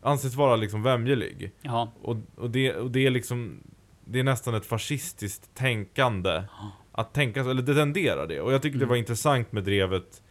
anses 0.00 0.34
vara 0.34 0.56
liksom 0.56 0.82
vämjelig. 0.82 1.52
Ja, 1.62 1.92
Och, 2.02 2.16
och, 2.36 2.50
det, 2.50 2.74
och 2.74 2.90
det 2.90 3.06
är 3.06 3.10
liksom 3.10 3.60
det 4.04 4.18
är 4.18 4.24
nästan 4.24 4.54
ett 4.54 4.66
fascistiskt 4.66 5.54
tänkande 5.54 6.42
att 6.92 7.14
tänka, 7.14 7.40
eller 7.40 7.62
det 7.62 7.74
tenderar 7.74 8.26
det. 8.26 8.40
Och 8.40 8.52
jag 8.52 8.62
tycker 8.62 8.78
det 8.78 8.84
Mm. 8.84 8.88
var 8.88 8.96
intressant 8.96 9.52
med 9.52 9.64
drevet 9.64 10.22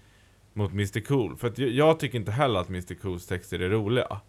mot 0.54 0.71
Mr 0.71 0.99
Cool. 1.06 1.38
För 1.38 1.47
att 1.47 1.58
jag, 1.58 1.69
jag 1.69 1.99
tycker 1.99 2.17
inte 2.17 2.32
heller 2.32 2.60
att 2.60 2.69
Mr 2.69 2.95
Cools 3.01 3.27
texter 3.27 3.60
är 3.60 3.69
roliga. 3.69 4.21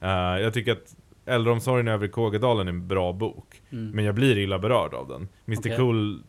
Eh, 0.00 0.10
jag 0.42 0.54
tycker 0.54 0.72
att 0.72 0.96
Äldreomsorgen 1.30 1.88
Övre 1.88 2.08
Kågedalen 2.08 2.68
är 2.68 2.72
en 2.72 2.88
bra 2.88 3.12
bok. 3.12 3.62
mm. 3.70 3.90
Men 3.90 4.04
jag 4.04 4.14
blir 4.14 4.38
illa 4.38 4.58
berörd 4.58 4.94
av 4.94 5.08
den. 5.08 5.28
Mr 5.46 5.58
Okej. 5.58 5.76
Cool 5.76 6.22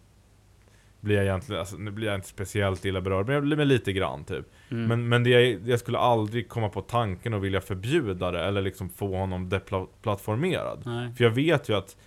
blir 1.02 1.16
jag 1.16 1.26
egentligen, 1.26 1.60
alltså, 1.60 1.78
nu 1.78 1.92
blir 1.92 2.08
jag 2.08 2.16
inte 2.16 2.28
speciellt 2.28 2.86
illa 2.86 3.02
berörd, 3.02 3.26
men 3.26 3.34
jag 3.34 3.44
blir 3.44 3.58
med 3.58 3.68
lite 3.68 3.94
grann 3.94 4.24
typ. 4.24 4.46
Mm. 4.70 4.86
Men, 4.86 5.10
men 5.10 5.24
det, 5.24 5.60
jag 5.66 5.80
skulle 5.80 5.98
aldrig 5.98 6.50
komma 6.50 6.70
på 6.70 6.82
tanken 6.82 7.34
att 7.34 7.42
vilja 7.42 7.62
förbjuda 7.62 8.32
det, 8.32 8.40
eller 8.40 8.62
liksom 8.62 8.90
få 8.90 9.18
honom 9.18 9.50
deplattformerad. 9.50 10.84
För 11.18 11.24
jag 11.24 11.32
vet 11.32 11.70
ju 11.70 11.78
att 11.78 11.98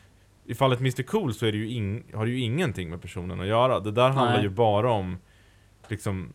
i 0.47 0.55
fallet 0.55 0.81
Mr 0.81 1.03
Cool 1.03 1.35
så 1.35 1.47
är 1.47 1.53
det 1.53 1.59
ju 1.59 1.71
ing, 1.71 2.05
har 2.15 2.27
det 2.27 2.33
ju 2.33 2.41
ingenting 2.41 2.91
med 2.91 3.03
personen 3.03 3.41
att 3.41 3.47
göra. 3.47 3.81
Det 3.81 3.91
där 3.91 4.11
handlar 4.11 4.35
Nej. 4.37 4.43
ju 4.43 4.49
bara 4.49 4.91
om, 4.91 5.19
liksom, 5.89 6.33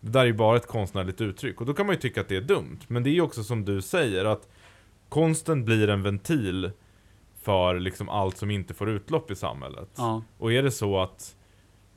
det 0.00 0.10
där 0.10 0.20
är 0.20 0.24
ju 0.24 0.32
bara 0.32 0.56
ett 0.56 0.66
konstnärligt 0.66 1.20
uttryck. 1.20 1.60
Och 1.60 1.66
då 1.66 1.74
kan 1.74 1.86
man 1.86 1.94
ju 1.94 2.00
tycka 2.00 2.20
att 2.20 2.28
det 2.28 2.36
är 2.36 2.40
dumt. 2.40 2.78
Men 2.88 3.02
det 3.02 3.10
är 3.10 3.12
ju 3.12 3.20
också 3.20 3.44
som 3.44 3.64
du 3.64 3.82
säger, 3.82 4.24
att 4.24 4.48
konsten 5.12 5.64
blir 5.64 5.88
en 5.88 6.02
ventil 6.02 6.70
för 7.42 7.80
liksom 7.80 8.08
allt 8.08 8.36
som 8.36 8.50
inte 8.50 8.74
får 8.74 8.88
utlopp 8.88 9.30
i 9.30 9.34
samhället. 9.34 9.88
Ja, 9.96 10.22
Och 10.38 10.52
är 10.52 10.62
det 10.62 10.70
så 10.70 11.00
att 11.00 11.36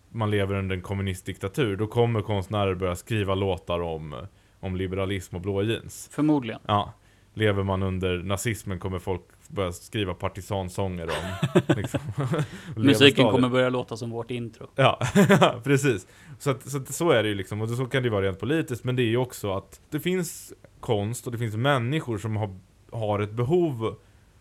man 0.10 0.32
lever 0.32 0.56
under 0.56 0.75
en 0.75 0.82
kommunistdiktatur, 0.82 1.75
då 1.75 1.88
kommer 1.88 2.21
konstnärer 2.21 2.75
börja 2.75 2.95
skriva 2.95 3.36
låtar 3.36 3.80
om, 3.80 4.28
om 4.60 4.75
liberalism 4.75 5.36
och 5.36 5.41
blå 5.41 5.63
jeans. 5.63 6.10
Förmodligen. 6.12 6.62
Ja. 6.67 6.93
Lever 7.34 7.63
man 7.63 7.84
under 7.84 8.17
nazismen 8.17 8.80
kommer 8.80 8.99
folk 8.99 9.21
börja 9.47 9.71
skriva 9.71 10.13
partisansånger 10.13 11.04
om 11.04 11.62
liksom, 11.75 11.99
Musiken 12.75 13.32
kommer 13.32 13.49
börja 13.49 13.69
låta 13.69 13.97
som 13.97 14.10
vårt 14.10 14.32
intro. 14.32 14.67
Ja, 14.75 14.99
precis. 15.63 16.08
Så, 16.39 16.51
att, 16.51 16.69
så, 16.69 16.78
att, 16.78 16.93
så 16.93 17.10
är 17.10 17.23
det 17.23 17.30
ju 17.30 17.36
liksom, 17.36 17.62
och 17.62 17.69
så 17.69 17.86
kan 17.86 18.04
det 18.04 18.08
ju 18.08 18.12
vara 18.13 18.25
rent 18.25 18.39
politiskt, 18.39 18.84
men 18.84 18.95
det 18.95 19.01
är 19.01 19.08
ju 19.08 19.17
också 19.17 19.54
att 19.54 19.82
det 19.89 19.99
finns 19.99 20.54
konst 20.80 21.25
och 21.25 21.32
det 21.32 21.38
finns 21.38 21.56
människor 21.56 22.17
som 22.17 22.36
har, 22.36 22.60
har 22.91 23.19
ett 23.19 23.32
behov 23.32 23.95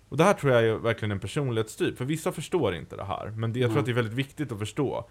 och 0.09 0.17
det 0.17 0.25
här 0.25 0.35
tror 0.35 0.53
jag 0.53 0.65
är 0.65 0.75
verkligen 0.75 1.13
en 1.13 1.21
personlighetstyp, 1.21 1.99
för 1.99 2.05
vissa 2.05 2.33
förstår 2.33 2.75
inte 2.75 2.97
det 2.97 3.05
här, 3.05 3.31
men 3.37 3.53
det, 3.53 3.59
jag 3.61 3.69
tror 3.69 3.73
Mm. 3.73 3.81
att 3.81 3.87
det 3.87 3.93
är 3.93 3.95
väldigt 3.95 4.15
viktigt 4.15 4.53
att 4.53 4.59
förstå. 4.59 5.09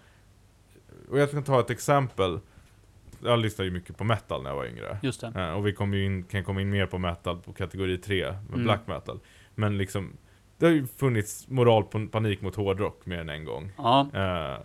Och 1.10 1.18
jag 1.18 1.28
ska 1.28 1.42
ta 1.42 1.60
ett 1.60 1.70
exempel. 1.70 2.40
Jag 3.24 3.38
lyssnade 3.38 3.68
ju 3.68 3.74
mycket 3.74 3.96
på 3.96 4.04
metal 4.04 4.42
när 4.42 4.50
jag 4.50 4.56
var 4.56 4.66
yngre. 4.66 4.98
Just 5.02 5.20
det. 5.20 5.32
Eh, 5.36 5.50
och 5.52 5.66
vi 5.66 5.72
ju 5.96 6.04
in, 6.04 6.22
kan 6.24 6.44
komma 6.44 6.60
in 6.60 6.70
mer 6.70 6.86
på 6.86 6.98
metal 6.98 7.38
på 7.38 7.52
kategori 7.52 7.98
3, 7.98 8.24
med 8.32 8.36
Mm. 8.48 8.62
black 8.64 8.86
metal. 8.86 9.20
Men 9.54 9.78
liksom, 9.78 10.12
det 10.58 10.66
har 10.66 10.72
ju 10.72 10.86
funnits 10.86 11.48
moralpanik 11.48 12.40
mot 12.42 12.54
hårdrock 12.56 13.06
mer 13.06 13.18
än 13.18 13.28
en 13.28 13.44
gång. 13.44 13.72
Ja, 13.76 14.06
Eh, 14.14 14.58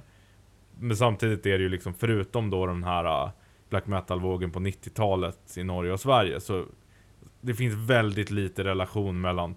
men 0.80 0.98
samtidigt 0.98 1.46
är 1.46 1.58
det 1.58 1.64
ju 1.64 1.70
liksom, 1.70 1.94
förutom 1.94 2.50
då 2.50 2.66
den 2.66 2.84
här 2.84 3.06
eh, 3.26 3.30
black 3.70 3.88
metal-vågen 3.88 4.52
på 4.52 4.60
90-talet 4.60 5.58
i 5.58 5.64
Norge 5.64 5.92
och 5.94 6.00
Sverige, 6.00 6.40
så 6.40 6.66
det 7.42 7.54
finns 7.54 7.74
väldigt 7.90 8.32
lite 8.32 8.64
relation 8.64 9.22
mellan 9.22 9.56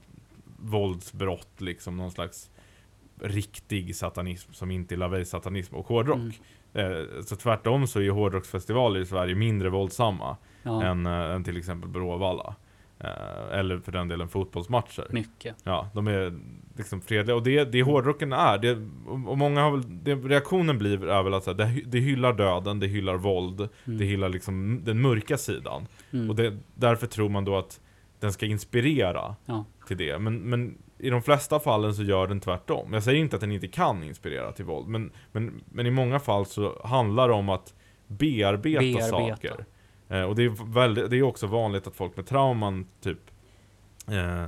våldsbrott, 0.57 1.61
liksom 1.61 1.97
någon 1.97 2.11
slags 2.11 2.51
riktig 3.21 3.97
satanism 3.97 4.53
som 4.53 4.71
inte 4.71 4.95
är 4.95 4.97
lavej-satanism 4.97 5.75
och 5.75 5.87
hårdrock. 5.87 6.19
Mm. 6.19 6.33
Eh, 6.73 7.23
så 7.23 7.37
tvärtom 7.37 7.87
så 7.87 8.01
är 8.01 8.11
hårdrocksfestivaler 8.11 9.01
i 9.01 9.07
Sverige 9.07 9.35
mindre 9.35 9.71
våldsamma 9.71 10.37
ja. 10.63 10.83
än, 10.83 11.07
eh, 11.07 11.13
än 11.13 11.45
till 11.45 11.57
exempel 11.57 11.91
Bråvalla. 11.91 12.55
Eh, 12.99 13.59
eller 13.59 13.79
för 13.79 13.93
den 13.93 14.09
delen 14.09 14.29
fotbollsmatcher. 14.29 15.07
mycket. 15.11 15.57
Ja, 15.65 15.91
de 15.95 16.09
är 16.09 16.41
liksom 16.77 17.01
fredliga. 17.01 17.37
Och 17.37 17.43
det, 17.43 17.65
det 17.65 17.83
hårdrocken 17.83 18.33
är, 18.33 18.59
det, 18.59 18.73
och 19.29 19.39
många 19.39 19.63
har 19.63 19.71
väl, 19.71 20.05
det, 20.05 20.15
reaktionen 20.15 20.79
blir 20.79 21.09
är 21.09 21.23
väl 21.23 21.35
att 21.35 21.47
här, 21.47 21.55
det, 21.55 21.81
det 21.87 21.99
hyllar 21.99 22.33
döden, 22.33 22.81
det 22.81 22.87
hyllar 22.87 23.17
våld, 23.17 23.69
Mm. 23.85 23.99
det 23.99 24.05
hyllar 24.05 24.29
liksom 24.29 24.81
den 24.85 25.01
mörka 25.01 25.39
sidan. 25.39 25.87
Mm. 26.13 26.31
Och 26.31 26.37
det, 26.37 26.59
därför 26.75 27.07
tror 27.07 27.29
man 27.29 27.45
då 27.45 27.57
att 27.57 27.81
den 28.21 28.33
ska 28.33 28.47
inspirera 28.47 29.37
Ja. 29.47 29.65
till 29.89 29.97
det. 29.97 30.19
Men, 30.19 30.37
men 30.39 30.79
i 30.99 31.11
de 31.11 31.23
flesta 31.23 31.61
fallen 31.61 31.95
så 31.95 32.03
gör 32.03 32.27
den 32.27 32.41
tvärtom. 32.41 32.93
Jag 32.93 33.03
säger 33.03 33.19
inte 33.21 33.37
att 33.37 33.41
den 33.41 33.53
inte 33.53 33.69
kan 33.69 34.03
inspirera 34.03 34.53
till 34.53 34.65
våld, 34.65 34.89
men, 34.89 35.11
men, 35.33 35.61
men 35.71 35.87
i 35.87 35.91
många 35.91 36.19
fall 36.21 36.47
så 36.47 36.83
handlar 36.85 37.29
det 37.29 37.35
om 37.35 37.49
att 37.49 37.75
bearbeta, 38.07 38.81
Bearbeta. 38.81 39.09
saker. 39.09 39.65
Eh, 40.09 40.23
och 40.23 40.35
det 40.35 40.45
är, 40.45 40.73
väldigt, 40.73 41.11
det 41.11 41.17
är 41.19 41.23
också 41.23 41.47
vanligt 41.47 41.87
att 41.87 41.97
folk 41.97 42.17
med 42.17 42.27
trauman, 42.27 42.87
typ 43.03 43.19
eh, 44.09 44.47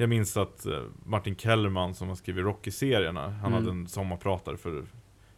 Jag 0.00 0.08
minns 0.08 0.36
att 0.36 0.66
eh, 0.66 0.82
Martin 1.04 1.36
Kellerman 1.36 1.94
som 1.94 2.08
har 2.08 2.14
skrivit 2.14 2.44
Rocky-serierna, 2.44 3.22
han 3.30 3.38
Mm. 3.38 3.52
hade 3.52 3.70
en 3.70 3.88
sommarpratare 3.88 4.56
för 4.56 4.84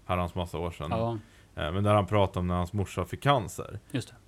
herrans 0.04 0.34
massa 0.34 0.58
år 0.58 0.70
sedan. 0.70 0.90
ja, 0.90 1.18
Eh, 1.54 1.72
men 1.72 1.84
där 1.84 1.94
han 1.94 2.06
pratade 2.06 2.38
om 2.38 2.46
när 2.46 2.54
hans 2.54 2.72
morsa 2.72 3.04
fick 3.04 3.22
cancer. 3.22 3.78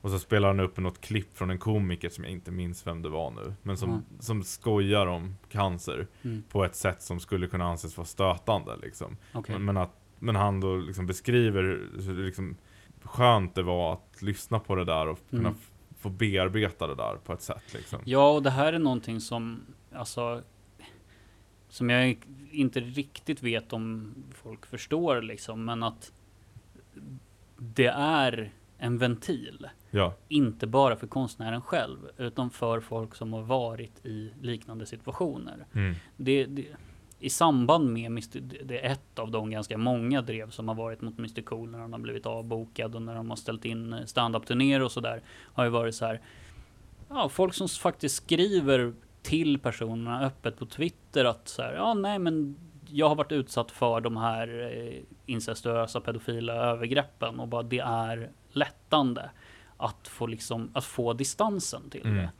Och 0.00 0.10
så 0.10 0.18
spelar 0.18 0.48
han 0.48 0.60
upp 0.60 0.76
något 0.78 1.00
klipp 1.00 1.36
från 1.36 1.50
en 1.50 1.58
komiker 1.58 2.08
som 2.08 2.24
jag 2.24 2.32
inte 2.32 2.50
minns 2.50 2.86
vem 2.86 3.02
det 3.02 3.08
var 3.08 3.30
nu. 3.30 3.54
Men 3.62 3.76
som, 3.76 3.90
Mm. 3.90 4.02
som 4.20 4.42
skojar 4.44 5.06
om 5.06 5.34
cancer 5.50 6.06
Mm. 6.22 6.42
på 6.48 6.64
ett 6.64 6.76
sätt 6.76 7.02
som 7.02 7.20
skulle 7.20 7.46
kunna 7.46 7.64
anses 7.64 7.96
vara 7.96 8.04
stötande. 8.06 8.76
Liksom. 8.82 9.16
Okej. 9.34 9.58
Men, 9.58 9.76
att, 9.76 9.90
men 10.18 10.36
han 10.36 10.60
då 10.60 10.76
liksom 10.76 11.06
beskriver 11.06 11.62
hur 11.62 12.24
liksom, 12.24 12.56
skönt 13.02 13.54
det 13.54 13.62
var 13.62 13.92
att 13.92 14.22
lyssna 14.22 14.58
på 14.58 14.74
det 14.74 14.84
där 14.84 15.06
och 15.08 15.18
kunna 15.30 15.48
Mm. 15.48 15.60
få 15.98 16.08
bearbeta 16.10 16.86
det 16.86 16.94
där 16.94 17.16
på 17.24 17.32
ett 17.32 17.42
sätt. 17.42 17.74
Liksom. 17.74 17.98
Ja, 18.04 18.30
och 18.32 18.42
det 18.42 18.50
här 18.50 18.72
är 18.72 18.78
någonting 18.78 19.20
som, 19.20 19.60
alltså, 19.94 20.42
som 21.68 21.90
jag 21.90 22.18
inte 22.50 22.80
riktigt 22.80 23.42
vet 23.42 23.72
om 23.72 24.14
folk 24.34 24.66
förstår 24.66 25.22
liksom, 25.22 25.64
men 25.64 25.82
att 25.82 26.12
det 27.58 27.86
är 27.96 28.52
en 28.78 28.98
ventil. 28.98 29.68
Ja, 29.90 30.14
Inte 30.28 30.66
bara 30.66 30.96
för 30.96 31.06
konstnären 31.06 31.62
själv, 31.62 31.98
utan 32.16 32.50
för 32.50 32.80
folk 32.80 33.14
som 33.14 33.32
har 33.32 33.42
varit 33.42 34.06
i 34.06 34.32
liknande 34.40 34.86
situationer. 34.86 35.66
mm. 35.72 35.94
Det, 36.16 36.44
det, 36.44 36.66
I 37.18 37.30
samband 37.30 37.92
med 37.92 38.06
Mr, 38.06 38.40
det 38.64 38.86
är 38.86 38.92
ett 38.92 39.18
av 39.18 39.30
de 39.30 39.50
ganska 39.50 39.78
många 39.78 40.22
drev 40.22 40.50
som 40.50 40.68
har 40.68 40.74
varit 40.74 41.00
mot 41.00 41.18
Mr 41.18 41.42
Cool 41.42 41.70
när 41.70 41.78
han 41.78 41.92
har 41.92 42.00
blivit 42.00 42.26
avbokad 42.26 42.94
och 42.94 43.02
när 43.02 43.14
de 43.14 43.30
har 43.30 43.36
ställt 43.36 43.64
in 43.64 43.96
stand-up-turnéer 44.06 44.82
och 44.82 44.92
sådär. 44.92 45.22
Har 45.52 45.64
ju 45.64 45.70
varit 45.70 45.94
så 45.94 46.06
här. 46.06 46.20
Ja, 47.08 47.28
folk 47.28 47.54
som 47.54 47.68
faktiskt 47.68 48.16
skriver 48.16 48.92
till 49.22 49.58
personerna 49.58 50.20
öppet 50.26 50.58
på 50.58 50.66
Twitter 50.66 51.24
att 51.24 51.48
så 51.48 51.62
här, 51.62 51.74
ja 51.74 51.94
nej 51.94 52.18
men 52.18 52.56
jag 52.88 53.08
har 53.08 53.14
varit 53.16 53.32
utsatt 53.32 53.70
för 53.70 54.00
de 54.00 54.16
här 54.16 54.70
eh, 54.72 55.02
incestuösa 55.26 56.00
pedofila 56.00 56.52
övergreppen 56.54 57.40
och 57.40 57.48
bara 57.48 57.62
det 57.62 57.78
är 57.78 58.30
lättande 58.52 59.22
att 59.76 60.08
få 60.08 60.26
liksom, 60.26 60.70
att 60.74 60.84
få 60.84 61.12
distansen 61.12 61.90
till 61.90 62.00
Mm. 62.06 62.16
det. 62.16 62.30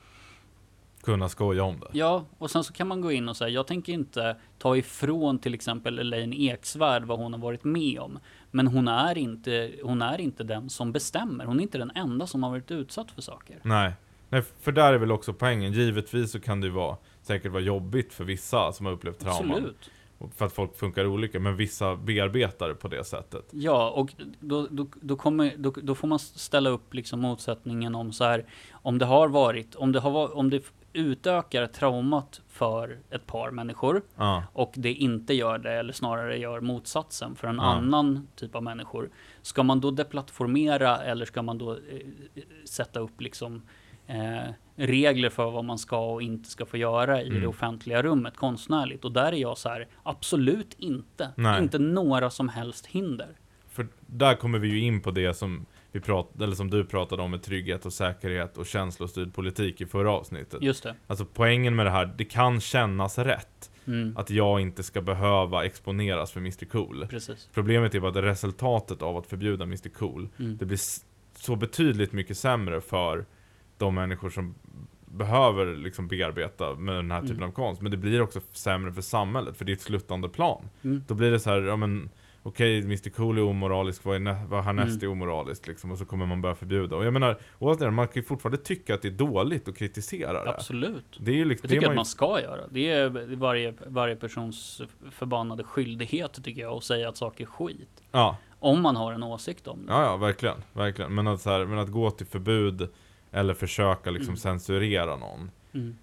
Kunna 1.02 1.28
skoja 1.28 1.64
om 1.64 1.80
det. 1.80 1.86
Ja, 1.92 2.24
och 2.38 2.50
sen 2.50 2.64
så 2.64 2.72
kan 2.72 2.88
man 2.88 3.00
gå 3.00 3.12
in 3.12 3.28
och 3.28 3.36
säga, 3.36 3.48
jag 3.48 3.66
tänker 3.66 3.92
inte 3.92 4.36
ta 4.58 4.76
ifrån 4.76 5.38
till 5.38 5.54
exempel 5.54 5.98
Elaine 5.98 6.32
Eksvärd 6.32 7.04
vad 7.04 7.18
hon 7.18 7.32
har 7.32 7.40
varit 7.40 7.64
med 7.64 8.00
om. 8.00 8.18
Men 8.50 8.66
hon 8.66 8.88
är 8.88 9.18
inte, 9.18 9.72
hon 9.82 10.02
är 10.02 10.20
inte 10.20 10.44
den 10.44 10.70
som 10.70 10.92
bestämmer. 10.92 11.44
Hon 11.44 11.58
är 11.58 11.62
inte 11.62 11.78
den 11.78 11.90
enda 11.94 12.26
som 12.26 12.42
har 12.42 12.50
varit 12.50 12.70
utsatt 12.70 13.10
för 13.10 13.22
saker. 13.22 13.58
Nej. 13.62 13.92
Nej, 14.32 14.42
för 14.60 14.72
där 14.72 14.92
är 14.92 14.98
väl 14.98 15.12
också 15.12 15.32
poängen. 15.32 15.72
Givetvis 15.72 16.32
så 16.32 16.40
kan 16.40 16.60
det 16.60 16.66
ju 16.66 16.72
vara, 16.72 16.96
säkert 17.22 17.52
vara 17.52 17.62
jobbigt 17.62 18.12
för 18.12 18.24
vissa 18.24 18.72
som 18.72 18.86
har 18.86 18.92
upplevt 18.92 19.18
trauman. 19.20 19.50
Absolut. 19.50 19.90
För 20.36 20.46
att 20.46 20.52
folk 20.52 20.76
funkar 20.76 21.06
olika, 21.06 21.40
men 21.40 21.56
vissa 21.56 21.96
bearbetar 21.96 22.68
det 22.68 22.74
på 22.74 22.88
det 22.88 23.04
sättet. 23.04 23.44
Ja, 23.50 23.90
och 23.90 24.14
då, 24.40 24.66
då, 24.70 24.86
då, 25.00 25.16
kommer, 25.16 25.54
då, 25.56 25.70
då 25.82 25.94
får 25.94 26.08
man 26.08 26.18
ställa 26.18 26.70
upp 26.70 26.94
liksom 26.94 27.20
motsättningen 27.20 27.94
om 27.94 28.12
så 28.12 28.24
här, 28.24 28.44
om 28.72 28.98
det 28.98 29.04
har 29.04 29.28
varit, 29.28 29.74
om 29.74 29.92
det 29.92 30.00
har 30.00 30.36
om 30.36 30.50
det 30.50 30.62
utökar 30.92 31.66
traumat 31.66 32.40
för 32.48 32.98
ett 33.10 33.26
par 33.26 33.50
människor 33.50 34.02
Ja, 34.16 34.44
och 34.52 34.72
det 34.76 34.92
inte 34.92 35.34
gör 35.34 35.58
det, 35.58 35.72
eller 35.72 35.92
snarare 35.92 36.38
gör 36.38 36.60
motsatsen 36.60 37.34
för 37.36 37.48
en 37.48 37.56
Ja. 37.56 37.62
annan 37.62 38.28
typ 38.36 38.54
av 38.54 38.62
människor. 38.62 39.10
Ska 39.42 39.62
man 39.62 39.80
då 39.80 39.90
deplattformera 39.90 40.98
eller 40.98 41.24
ska 41.24 41.42
man 41.42 41.58
då 41.58 41.72
eh, 41.72 41.78
sätta 42.64 43.00
upp 43.00 43.20
liksom 43.20 43.62
eh, 44.06 44.50
regler 44.76 45.30
för 45.30 45.50
vad 45.50 45.64
man 45.64 45.78
ska 45.78 46.12
och 46.12 46.22
inte 46.22 46.50
ska 46.50 46.66
få 46.66 46.76
göra 46.76 47.22
i 47.22 47.26
Mm. 47.28 47.40
det 47.40 47.46
offentliga 47.46 48.02
rummet 48.02 48.36
konstnärligt? 48.36 49.04
Och 49.04 49.12
där 49.12 49.32
är 49.32 49.36
jag 49.36 49.58
så 49.58 49.68
här, 49.68 49.86
absolut 50.02 50.74
inte. 50.78 51.28
Nej. 51.36 51.62
Inte 51.62 51.78
några 51.78 52.30
som 52.30 52.48
helst 52.48 52.86
hinder. 52.86 53.28
för 53.68 53.86
där 54.06 54.34
kommer 54.34 54.58
vi 54.58 54.68
ju 54.68 54.80
in 54.80 55.00
på 55.00 55.10
det 55.10 55.34
som 55.34 55.66
vi 55.92 56.00
prat, 56.00 56.40
eller 56.40 56.54
som 56.54 56.70
du 56.70 56.84
pratade 56.84 57.22
om 57.22 57.30
med 57.30 57.42
trygghet 57.42 57.86
och 57.86 57.92
säkerhet 57.92 58.58
och 58.58 58.66
känslostyrd 58.66 59.34
politik 59.34 59.80
i 59.80 59.86
förra 59.86 60.10
avsnittet. 60.12 60.62
Just 60.62 60.82
det. 60.82 60.94
Alltså 61.06 61.26
poängen 61.34 61.76
med 61.76 61.86
det 61.86 61.90
här, 61.90 62.14
det 62.16 62.24
kan 62.24 62.60
kännas 62.60 63.18
rätt 63.18 63.68
Mm, 63.86 64.16
att 64.16 64.30
jag 64.30 64.60
inte 64.60 64.82
ska 64.82 65.00
behöva 65.00 65.64
exponeras 65.64 66.32
för 66.32 66.40
Mr 66.40 66.64
Cool. 66.64 67.06
precis. 67.10 67.48
Problemet 67.54 67.94
är 67.94 68.00
bara 68.00 68.10
att 68.10 68.16
resultatet 68.24 69.02
av 69.02 69.16
att 69.16 69.26
förbjuda 69.26 69.64
Mr 69.64 69.88
Cool, 69.88 70.28
Mm. 70.38 70.56
det 70.56 70.64
blir 70.66 70.78
så 71.36 71.56
betydligt 71.56 72.12
mycket 72.12 72.38
sämre 72.38 72.80
för 72.80 73.24
de 73.82 73.94
människor 73.94 74.30
som 74.30 74.54
behöver 75.06 75.76
liksom 75.76 76.08
bearbeta 76.08 76.74
med 76.74 76.94
den 76.94 77.10
här 77.10 77.20
typen 77.20 77.36
Mm. 77.36 77.48
av 77.48 77.52
konst. 77.52 77.82
Men 77.82 77.90
det 77.90 77.96
blir 77.96 78.22
också 78.22 78.40
sämre 78.52 78.92
för 78.92 79.02
samhället, 79.02 79.56
för 79.56 79.64
det 79.64 79.72
är 79.72 79.74
ett 79.76 79.80
sluttande 79.82 80.28
plan. 80.28 80.62
Mm. 80.84 81.02
Då 81.08 81.14
blir 81.14 81.30
det 81.30 81.40
så 81.40 81.50
här, 81.50 81.60
ja 81.62 81.76
men 81.76 82.10
okej, 82.42 82.78
Mr 82.82 83.10
Cool 83.10 83.38
är 83.38 83.42
omoralisk, 83.42 84.04
vad, 84.04 84.14
är 84.16 84.18
nä- 84.20 84.44
vad 84.48 84.64
härnäst 84.64 85.02
är 85.02 85.06
Mm. 85.06 85.22
omoraliskt 85.22 85.66
liksom, 85.66 85.90
och 85.92 85.98
så 85.98 86.04
kommer 86.04 86.26
man 86.26 86.40
börja 86.42 86.54
förbjuda. 86.54 86.96
Och 86.96 87.04
jag 87.04 87.12
menar, 87.12 87.38
oavsett 87.58 87.80
det, 87.80 87.90
man 87.90 88.06
kan 88.08 88.14
ju 88.14 88.26
fortfarande 88.26 88.58
tycka 88.62 88.94
att 88.94 89.02
det 89.02 89.08
är 89.08 89.12
dåligt 89.12 89.68
och 89.68 89.76
kritisera 89.76 90.44
det. 90.44 90.50
Absolut. 90.50 91.18
Det 91.20 91.30
är 91.30 91.34
ju 91.36 91.44
liksom, 91.44 91.64
Jag 91.66 91.70
tycker 91.70 91.80
det 91.80 91.86
är 91.86 91.88
att 91.88 91.90
man 91.90 91.96
man 91.96 92.04
ska 92.04 92.40
göra. 92.40 92.60
Det 92.70 92.90
är 92.90 93.36
varje, 93.36 93.74
varje 93.86 94.16
persons 94.16 94.82
förbannade 95.10 95.64
skyldighet 95.64 96.44
tycker 96.44 96.60
jag 96.60 96.72
att 96.76 96.84
säga 96.84 97.08
att 97.08 97.16
saker 97.16 97.44
är 97.44 97.48
skit. 97.48 98.02
ja, 98.12 98.36
Om 98.58 98.82
man 98.82 98.96
har 98.96 99.12
en 99.12 99.22
åsikt 99.22 99.66
om 99.68 99.86
det. 99.86 99.92
ja, 99.92 100.02
ja, 100.02 100.16
verkligen, 100.16 100.56
verkligen. 100.72 101.14
Men 101.14 101.26
att, 101.26 101.40
så 101.40 101.50
här, 101.50 101.64
men 101.66 101.78
att 101.78 101.88
gå 101.90 102.10
till 102.10 102.26
förbud 102.26 102.88
eller 103.32 103.54
försöka 103.54 104.10
liksom 104.10 104.28
Mm. 104.32 104.36
censurera 104.36 105.16
någon. 105.16 105.50
Mm. 105.74 105.96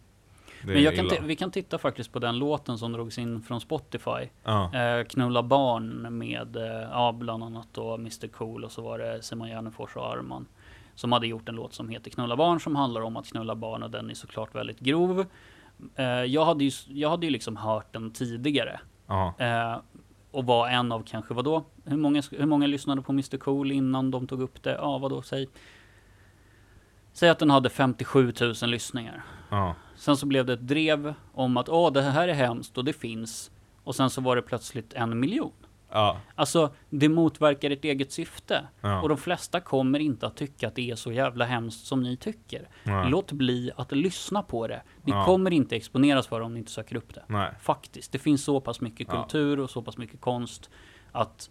Men 0.64 0.96
kan 0.96 1.28
vi 1.28 1.36
kan 1.36 1.52
titta 1.52 1.78
faktiskt 1.78 2.12
på 2.14 2.20
den 2.20 2.38
låten 2.40 2.78
som 2.78 2.92
drogs 2.92 3.18
in 3.18 3.42
från 3.42 3.62
Spotify. 3.62 4.30
Ja, 4.44 4.76
Eh, 4.76 5.04
Knulla 5.04 5.44
barn 5.44 6.18
med, 6.18 6.56
eh, 6.56 6.64
ja 6.92 7.12
bland 7.12 7.44
annat 7.44 7.68
då 7.72 7.94
Mr 7.96 8.28
Cool 8.28 8.64
och 8.64 8.72
så 8.72 8.82
var 8.82 8.98
det 9.00 9.22
Simon 9.24 9.48
Gärdenfors 9.48 9.96
och 9.96 10.12
Arman. 10.14 10.46
Som 10.96 11.12
hade 11.12 11.28
gjort 11.28 11.50
en 11.50 11.56
låt 11.56 11.74
som 11.74 11.90
heter 11.90 12.12
Knulla 12.12 12.36
barn 12.36 12.60
som 12.60 12.76
handlar 12.76 13.02
om 13.02 13.18
att 13.18 13.28
knulla 13.28 13.56
barn 13.56 13.84
och 13.84 13.90
den 13.92 14.10
är 14.10 14.14
såklart 14.14 14.56
väldigt 14.56 14.80
grov. 14.80 15.26
Eh, 15.96 16.06
jag, 16.06 16.46
hade 16.46 16.64
ju, 16.64 16.72
jag 16.88 17.10
hade 17.10 17.26
ju 17.26 17.32
liksom 17.32 17.58
hört 17.58 17.94
den 17.94 18.12
tidigare. 18.12 18.80
ja, 19.08 19.34
Eh, 19.38 19.78
och 20.32 20.46
var 20.46 20.68
en 20.68 20.92
av 20.92 21.04
kanske, 21.08 21.34
vadå? 21.34 21.64
Hur 21.86 21.98
många, 21.98 22.22
hur 22.32 22.46
många 22.46 22.68
lyssnade 22.68 23.02
på 23.02 23.12
Mr 23.12 23.38
Cool 23.38 23.72
innan 23.72 24.12
de 24.12 24.28
tog 24.28 24.42
upp 24.42 24.64
det? 24.64 24.72
Ja, 24.76 24.98
vadå, 24.98 25.22
säg. 25.22 25.50
Säg 27.20 27.30
att 27.30 27.40
den 27.40 27.50
hade 27.50 27.70
57 27.70 28.34
000 28.42 28.54
lyssningar. 28.70 29.24
Ja. 29.50 29.76
Sen 29.96 30.18
så 30.18 30.26
blev 30.26 30.46
det 30.46 30.54
ett 30.54 30.68
drev 30.68 31.14
om 31.34 31.58
att 31.58 31.70
åh, 31.70 31.92
det 31.92 32.02
här 32.02 32.28
är 32.28 32.34
hemskt 32.34 32.78
och 32.78 32.86
det 32.86 32.94
finns. 32.94 33.52
Och 33.84 33.96
sen 33.96 34.10
så 34.10 34.22
var 34.22 34.36
det 34.36 34.42
plötsligt 34.42 34.94
en 34.94 35.20
miljon. 35.20 35.52
Ja. 35.92 36.18
Alltså, 36.36 36.74
det 36.90 37.10
motverkar 37.10 37.72
ett 37.72 37.84
eget 37.86 38.12
syfte. 38.12 38.68
Ja. 38.82 39.02
Och 39.02 39.10
de 39.10 39.18
flesta 39.18 39.60
kommer 39.60 40.00
inte 40.00 40.28
att 40.28 40.36
tycka 40.38 40.68
att 40.68 40.76
det 40.76 40.92
är 40.92 40.96
så 40.96 41.12
jävla 41.12 41.46
hemskt 41.46 41.86
som 41.86 42.04
ni 42.04 42.18
tycker. 42.18 42.70
Nej. 42.84 43.10
Låt 43.10 43.32
bli 43.32 43.72
att 43.76 43.92
lyssna 43.92 44.42
på 44.42 44.68
det. 44.68 44.82
Ni 45.04 45.12
Ja. 45.12 45.26
kommer 45.26 45.52
inte 45.54 45.76
exponeras 45.76 46.28
för 46.28 46.40
det 46.40 46.46
om 46.46 46.54
ni 46.54 46.60
inte 46.60 46.72
söker 46.72 46.96
upp 46.96 47.14
det. 47.16 47.24
Nej. 47.28 47.52
Faktiskt. 47.62 48.12
Det 48.12 48.20
finns 48.20 48.44
så 48.44 48.62
pass 48.62 48.82
mycket 48.82 49.08
kultur 49.08 49.60
och 49.60 49.70
så 49.70 49.82
pass 49.82 49.98
mycket 49.98 50.22
konst 50.22 50.70
att 51.12 51.50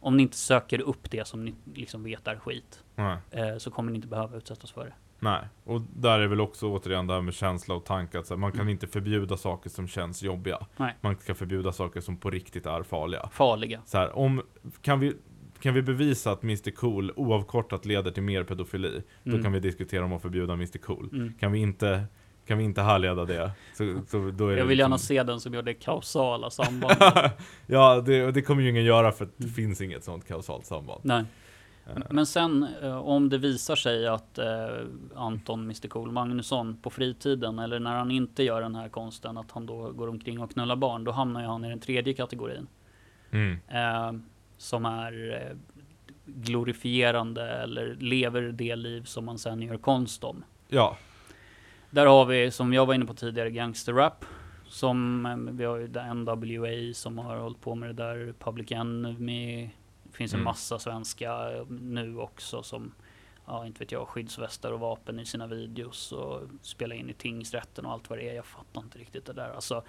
om 0.00 0.16
ni 0.16 0.22
inte 0.22 0.36
söker 0.36 0.80
upp 0.80 1.10
det 1.10 1.26
som 1.26 1.44
ni 1.44 1.54
liksom 1.74 2.02
vet 2.04 2.28
är 2.28 2.36
skit 2.36 2.82
eh, 3.30 3.56
så 3.58 3.70
kommer 3.70 3.92
ni 3.92 3.96
inte 3.96 4.08
behöva 4.08 4.36
utsättas 4.36 4.70
för 4.70 4.84
det. 4.84 4.92
Nej. 5.20 5.40
Och 5.64 5.80
där 5.96 6.18
är 6.20 6.26
väl 6.26 6.40
också 6.40 6.66
återigen 6.66 7.06
det 7.06 7.14
här 7.14 7.20
med 7.20 7.34
känsla 7.34 7.74
och 7.74 7.84
tanke. 7.84 8.18
Att 8.18 8.30
man 8.38 8.50
kan 8.52 8.60
Mm. 8.60 8.68
inte 8.72 8.86
förbjuda 8.86 9.36
saker 9.36 9.70
som 9.70 9.88
känns 9.88 10.22
jobbiga. 10.22 10.58
Nej. 10.76 10.94
Man 11.00 11.16
ska 11.16 11.34
förbjuda 11.34 11.72
saker 11.72 12.00
som 12.00 12.16
på 12.16 12.30
riktigt 12.30 12.66
är 12.66 12.82
farliga. 12.82 13.28
Farliga. 13.32 13.80
Så 13.86 13.98
här, 13.98 14.18
om, 14.18 14.42
kan, 14.82 15.00
vi, 15.00 15.12
kan 15.60 15.74
vi 15.74 15.82
bevisa 15.82 16.30
att 16.30 16.42
Mr 16.42 16.70
Cool 16.70 17.12
oavkortat 17.16 17.84
leder 17.84 18.10
till 18.10 18.22
mer 18.22 18.44
pedofili, 18.44 19.02
då 19.22 19.30
Mm. 19.30 19.42
kan 19.42 19.52
vi 19.52 19.60
diskutera 19.60 20.04
om 20.04 20.12
att 20.12 20.22
förbjuda 20.22 20.52
Mr 20.52 20.78
Cool. 20.78 21.08
Mm. 21.12 21.34
Kan 21.40 21.52
vi 21.52 21.58
inte, 21.58 22.04
kan 22.46 22.58
vi 22.58 22.64
inte 22.64 22.82
härleda 22.82 23.24
det, 23.24 23.50
så, 23.74 24.00
så 24.06 24.30
då 24.30 24.48
är 24.48 24.56
Jag 24.56 24.64
vill 24.66 24.78
gärna 24.78 24.94
liksom- 24.96 25.06
se 25.06 25.22
den 25.22 25.40
som 25.40 25.54
gör 25.54 25.62
det 25.62 25.74
kausala 25.74 26.50
samband. 26.50 26.96
ja, 27.66 28.00
det, 28.00 28.30
det 28.32 28.42
kommer 28.42 28.62
ju 28.62 28.70
ingen 28.70 28.84
göra 28.84 29.12
för 29.12 29.28
det 29.36 29.48
finns 29.48 29.80
inget 29.80 30.04
sånt 30.04 30.28
kausalt 30.28 30.66
samband. 30.66 31.00
Nej. 31.04 31.24
Men 32.10 32.26
sen 32.26 32.66
eh, 32.82 32.96
om 32.96 33.28
det 33.28 33.38
visar 33.38 33.76
sig 33.76 34.06
att 34.06 34.38
eh, 34.38 34.46
Anton 35.14 35.62
Mr 35.62 35.88
Cool 35.88 36.12
Magnusson 36.12 36.76
på 36.76 36.90
fritiden 36.90 37.58
eller 37.58 37.80
när 37.80 37.94
han 37.96 38.10
inte 38.10 38.42
gör 38.42 38.60
den 38.60 38.74
här 38.74 38.88
konsten 38.88 39.38
att 39.38 39.50
han 39.50 39.66
då 39.66 39.92
går 39.92 40.08
omkring 40.08 40.40
och 40.40 40.50
knullar 40.50 40.76
barn, 40.76 41.04
då 41.04 41.10
hamnar 41.10 41.40
ju 41.40 41.46
han 41.46 41.64
i 41.64 41.68
den 41.68 41.80
tredje 41.80 42.14
kategorin. 42.14 42.66
Mm. 43.30 43.58
Eh, 43.68 44.20
som 44.56 44.84
är 44.84 45.54
glorifierande 46.24 47.50
eller 47.50 47.94
lever 47.94 48.42
det 48.42 48.76
liv 48.76 49.04
som 49.04 49.24
man 49.24 49.38
sen 49.38 49.62
gör 49.62 49.76
konst 49.76 50.24
om. 50.24 50.44
Ja, 50.68 50.96
Där 51.90 52.06
har 52.06 52.24
vi, 52.24 52.50
som 52.50 52.72
jag 52.72 52.86
var 52.86 52.94
inne 52.94 53.06
på 53.06 53.14
tidigare, 53.14 53.50
gangsterrap. 53.50 54.24
Som, 54.66 55.28
vi 55.52 55.64
har 55.64 55.76
ju 55.76 55.88
NWA 56.14 56.94
som 56.94 57.18
har 57.18 57.36
hållit 57.36 57.60
på 57.60 57.74
med 57.74 57.88
det 57.88 57.92
där, 57.92 58.34
Public 58.38 58.72
Enemy. 58.72 59.70
Det 60.14 60.18
finns 60.18 60.32
en 60.34 60.40
Mm. 60.40 60.44
massa 60.44 60.78
svenska 60.78 61.50
eh, 61.56 61.66
nu 61.68 62.18
också 62.18 62.62
som, 62.62 62.92
ja 63.46 63.66
inte 63.66 63.78
vet 63.78 63.92
jag, 63.92 64.08
skyddsvästar 64.08 64.72
och 64.72 64.80
vapen 64.80 65.20
i 65.20 65.26
sina 65.26 65.46
videos 65.46 66.12
och 66.12 66.40
spelar 66.62 66.96
in 66.96 67.10
i 67.10 67.12
tingsrätten 67.12 67.86
och 67.86 67.92
allt 67.92 68.10
vad 68.10 68.18
det 68.18 68.28
är. 68.30 68.34
Jag 68.34 68.46
fattar 68.46 68.80
inte 68.80 68.98
riktigt 68.98 69.26
det 69.26 69.32
där. 69.32 69.50
Alltså, 69.50 69.84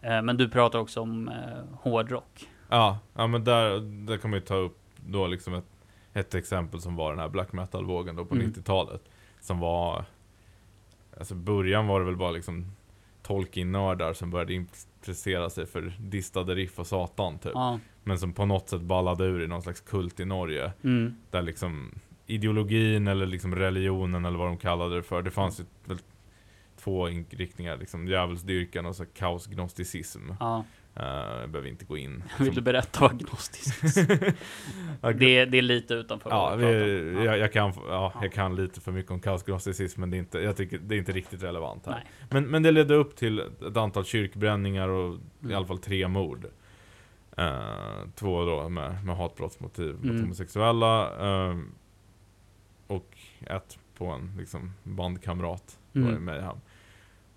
eh, 0.00 0.22
men 0.22 0.36
du 0.36 0.48
pratar 0.48 0.78
också 0.78 1.00
om 1.00 1.28
eh, 1.28 1.64
hårdrock. 1.80 2.48
ja, 2.68 2.98
ja 3.14 3.26
men 3.26 3.44
där, 3.44 3.80
där 4.06 4.16
kan 4.16 4.30
man 4.30 4.40
ju 4.40 4.46
ta 4.46 4.54
upp 4.54 4.78
då 4.96 5.26
liksom 5.26 5.54
ett, 5.54 5.64
ett 6.12 6.34
exempel 6.34 6.80
som 6.80 6.96
var 6.96 7.10
den 7.10 7.18
här 7.20 7.28
black 7.28 7.52
metal-vågen 7.52 8.16
då 8.16 8.24
på 8.24 8.34
Mm. 8.34 8.52
90-talet. 8.52 9.02
Som 9.40 9.58
var, 9.60 10.04
alltså 11.18 11.34
början 11.34 11.86
var 11.86 12.00
det 12.00 12.06
väl 12.06 12.16
bara 12.16 12.30
liksom 12.30 12.72
Tolkien-nördar 13.22 14.12
som 14.12 14.30
började 14.30 14.52
intressera 15.02 15.50
sig 15.50 15.66
för 15.66 15.92
distade 15.98 16.54
riff 16.54 16.78
och 16.78 16.86
satan 16.86 17.38
typ. 17.38 17.52
Ja. 17.54 17.78
Men 18.04 18.18
som 18.18 18.32
på 18.32 18.44
något 18.46 18.68
sätt 18.68 18.80
ballade 18.80 19.24
ur 19.24 19.42
i 19.42 19.46
någon 19.46 19.62
slags 19.62 19.80
kult 19.80 20.20
i 20.20 20.24
Norge. 20.24 20.72
Mm. 20.84 21.14
Där 21.30 21.42
liksom 21.42 21.94
ideologin 22.26 23.08
eller 23.08 23.26
liksom 23.26 23.54
religionen 23.54 24.24
eller 24.24 24.38
vad 24.38 24.48
de 24.48 24.56
kallade 24.56 24.96
det 24.96 25.02
för. 25.02 25.22
Det 25.22 25.30
fanns 25.30 25.60
ju 25.60 25.64
väl 25.84 25.98
två 26.76 27.06
riktningar, 27.30 27.76
liksom 27.76 28.08
djävulsdyrkan 28.08 28.86
och 28.86 28.96
så 28.96 29.04
kaosgnosticism. 29.06 30.20
Ja. 30.40 30.64
Uh, 31.00 31.04
jag 31.40 31.50
behöver 31.50 31.68
inte 31.68 31.84
gå 31.84 31.96
in. 31.96 32.22
Vill 32.38 32.54
du 32.54 32.60
berätta 32.60 33.00
vad 33.00 33.18
gnostisk 33.18 33.82
är? 33.96 35.12
det, 35.12 35.44
det 35.44 35.58
är 35.58 35.62
lite 35.62 35.94
utanför 35.94 36.30
Ja, 36.30 36.50
vad 36.50 36.58
vi, 36.58 36.64
pratar 37.14 37.24
jag, 37.24 37.38
jag, 37.38 37.52
kan, 37.52 37.72
ja, 37.76 37.82
Ja. 37.88 38.12
jag 38.22 38.32
kan 38.32 38.56
lite 38.56 38.80
för 38.80 38.92
mycket 38.92 39.10
om 39.12 39.20
kaosgnosticism 39.20 40.00
men 40.00 40.10
det 40.10 40.16
är 40.16 40.18
inte, 40.18 40.38
jag 40.38 40.56
tycker 40.56 40.78
det 40.78 40.94
är 40.94 40.98
inte 40.98 41.12
riktigt 41.12 41.42
relevant 41.42 41.86
här. 41.86 41.92
Nej. 41.92 42.04
Men, 42.30 42.44
men 42.46 42.62
det 42.62 42.70
ledde 42.70 42.94
upp 42.94 43.16
till 43.16 43.38
ett 43.38 43.76
antal 43.76 44.04
kyrkbränningar 44.04 44.88
och 44.88 45.14
i 45.14 45.18
Mm. 45.44 45.56
alla 45.56 45.66
fall 45.66 45.78
tre 45.78 46.08
mord. 46.08 46.46
Eh, 47.36 47.60
två 48.14 48.44
då 48.44 48.68
med, 48.68 49.04
med 49.04 49.16
hatbrottsmotiv 49.16 49.94
mot 49.94 50.04
Mm. 50.04 50.20
homosexuella. 50.20 51.10
eh, 51.50 51.56
och 52.86 53.16
ett 53.46 53.78
på 53.98 54.06
en 54.06 54.34
liksom, 54.38 54.72
bandkamrat 54.82 55.78
då 55.92 56.00
Mm. 56.00 56.16
i 56.16 56.20
Mayhem. 56.20 56.56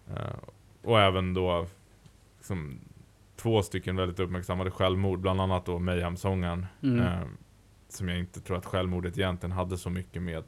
Eh, 0.09 0.37
och 0.83 0.99
även 0.99 1.33
då 1.33 1.67
liksom, 2.37 2.79
två 3.45 3.61
stycken 3.61 3.95
väldigt 3.95 4.19
uppmärksammade 4.19 4.71
självmord, 4.71 5.19
bland 5.19 5.41
annat 5.41 5.65
då 5.65 5.79
Mayhem-sångaren. 5.79 6.65
Mm. 6.83 6.99
Eh, 6.99 7.27
som 7.89 8.09
jag 8.09 8.19
inte 8.19 8.41
tror 8.41 8.57
att 8.57 8.65
självmordet 8.65 9.17
egentligen 9.17 9.51
hade 9.51 9.77
så 9.77 9.89
mycket 9.89 10.21
med 10.21 10.43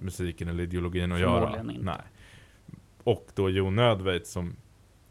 musiken 0.00 0.48
eller 0.48 0.62
ideologin 0.62 1.12
att 1.12 1.20
göra. 1.20 1.60
Inte. 1.60 1.84
Nej. 1.84 2.00
Och 3.04 3.28
då 3.34 3.50
Jon 3.50 3.76
Nödveit 3.76 4.26
som, 4.26 4.56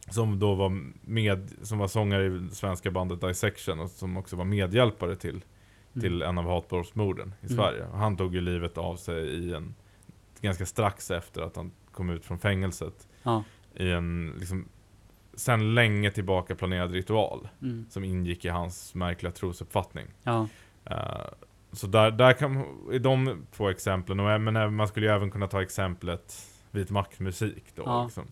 som 0.10 0.40
då 0.40 0.56
var 0.56 0.82
med, 1.02 1.52
som 1.62 1.78
var 1.78 1.88
sångare 1.88 2.26
i 2.26 2.50
svenska 2.52 2.92
bandet 2.92 3.22
Dissection 3.22 3.80
och 3.80 3.90
som 3.90 4.18
också 4.18 4.36
var 4.36 4.46
medhjälpare 4.46 5.16
till, 5.16 5.42
Mm. 5.94 6.02
till 6.02 6.22
en 6.22 6.38
av 6.38 6.46
hatbrottsmorden 6.46 7.34
i 7.42 7.46
Mm. 7.46 7.58
Sverige. 7.58 7.86
Och 7.88 7.98
han 7.98 8.18
tog 8.18 8.36
ju 8.36 8.42
livet 8.42 8.78
av 8.78 8.96
sig 8.96 9.26
i 9.28 9.54
en, 9.54 9.76
ganska 10.42 10.66
strax 10.66 11.12
efter 11.12 11.42
att 11.42 11.56
han 11.56 11.72
kom 11.92 12.10
ut 12.10 12.26
från 12.26 12.40
fängelset. 12.40 13.08
Ja. 13.24 13.44
I 13.76 13.92
en, 13.92 14.34
liksom, 14.40 14.66
sen 15.38 15.76
länge 15.76 16.12
tillbaka 16.12 16.56
planerad 16.56 16.92
ritual. 16.92 17.48
Mm. 17.62 17.86
Som 17.90 18.04
ingick 18.04 18.46
i 18.46 18.50
hans 18.50 18.96
märkliga 18.96 19.32
trosuppfattning. 19.32 20.08
Ja. 20.24 20.48
Eh, 20.86 21.26
så 21.72 21.88
där, 21.88 22.12
där 22.12 22.34
kan, 22.34 22.66
i 22.92 23.00
de 23.00 23.46
två 23.52 23.70
exemplen, 23.70 24.20
och, 24.20 24.42
men 24.42 24.74
man 24.76 24.88
skulle 24.88 25.06
ju 25.06 25.12
även 25.12 25.32
kunna 25.32 25.48
ta 25.48 25.62
exemplet 25.62 26.36
vit 26.72 26.90
maktmusik 26.90 27.64
då. 27.76 27.84
Ja. 27.86 28.04
Liksom, 28.04 28.24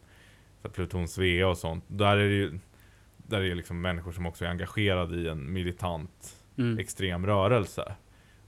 så 0.61 0.69
Pluton 0.69 1.07
Svea 1.07 1.47
och 1.47 1.57
sånt. 1.57 1.83
Där 1.87 2.17
är 2.17 2.29
det 2.29 2.35
ju 2.35 2.59
där 3.17 3.37
är 3.41 3.49
det 3.49 3.55
liksom 3.55 3.81
människor 3.81 4.11
som 4.11 4.25
också 4.25 4.45
är 4.45 4.49
engagerade 4.49 5.15
i 5.17 5.27
en 5.27 5.53
militant 5.53 6.35
Mm. 6.57 6.77
extrem 6.79 7.25
rörelse. 7.25 7.95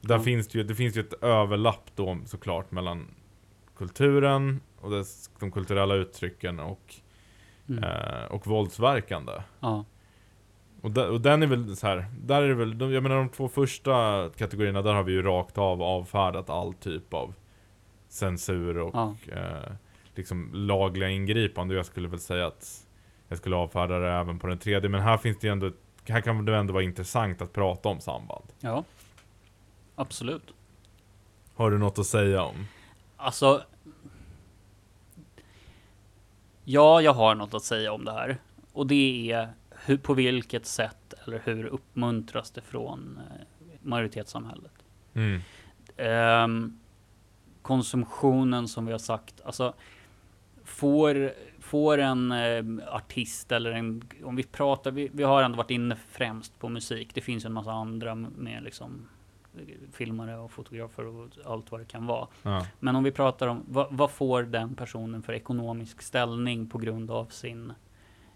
Där 0.01 0.15
Ja. 0.15 0.21
finns 0.21 0.47
det 0.47 0.57
ju, 0.57 0.63
det 0.63 0.75
finns 0.75 0.97
ju 0.97 1.01
ett 1.01 1.23
överlapp 1.23 1.91
då 1.95 2.17
såklart 2.25 2.71
mellan 2.71 3.07
kulturen 3.77 4.59
och 4.81 4.91
dess, 4.91 5.29
de 5.39 5.51
kulturella 5.51 5.95
uttrycken 5.95 6.59
och, 6.59 6.95
Mm. 7.69 7.83
eh, 7.83 8.25
och 8.29 8.47
våldsverkande. 8.47 9.31
Ja. 9.59 9.85
Och, 10.81 10.91
där, 10.91 11.09
och 11.09 11.21
den 11.21 11.43
är 11.43 11.47
väl 11.47 11.75
så 11.75 11.87
här, 11.87 12.05
där 12.21 12.41
är 12.41 12.47
det 12.47 12.53
väl, 12.55 12.77
de, 12.77 12.91
jag 12.93 13.03
menar 13.03 13.15
de 13.15 13.29
två 13.29 13.47
första 13.49 14.29
kategorierna, 14.37 14.81
där 14.81 14.93
har 14.93 15.03
vi 15.03 15.11
ju 15.11 15.21
rakt 15.21 15.57
av 15.57 15.81
avfärdat 15.81 16.49
all 16.49 16.73
typ 16.73 17.13
av 17.13 17.33
censur 18.07 18.77
och 18.77 18.95
Ja. 18.95 19.15
eh, 19.31 19.71
liksom 20.15 20.49
lagliga 20.53 21.09
ingripande. 21.09 21.75
Jag 21.75 21.85
skulle 21.85 22.07
väl 22.07 22.19
säga 22.19 22.47
att 22.47 22.87
jag 23.27 23.37
skulle 23.37 23.55
avfärda 23.55 23.99
det 23.99 24.11
även 24.11 24.39
på 24.39 24.47
den 24.47 24.57
tredje. 24.57 24.89
Men 24.89 25.01
här 25.01 25.17
finns 25.17 25.39
det 25.39 25.47
ju 25.47 25.51
ändå, 25.53 25.71
här 26.07 26.21
kan 26.21 26.45
det 26.45 26.55
ändå 26.57 26.73
vara 26.73 26.83
intressant 26.83 27.41
att 27.41 27.53
prata 27.53 27.89
om 27.89 27.99
samband. 27.99 28.45
ja. 28.59 28.83
Absolut. 29.99 30.53
Har 31.55 31.71
du 31.71 31.77
något 31.77 31.99
att 31.99 32.05
säga 32.05 32.43
om? 32.43 32.67
Alltså. 33.17 33.61
Ja, 36.69 37.01
jag 37.01 37.13
har 37.13 37.35
något 37.35 37.53
att 37.53 37.63
säga 37.63 37.91
om 37.91 38.05
det 38.05 38.11
här. 38.11 38.37
Och 38.73 38.87
det 38.87 39.31
är 39.31 39.49
hur, 39.85 39.97
på 39.97 40.13
vilket 40.13 40.65
sätt 40.65 41.13
eller 41.23 41.41
hur 41.43 41.65
uppmuntras 41.65 42.51
det 42.51 42.61
från 42.61 43.19
eh, 43.19 43.45
majoritetssamhället. 43.81 44.71
Mm. 45.13 45.41
Ehm, 45.97 46.79
konsumtionen 47.61 48.67
som 48.67 48.85
vi 48.85 48.91
har 48.91 48.99
sagt, 48.99 49.41
alltså 49.45 49.73
får, 50.63 51.31
får 51.59 51.97
en 51.97 52.31
eh, 52.31 52.63
artist 52.95 53.51
eller 53.51 53.71
en, 53.71 54.03
om 54.23 54.35
vi 54.35 54.43
pratar, 54.43 54.91
vi, 54.91 55.09
vi 55.13 55.23
har 55.23 55.43
ändå 55.43 55.57
varit 55.57 55.71
inne 55.71 55.97
främst 56.09 56.59
på 56.59 56.69
musik. 56.69 57.09
Det 57.13 57.21
finns 57.21 57.45
ju 57.45 57.47
en 57.47 57.53
massa 57.53 57.71
andra 57.71 58.15
med 58.15 58.63
liksom 58.63 59.07
filmare 59.91 60.37
och 60.37 60.51
fotografer 60.51 61.05
och 61.07 61.29
allt 61.45 61.71
vad 61.71 61.81
det 61.81 61.85
kan 61.85 62.05
vara. 62.05 62.27
Ja. 62.43 62.65
Men 62.79 62.95
om 62.95 63.03
vi 63.03 63.11
pratar 63.11 63.47
om 63.47 63.63
vad, 63.67 63.87
vad 63.91 64.11
får 64.11 64.43
den 64.43 64.75
personen 64.75 65.23
för 65.23 65.33
ekonomisk 65.33 66.01
ställning 66.01 66.69
på 66.69 66.77
grund 66.77 67.11
av 67.11 67.25
sin 67.25 67.73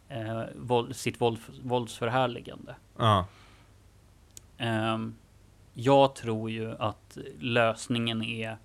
eh, 0.10 0.42
våld, 0.56 0.96
sitt 0.96 1.22
våld, 1.22 1.40
våldsförhärligande? 1.64 2.76
Ja. 2.98 3.26
Ehm, 4.58 5.16
jag 5.74 6.16
tror 6.16 6.50
ju 6.50 6.72
att 6.80 7.18
lösningen 7.40 8.22
är 8.24 8.58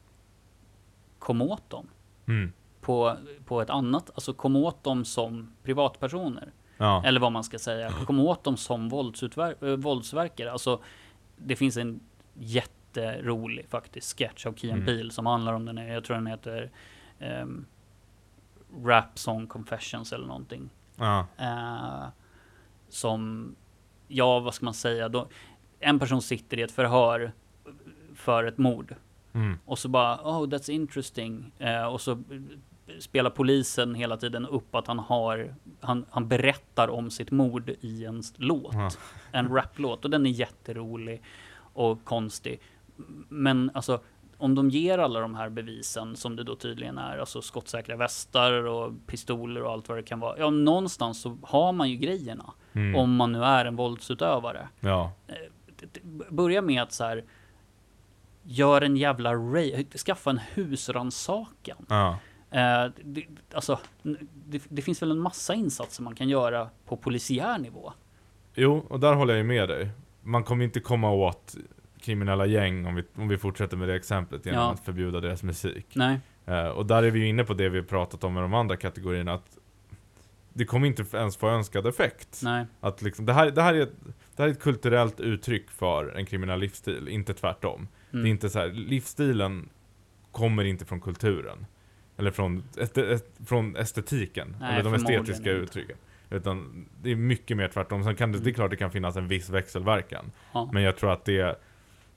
kom 1.19 1.43
åt 1.43 1.71
dem 1.71 1.87
Mm. 2.29 2.53
på, 2.81 3.17
på 3.45 3.61
ett 3.61 3.71
annat, 3.71 4.11
alltså 4.15 4.33
kom 4.33 4.57
åt 4.57 4.85
dem 4.85 5.05
som 5.05 5.53
privatpersoner. 5.63 6.53
Ja. 6.79 7.03
Eller 7.05 7.21
vad 7.21 7.33
man 7.33 7.45
ska 7.45 7.59
säga. 7.59 7.91
Komma 8.07 8.23
åt 8.23 8.45
dem 8.45 8.57
som 8.57 8.91
våldsutver- 8.91 9.65
äh, 9.71 9.77
våldsverkare. 9.77 10.53
Alltså, 10.53 10.81
det 11.37 11.57
finns 11.57 11.77
en 11.77 12.01
jätterolig 12.39 13.69
faktiskt 13.69 14.19
sketch 14.19 14.47
av 14.47 14.55
Key 14.55 14.71
Mm. 14.71 14.87
Peele 14.87 15.11
som 15.11 15.27
handlar 15.27 15.53
om 15.53 15.65
den 15.65 15.79
här, 15.79 15.89
jag 15.89 16.05
tror 16.05 16.17
den 16.17 16.27
heter 16.27 16.71
um, 17.21 17.67
Rap 18.85 19.19
Song 19.19 19.47
Confessions 19.47 20.13
eller 20.13 20.27
någonting. 20.27 20.71
Ja. 20.97 21.27
Eh, 21.39 22.09
som, 22.89 23.55
ja 24.09 24.41
vad 24.41 24.55
ska 24.55 24.65
man 24.65 24.75
säga, 24.75 25.09
då, 25.09 25.29
en 25.81 25.99
person 25.99 26.23
sitter 26.23 26.59
i 26.59 26.63
ett 26.63 26.73
förhör 26.73 27.33
för 28.15 28.45
ett 28.45 28.59
mord. 28.59 28.95
Mm. 29.33 29.59
Och 29.65 29.79
så 29.79 29.89
bara, 29.89 30.17
oh 30.17 30.47
that's 30.47 30.71
interesting. 30.71 31.53
Eh, 31.59 31.85
och 31.85 32.01
så 32.01 32.23
spelar 32.99 33.31
polisen 33.31 33.95
hela 33.95 34.17
tiden 34.17 34.47
upp 34.47 34.75
att 34.75 34.87
han 34.87 34.99
har, 34.99 35.55
han, 35.81 36.07
han 36.11 36.29
berättar 36.29 36.89
om 36.89 37.11
sitt 37.11 37.31
mord 37.31 37.71
i 37.81 38.05
en 38.05 38.23
låt. 38.37 38.75
Ja. 38.75 38.91
En 39.33 39.49
raplåt. 39.49 40.05
Och 40.05 40.11
den 40.11 40.27
är 40.27 40.31
jätterolig 40.31 41.23
och 41.77 42.05
konstig. 42.05 42.61
Men 43.29 43.71
alltså, 43.75 44.01
om 44.39 44.55
de 44.55 44.71
ger 44.71 44.99
alla 44.99 45.21
de 45.21 45.35
här 45.35 45.49
bevisen 45.49 46.17
som 46.17 46.37
det 46.37 46.45
då 46.45 46.57
tydligen 46.57 46.99
är, 46.99 47.19
alltså 47.19 47.43
skottsäkra 47.43 47.97
västar 47.97 48.53
och 48.53 48.93
pistoler 49.07 49.63
och 49.63 49.73
allt 49.73 49.89
vad 49.89 49.99
det 49.99 50.03
kan 50.03 50.21
vara. 50.21 50.39
Ja, 50.39 50.51
någonstans 50.51 51.21
så 51.21 51.39
har 51.43 51.73
man 51.73 51.91
ju 51.91 51.97
grejerna. 51.97 52.53
Mm. 52.73 52.97
Om 52.97 53.15
man 53.17 53.33
nu 53.33 53.43
är 53.45 53.65
en 53.65 53.77
våldsutövare. 53.77 54.69
Ja. 54.81 55.13
D- 55.93 56.01
Börja 56.31 56.63
med 56.63 56.83
att 56.83 56.93
så 56.93 57.05
här, 57.05 57.25
gör 58.43 58.83
en 58.83 58.97
jävla 58.97 59.35
raid, 59.35 59.99
skaffa 59.99 60.31
en 60.31 60.41
husrannsakan. 60.55 61.87
Ja. 61.89 62.19
Eh, 62.51 62.91
det, 63.05 63.27
alltså, 63.55 63.79
det, 64.33 64.63
det 64.69 64.83
finns 64.83 65.03
väl 65.03 65.11
en 65.11 65.19
massa 65.19 65.55
insatser 65.55 66.03
man 66.03 66.15
kan 66.15 66.29
göra 66.29 66.69
på 66.85 66.97
polisiär 66.97 67.59
nivå. 67.59 67.93
Jo, 68.55 68.87
och 68.89 69.01
där 69.01 69.15
håller 69.15 69.35
jag 69.35 69.39
ju 69.39 69.45
med 69.45 69.69
dig. 69.69 69.91
Man 70.27 70.45
kommer 70.45 70.65
inte 70.65 70.81
komma 70.81 71.11
åt 71.11 71.57
kriminella 72.01 72.47
gäng 72.47 72.87
om 72.87 72.95
vi, 72.95 73.03
om 73.15 73.29
vi 73.29 73.39
fortsätter 73.39 73.77
med 73.77 73.89
det 73.89 73.95
exemplet 73.95 74.47
genom 74.47 74.61
Ja. 74.61 74.73
att 74.73 74.81
förbjuda 74.85 75.21
deras 75.21 75.43
musik. 75.43 75.87
Nej, 75.95 76.21
Eh, 76.49 76.69
och 76.69 76.87
där 76.87 77.03
är 77.03 77.11
vi 77.11 77.25
inne 77.27 77.45
på 77.45 77.55
det 77.55 77.69
vi 77.69 77.83
pratat 77.83 78.25
om 78.25 78.35
med 78.35 78.43
de 78.43 78.55
andra 78.55 78.77
kategorierna, 78.77 79.35
att 79.35 79.59
det 80.53 80.65
kommer 80.65 80.87
inte 80.87 81.05
ens 81.17 81.37
få 81.37 81.49
önskad 81.49 81.87
effekt. 81.87 82.41
nej, 82.43 82.67
Att 82.81 83.03
liksom, 83.03 83.27
det, 83.27 83.33
här, 83.33 83.51
det, 83.51 83.63
här 83.63 83.75
är 83.75 83.81
ett, 83.81 83.93
det 84.37 84.43
här 84.43 84.49
är 84.49 84.53
ett 84.53 84.61
kulturellt 84.61 85.21
uttryck 85.21 85.71
för 85.71 86.17
en 86.17 86.27
kriminell 86.27 86.61
livsstil, 86.61 87.09
inte 87.09 87.35
tvärtom. 87.35 87.89
Det 88.11 88.17
är 88.17 88.21
mm, 88.21 88.31
inte 88.31 88.51
så 88.51 88.59
här, 88.59 88.69
livsstilen 88.69 89.69
kommer 90.33 90.65
inte 90.65 90.85
från 90.85 91.01
kulturen. 91.01 91.67
Eller 92.17 92.31
från, 92.31 92.63
este, 92.79 93.13
est, 93.13 93.27
från 93.47 93.77
estetiken, 93.77 94.57
Nej, 94.61 94.75
eller 94.81 94.91
de 94.91 94.95
estetiska 94.95 95.51
uttrycken. 95.51 95.97
Utan 96.31 96.87
det 97.03 97.11
är 97.11 97.17
mycket 97.17 97.57
mer 97.57 97.69
tvärtom. 97.69 98.05
Sen 98.05 98.17
kan 98.17 98.33
det, 98.33 98.39
det 98.39 98.51
är 98.51 98.55
klart 98.55 98.71
det 98.71 98.77
kan 98.77 98.91
finnas 98.91 99.17
en 99.17 99.29
viss 99.29 99.51
växelverkan. 99.51 100.31
ja, 100.53 100.71
Men 100.73 100.83
jag 100.83 100.97
tror 100.97 101.13
att 101.13 101.25
det 101.25 101.41
är, 101.41 101.57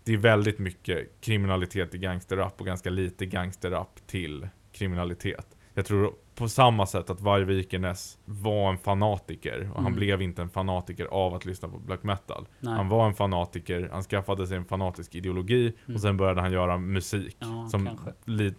det 0.04 0.13
är 0.13 0.17
väldigt 0.17 0.60
mycket 0.60 1.08
kriminalitet 1.22 1.95
i 1.95 1.98
gangsterrap 1.98 2.60
och 2.60 2.65
ganska 2.65 2.89
lite 2.89 3.26
gangsterrap 3.26 4.00
till 4.08 4.48
kriminalitet. 4.72 5.48
Jag 5.74 5.86
tror 5.86 6.13
på 6.36 6.50
samma 6.50 6.86
sätt 6.86 7.10
att 7.10 7.22
Varg 7.22 7.43
Vikernes 7.43 8.17
var 8.26 8.69
en 8.69 8.78
fanatiker 8.78 9.60
och 9.69 9.76
han 9.76 9.86
Mm. 9.86 9.95
blev 9.95 10.22
inte 10.22 10.41
en 10.41 10.50
fanatiker 10.50 11.06
av 11.06 11.34
att 11.34 11.45
lyssna 11.45 11.67
på 11.69 11.78
black 11.80 12.04
metal. 12.04 12.48
nej, 12.60 12.74
Han 12.74 12.89
var 12.89 13.08
en 13.08 13.13
fanatiker, 13.13 13.89
han 13.91 14.04
skaffade 14.04 14.48
sig 14.48 14.58
en 14.58 14.65
fanatisk 14.65 15.15
ideologi 15.15 15.74
Mm. 15.86 15.95
och 15.95 16.02
sen 16.02 16.17
började 16.17 16.41
han 16.41 16.52
göra 16.52 16.78
musik 16.78 17.38
ja, 17.39 17.67
som 17.72 17.88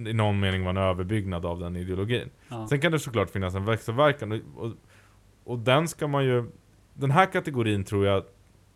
i 0.08 0.12
någon 0.12 0.40
mening 0.40 0.62
var 0.64 0.70
en 0.70 0.76
överbyggnad 0.76 1.46
av 1.46 1.60
den 1.60 1.76
ideologin. 1.76 2.30
Ja. 2.48 2.66
Sen 2.68 2.80
kan 2.80 2.92
det 2.92 2.98
såklart 2.98 3.30
finnas 3.30 3.54
en 3.54 3.64
växelverkan 3.64 4.32
och, 4.32 4.64
och, 4.64 4.72
och 5.50 5.58
den 5.58 5.88
ska 5.88 6.08
man 6.08 6.24
ju... 6.24 6.50
Den 6.94 7.10
här 7.10 7.26
kategorin 7.26 7.84
tror 7.84 8.06
jag 8.06 8.24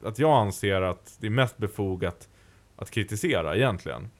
att 0.02 0.18
jag 0.18 0.30
anser 0.32 0.82
att 0.82 1.16
det 1.20 1.26
är 1.26 1.30
mest 1.30 1.58
befogat 1.58 2.28
att 2.76 2.90
kritisera 2.90 3.56
egentligen. 3.56 4.10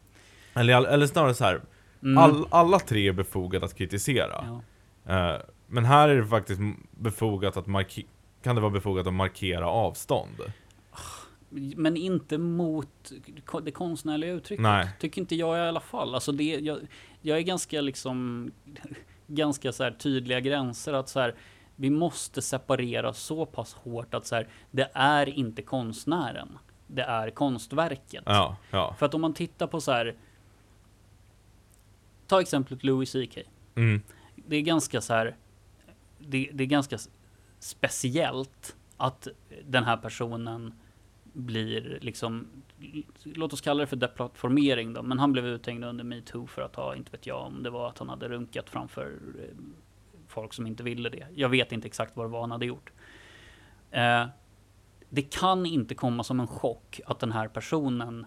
Eller, 0.55 0.85
eller 0.85 1.07
snarare 1.07 1.35
så 1.35 1.45
här, 1.45 1.61
Mm. 2.03 2.19
all, 2.19 2.47
alla 2.51 2.79
tre 2.79 3.09
är 3.09 3.13
befogat 3.13 3.63
att 3.63 3.75
kritisera. 3.75 4.61
ja. 5.07 5.33
Eh, 5.35 5.41
men 5.67 5.85
här 5.85 6.09
är 6.09 6.17
det 6.17 6.27
faktiskt 6.27 6.61
befogat 6.91 7.57
att 7.57 7.67
markera 7.67 8.07
kan 8.43 8.55
det 8.55 8.61
vara 8.61 8.73
befogat 8.73 9.07
att 9.07 9.13
markera 9.13 9.69
avstånd? 9.69 10.37
Men 11.77 11.97
inte 11.97 12.39
mot 12.39 13.13
det 13.63 13.71
konstnärliga 13.71 14.33
uttrycket. 14.33 14.63
Nej. 14.63 14.89
Tycker 15.01 15.21
inte 15.21 15.37
jag 15.37 15.57
i 15.57 15.61
alla 15.61 15.81
fall. 15.81 16.15
Alltså 16.15 16.33
det, 16.33 16.45
jag, 16.45 16.79
jag 17.21 17.39
är 17.39 17.43
ganska 17.43 17.81
liksom 17.81 18.51
ganska 19.27 19.73
så 19.73 19.85
här 19.85 19.91
tydliga 19.91 20.41
gränser 20.41 20.93
att 20.93 21.09
så 21.09 21.21
här 21.21 21.35
vi 21.77 21.91
måste 21.91 22.43
separera 22.43 23.13
så 23.13 23.47
pass 23.47 23.75
hårt 23.75 24.15
att 24.15 24.27
så 24.27 24.35
här 24.35 24.49
det 24.71 24.91
är 24.95 25.29
inte 25.29 25.63
konstnären. 25.63 26.59
Det 26.87 27.03
är 27.03 27.31
konstverket. 27.31 28.23
Ja, 28.27 28.57
ja. 28.71 28.95
För 28.99 29.07
att 29.07 29.15
om 29.15 29.21
man 29.21 29.35
tittar 29.35 29.67
på 29.67 29.81
så 29.81 29.93
här 29.93 30.15
Ta 32.27 32.41
exemplet 32.41 32.85
Louis 32.85 33.13
CK. 33.13 33.39
Mm, 33.75 34.03
Det 34.35 34.57
är 34.57 34.63
ganska 34.63 35.01
så 35.01 35.15
här 35.15 35.37
det, 36.19 36.51
det 36.53 36.65
är 36.65 36.69
ganska 36.69 36.99
speciellt 37.59 38.77
att 38.97 39.29
den 39.65 39.85
här 39.85 39.97
personen 39.97 40.75
blir 41.33 41.99
liksom 42.01 42.47
låt 43.23 43.53
oss 43.53 43.61
kalla 43.61 43.81
det 43.81 43.87
för 43.87 43.97
deplattformering 43.97 44.93
då, 44.93 45.03
men 45.03 45.19
han 45.19 45.33
blev 45.33 45.47
uthängd 45.47 45.85
under 45.85 46.05
metoo 46.05 46.47
för 46.47 46.63
att 46.63 46.77
ha, 46.77 46.97
inte 46.97 47.11
vet 47.11 47.27
jag 47.27 47.43
om 47.47 47.63
det 47.63 47.71
var 47.71 47.89
att 47.89 47.99
han 47.99 48.09
hade 48.09 48.29
runkat 48.29 48.71
framför 48.71 49.19
eh, 49.39 49.57
folk 50.35 50.53
som 50.53 50.67
inte 50.67 50.83
ville 50.83 51.09
det. 51.09 51.27
Jag 51.35 51.49
vet 51.49 51.73
inte 51.73 51.87
exakt 51.89 52.17
vad 52.17 52.27
det 52.27 52.31
var 52.31 52.41
han 52.41 52.51
hade 52.51 52.67
gjort. 52.67 52.91
Eh, 53.91 54.27
det 55.11 55.23
kan 55.23 55.67
inte 55.67 55.95
komma 55.95 56.25
som 56.25 56.41
en 56.41 56.47
chock 56.47 57.01
att 57.07 57.21
den 57.21 57.33
här 57.33 57.49
personen 57.49 58.27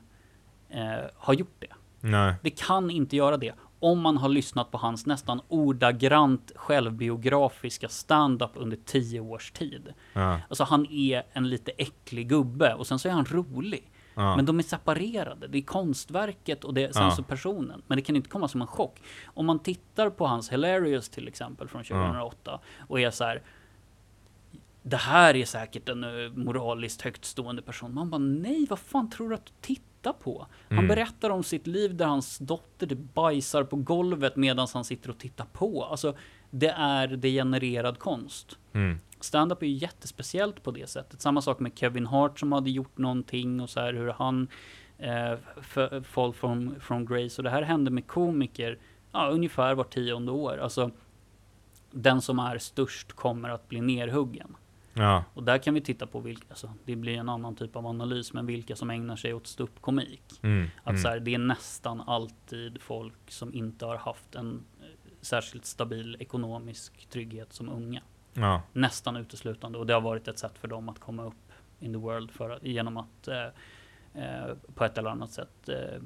eh, 0.69 1.05
har 1.15 1.33
gjort 1.33 1.55
det. 1.59 1.73
nej. 1.99 2.35
Det 2.43 2.49
kan 2.49 2.89
inte 2.91 3.15
göra 3.15 3.37
det 3.37 3.53
om 3.79 4.01
man 4.01 4.17
har 4.17 4.29
lyssnat 4.29 4.71
på 4.71 4.77
hans 4.77 5.05
nästan 5.05 5.41
ordagrant 5.47 6.51
självbiografiska 6.55 7.89
stand-up 7.89 8.51
under 8.53 8.77
tio 8.85 9.19
års 9.19 9.51
tid. 9.51 9.93
Ja, 10.13 10.39
Alltså 10.49 10.63
han 10.63 10.85
är 10.85 11.23
en 11.33 11.49
lite 11.49 11.71
äcklig 11.77 12.29
gubbe 12.29 12.73
och 12.73 12.87
sen 12.87 12.99
så 12.99 13.07
är 13.07 13.11
han 13.13 13.25
rolig. 13.25 13.91
Ja. 14.17 14.35
Men 14.35 14.45
de 14.45 14.59
är 14.59 14.63
separerade. 14.63 15.47
Det 15.47 15.57
är 15.57 15.61
konstverket 15.61 16.63
och 16.63 16.73
det 16.73 16.83
är 16.83 16.91
sen 16.91 17.03
Ja. 17.03 17.11
så 17.11 17.23
personen. 17.23 17.81
Men 17.87 17.95
det 17.95 18.01
kan 18.01 18.15
inte 18.15 18.29
komma 18.29 18.47
som 18.47 18.61
en 18.61 18.67
chock. 18.67 18.99
Om 19.25 19.45
man 19.45 19.59
tittar 19.59 20.09
på 20.09 20.27
hans 20.27 20.49
Hilarious 20.51 21.09
till 21.09 21.27
exempel 21.27 21.67
från 21.67 21.83
2008 21.83 22.59
och 22.87 22.99
är 22.99 23.11
så 23.11 23.23
här. 23.23 23.41
Det 24.83 24.97
här 24.97 25.35
är 25.35 25.45
säkert 25.45 25.89
en 25.89 26.03
eh, 26.03 26.31
moraliskt 26.35 27.01
högtstående 27.01 27.61
person. 27.61 27.93
Man 27.93 28.09
bara 28.09 28.17
nej, 28.17 28.65
vad 28.69 28.79
fan 28.79 29.09
tror 29.09 29.29
du 29.29 29.35
att 29.35 29.45
du 29.45 29.51
tittar 29.61 30.13
på? 30.13 30.47
Han 30.69 30.77
Mm. 30.77 30.87
berättar 30.87 31.29
om 31.29 31.43
sitt 31.43 31.67
liv 31.67 31.95
där 31.95 32.05
hans 32.05 32.37
dotter 32.37 32.87
typ 32.87 33.13
bajsar 33.13 33.63
på 33.63 33.75
golvet 33.75 34.35
medan 34.35 34.67
han 34.73 34.83
sitter 34.83 35.09
och 35.09 35.17
tittar 35.17 35.45
på. 35.45 35.83
Alltså, 35.85 36.15
det 36.49 36.69
är 36.69 37.07
degenererad 37.07 37.99
konst. 37.99 38.57
Mm. 38.73 38.99
Stand-up 39.19 39.61
är 39.61 39.67
ju 39.67 39.73
jättespeciellt 39.73 40.63
på 40.63 40.71
det 40.71 40.89
sättet. 40.89 41.21
Samma 41.21 41.41
sak 41.41 41.59
med 41.59 41.71
Kevin 41.75 42.05
Hart 42.05 42.39
som 42.39 42.51
hade 42.51 42.69
gjort 42.69 42.97
någonting 42.97 43.61
och 43.61 43.69
så 43.69 43.79
här 43.79 43.93
hur 43.93 44.07
han 44.09 44.47
eh, 44.97 45.31
f- 45.59 46.05
fall 46.05 46.33
från, 46.33 46.79
från 46.79 47.05
Grace. 47.05 47.39
Och 47.41 47.43
det 47.43 47.49
här 47.49 47.61
hände 47.61 47.91
med 47.91 48.07
komiker 48.07 48.77
ja, 49.11 49.29
ungefär 49.29 49.75
var 49.75 49.83
tionde 49.83 50.31
år. 50.31 50.57
Alltså 50.57 50.91
den 51.91 52.21
som 52.21 52.39
är 52.39 52.57
störst 52.57 53.13
kommer 53.13 53.49
att 53.49 53.69
bli 53.69 53.81
nerhuggen. 53.81 54.55
Ja, 54.93 55.23
Och 55.33 55.43
där 55.43 55.57
kan 55.57 55.73
vi 55.73 55.81
titta 55.81 56.07
på 56.07 56.19
vilka, 56.19 56.45
alltså, 56.49 56.73
det 56.85 56.95
blir 56.95 57.17
en 57.17 57.29
annan 57.29 57.55
typ 57.55 57.75
av 57.75 57.87
analys, 57.87 58.33
men 58.33 58.45
vilka 58.45 58.75
som 58.75 58.89
ägnar 58.89 59.15
sig 59.15 59.33
åt 59.33 59.47
ståuppkomik. 59.47 60.23
mm. 60.41 60.67
Att 60.83 60.89
mm. 60.89 61.01
så 61.01 61.07
här, 61.07 61.19
det 61.19 61.33
är 61.33 61.37
nästan 61.37 62.01
alltid 62.01 62.81
folk 62.81 63.31
som 63.31 63.53
inte 63.53 63.85
har 63.85 63.97
haft 63.97 64.35
en 64.35 64.63
eh, 64.81 64.85
särskilt 65.21 65.65
stabil 65.65 66.17
ekonomisk 66.19 67.07
trygghet 67.09 67.53
som 67.53 67.69
unga 67.69 68.01
Ja, 68.39 68.61
nästan 68.73 69.17
uteslutande 69.17 69.77
och 69.77 69.85
det 69.85 69.93
har 69.93 70.01
varit 70.01 70.27
ett 70.27 70.39
sätt 70.39 70.57
för 70.57 70.67
dem 70.67 70.89
att 70.89 70.99
komma 70.99 71.23
upp 71.23 71.33
in 71.79 71.93
the 71.93 71.97
world 71.99 72.31
för, 72.31 72.59
genom 72.61 72.97
att 72.97 73.27
eh, 73.27 73.43
eh, 74.23 74.55
på 74.75 74.85
ett 74.85 74.97
eller 74.97 75.09
annat 75.09 75.31
sätt 75.31 75.69
eh, 75.69 76.01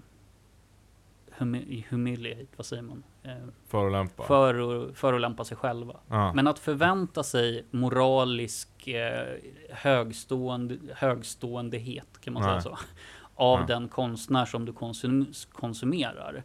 humi- 1.38 1.84
humiliate, 1.89 2.46
vad 2.56 2.65
säger 2.65 2.82
man? 2.84 3.04
Eh, 3.24 3.36
förolämpa. 3.67 4.24
för, 4.24 4.94
förolämpa 4.94 5.44
sig 5.46 5.58
själva. 5.58 5.96
ja. 6.08 6.34
Men 6.34 6.48
att 6.48 6.60
förvänta 6.60 7.24
sig 7.24 7.65
moralisk 7.72 8.88
eh, 8.88 9.38
högstående, 9.70 10.78
högståendehet, 10.93 12.22
kan 12.22 12.34
man 12.34 12.43
Nej. 12.43 12.62
säga 12.62 12.76
så, 12.76 12.84
av 13.36 13.58
Nej. 13.60 13.68
den 13.68 13.88
konstnär 13.89 14.45
som 14.45 14.66
du 14.66 14.74
konsum, 14.74 15.26
konsumerar. 15.51 16.43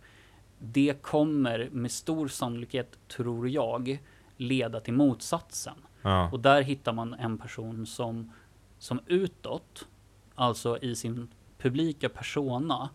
Det 0.58 1.02
kommer 1.02 1.68
med 1.72 1.90
stor 1.90 2.28
sannolikhet, 2.28 2.98
tror 3.08 3.48
jag, 3.48 3.98
leda 4.36 4.80
till 4.80 4.94
motsatsen. 4.94 5.74
ja. 6.02 6.30
Och 6.32 6.40
där 6.40 6.62
hittar 6.62 6.92
man 6.92 7.14
en 7.14 7.38
person 7.38 7.86
som, 7.86 8.32
som 8.78 9.00
utåt, 9.06 9.86
alltså 10.34 10.78
i 10.78 10.94
sin 10.94 11.28
publika 11.58 12.08
persona, 12.08 12.88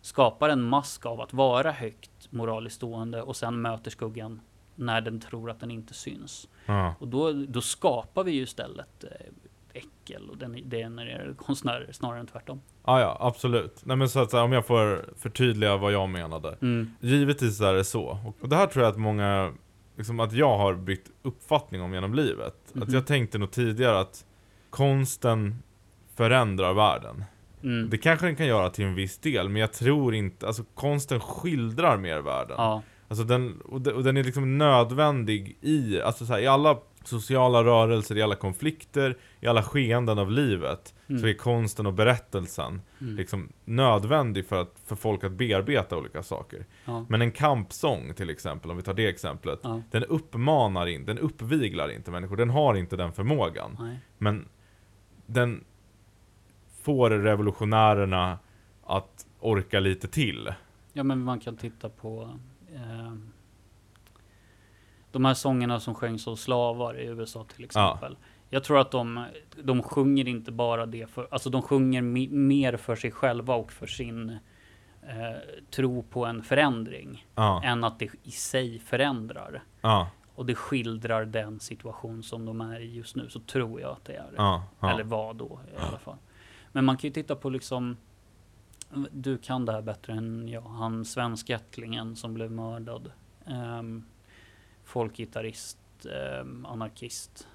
skapar 0.00 0.48
en 0.48 0.62
mask 0.62 1.06
av 1.06 1.20
att 1.20 1.32
vara 1.32 1.70
högt 1.70 2.32
moraliskt 2.32 2.76
stående 2.76 3.22
och 3.22 3.36
sen 3.36 3.62
möter 3.62 3.90
skuggan 3.90 4.40
när 4.74 5.00
den 5.00 5.20
tror 5.20 5.50
att 5.50 5.60
den 5.60 5.70
inte 5.70 5.94
syns. 5.94 6.48
Ja. 6.66 6.94
Och 6.98 7.08
då, 7.08 7.32
då 7.32 7.60
skapar 7.60 8.24
vi 8.24 8.32
ju 8.32 8.42
istället 8.42 9.04
eh, 9.04 9.10
äckel 9.72 10.30
och 10.30 10.36
den 10.36 10.70
genererar 10.70 11.34
konstnärer 11.34 11.92
snarare 11.92 12.20
än 12.20 12.26
tvärtom. 12.26 12.60
Ja, 12.84 13.00
ja, 13.00 13.16
absolut. 13.20 13.80
Nej 13.84 13.96
men 13.96 14.08
så 14.08 14.20
att 14.20 14.30
så 14.30 14.36
här, 14.36 14.44
om 14.44 14.52
jag 14.52 14.66
får 14.66 15.04
förtydliga 15.16 15.76
vad 15.76 15.92
jag 15.92 16.08
menade. 16.08 16.56
Mm. 16.62 16.90
Givetvis 17.00 17.60
är 17.60 17.74
det 17.74 17.84
så. 17.84 18.18
Och 18.40 18.48
det 18.48 18.56
här 18.56 18.66
tror 18.66 18.84
jag 18.84 18.92
att 18.92 18.98
många, 18.98 19.52
liksom 20.00 20.20
att 20.20 20.32
jag 20.32 20.58
har 20.58 20.74
bytt 20.74 21.10
uppfattning 21.22 21.82
om 21.82 21.94
genom 21.94 22.14
livet. 22.14 22.54
Mhm. 22.72 22.82
Att 22.82 22.92
jag 22.92 23.06
tänkte 23.06 23.38
nog 23.38 23.50
tidigare 23.50 24.00
att 24.00 24.24
konsten 24.70 25.62
förändrar 26.14 26.74
världen. 26.74 27.24
Mm. 27.62 27.90
Det 27.90 27.98
kanske 27.98 28.26
den 28.26 28.36
kan 28.36 28.46
göra 28.46 28.70
till 28.70 28.84
en 28.84 28.94
viss 28.94 29.18
del, 29.18 29.48
men 29.48 29.60
jag 29.60 29.72
tror 29.72 30.14
inte, 30.14 30.46
alltså 30.46 30.64
konsten 30.74 31.20
skildrar 31.20 31.96
mer 31.96 32.18
världen. 32.18 32.54
Ja, 32.58 32.82
Alltså 33.08 33.24
den, 33.24 33.60
och 33.60 33.80
den, 33.80 33.94
och 33.94 34.04
den 34.04 34.16
är 34.16 34.24
liksom 34.24 34.58
nödvändig 34.58 35.58
i, 35.60 36.00
alltså 36.00 36.26
så 36.26 36.32
här, 36.32 36.40
i 36.40 36.46
alla 36.46 36.78
sociala 37.04 37.64
rörelser, 37.64 38.16
i 38.16 38.22
alla 38.22 38.34
konflikter, 38.34 39.16
i 39.40 39.46
alla 39.46 39.62
skeenden 39.62 40.18
av 40.18 40.30
livet, 40.30 40.94
Mm. 41.10 41.22
så 41.22 41.28
är 41.28 41.34
konsten 41.34 41.86
och 41.86 41.94
berättelsen 41.94 42.82
mm. 43.00 43.16
liksom 43.16 43.48
nödvändig 43.64 44.46
för, 44.46 44.62
att, 44.62 44.80
för 44.86 44.96
folk 44.96 45.24
att 45.24 45.32
bearbeta 45.32 45.96
olika 45.96 46.22
saker. 46.22 46.66
ja, 46.84 47.06
Men 47.08 47.22
en 47.22 47.32
kampsång 47.32 48.14
till 48.14 48.30
exempel, 48.30 48.70
om 48.70 48.76
vi 48.76 48.82
tar 48.82 48.94
det 48.94 49.06
exemplet, 49.06 49.60
ja, 49.62 49.82
den 49.90 50.04
uppmanar 50.04 50.86
inte, 50.86 51.12
den 51.12 51.18
uppviglar 51.18 51.90
inte 51.90 52.10
människor, 52.10 52.36
den 52.36 52.50
har 52.50 52.74
inte 52.74 52.96
den 52.96 53.12
förmågan. 53.12 53.76
nej. 53.80 53.98
Men 54.18 54.48
den 55.26 55.64
får 56.82 57.10
revolutionärerna 57.10 58.38
att 58.82 59.26
orka 59.40 59.80
lite 59.80 60.08
till. 60.08 60.54
Ja, 60.92 61.02
men 61.02 61.22
man 61.22 61.40
kan 61.40 61.56
titta 61.56 61.88
på 61.88 62.38
eh, 62.74 63.12
de 65.12 65.24
här 65.24 65.34
sångerna 65.34 65.80
som 65.80 65.94
sjöngs 65.94 66.28
av 66.28 66.36
slavar 66.36 67.00
i 67.00 67.06
USA 67.06 67.44
till 67.54 67.64
exempel. 67.64 68.16
Jag 68.52 68.64
tror 68.64 68.78
att 68.78 68.90
de, 68.90 69.24
de 69.62 69.82
sjunger 69.82 70.28
inte 70.28 70.52
bara 70.52 70.86
det 70.86 71.06
för, 71.10 71.28
alltså 71.30 71.50
de 71.50 71.62
sjunger 71.62 72.02
mi- 72.02 72.32
mer 72.32 72.76
för 72.76 72.96
sig 72.96 73.10
själva 73.10 73.54
och 73.54 73.72
för 73.72 73.86
sin 73.86 74.30
eh, 75.02 75.38
tro 75.70 76.02
på 76.02 76.26
en 76.26 76.42
förändring 76.42 77.26
Ja, 77.34 77.62
än 77.64 77.84
att 77.84 77.98
det 77.98 78.10
i 78.22 78.30
sig 78.30 78.78
förändrar. 78.78 79.62
ja, 79.80 80.08
Och 80.34 80.46
det 80.46 80.54
skildrar 80.54 81.24
den 81.24 81.60
situation 81.60 82.22
som 82.22 82.44
de 82.44 82.60
är 82.60 82.80
i 82.80 82.94
just 82.96 83.16
nu, 83.16 83.28
så 83.28 83.40
tror 83.40 83.80
jag 83.80 83.90
att 83.90 84.04
det 84.04 84.14
är 84.14 84.32
ja. 84.36 84.64
Eller 84.82 85.04
vad 85.04 85.36
då 85.36 85.60
i 85.74 85.76
alla 85.88 85.98
fall. 85.98 86.16
Men 86.72 86.84
man 86.84 86.96
kan 86.96 87.08
ju 87.08 87.14
titta 87.14 87.36
på 87.36 87.50
liksom 87.50 87.96
Du 89.10 89.38
kan 89.38 89.64
det 89.64 89.72
här 89.72 89.82
bättre 89.82 90.12
än 90.12 90.48
jag. 90.48 90.60
Han 90.62 91.04
svenskättlingen 91.04 92.16
som 92.16 92.34
blev 92.34 92.50
mördad. 92.50 93.12
Um, 93.46 94.04
folkgitarrist, 94.84 95.78
ehm, 96.06 96.66
anarkist. 96.66 97.48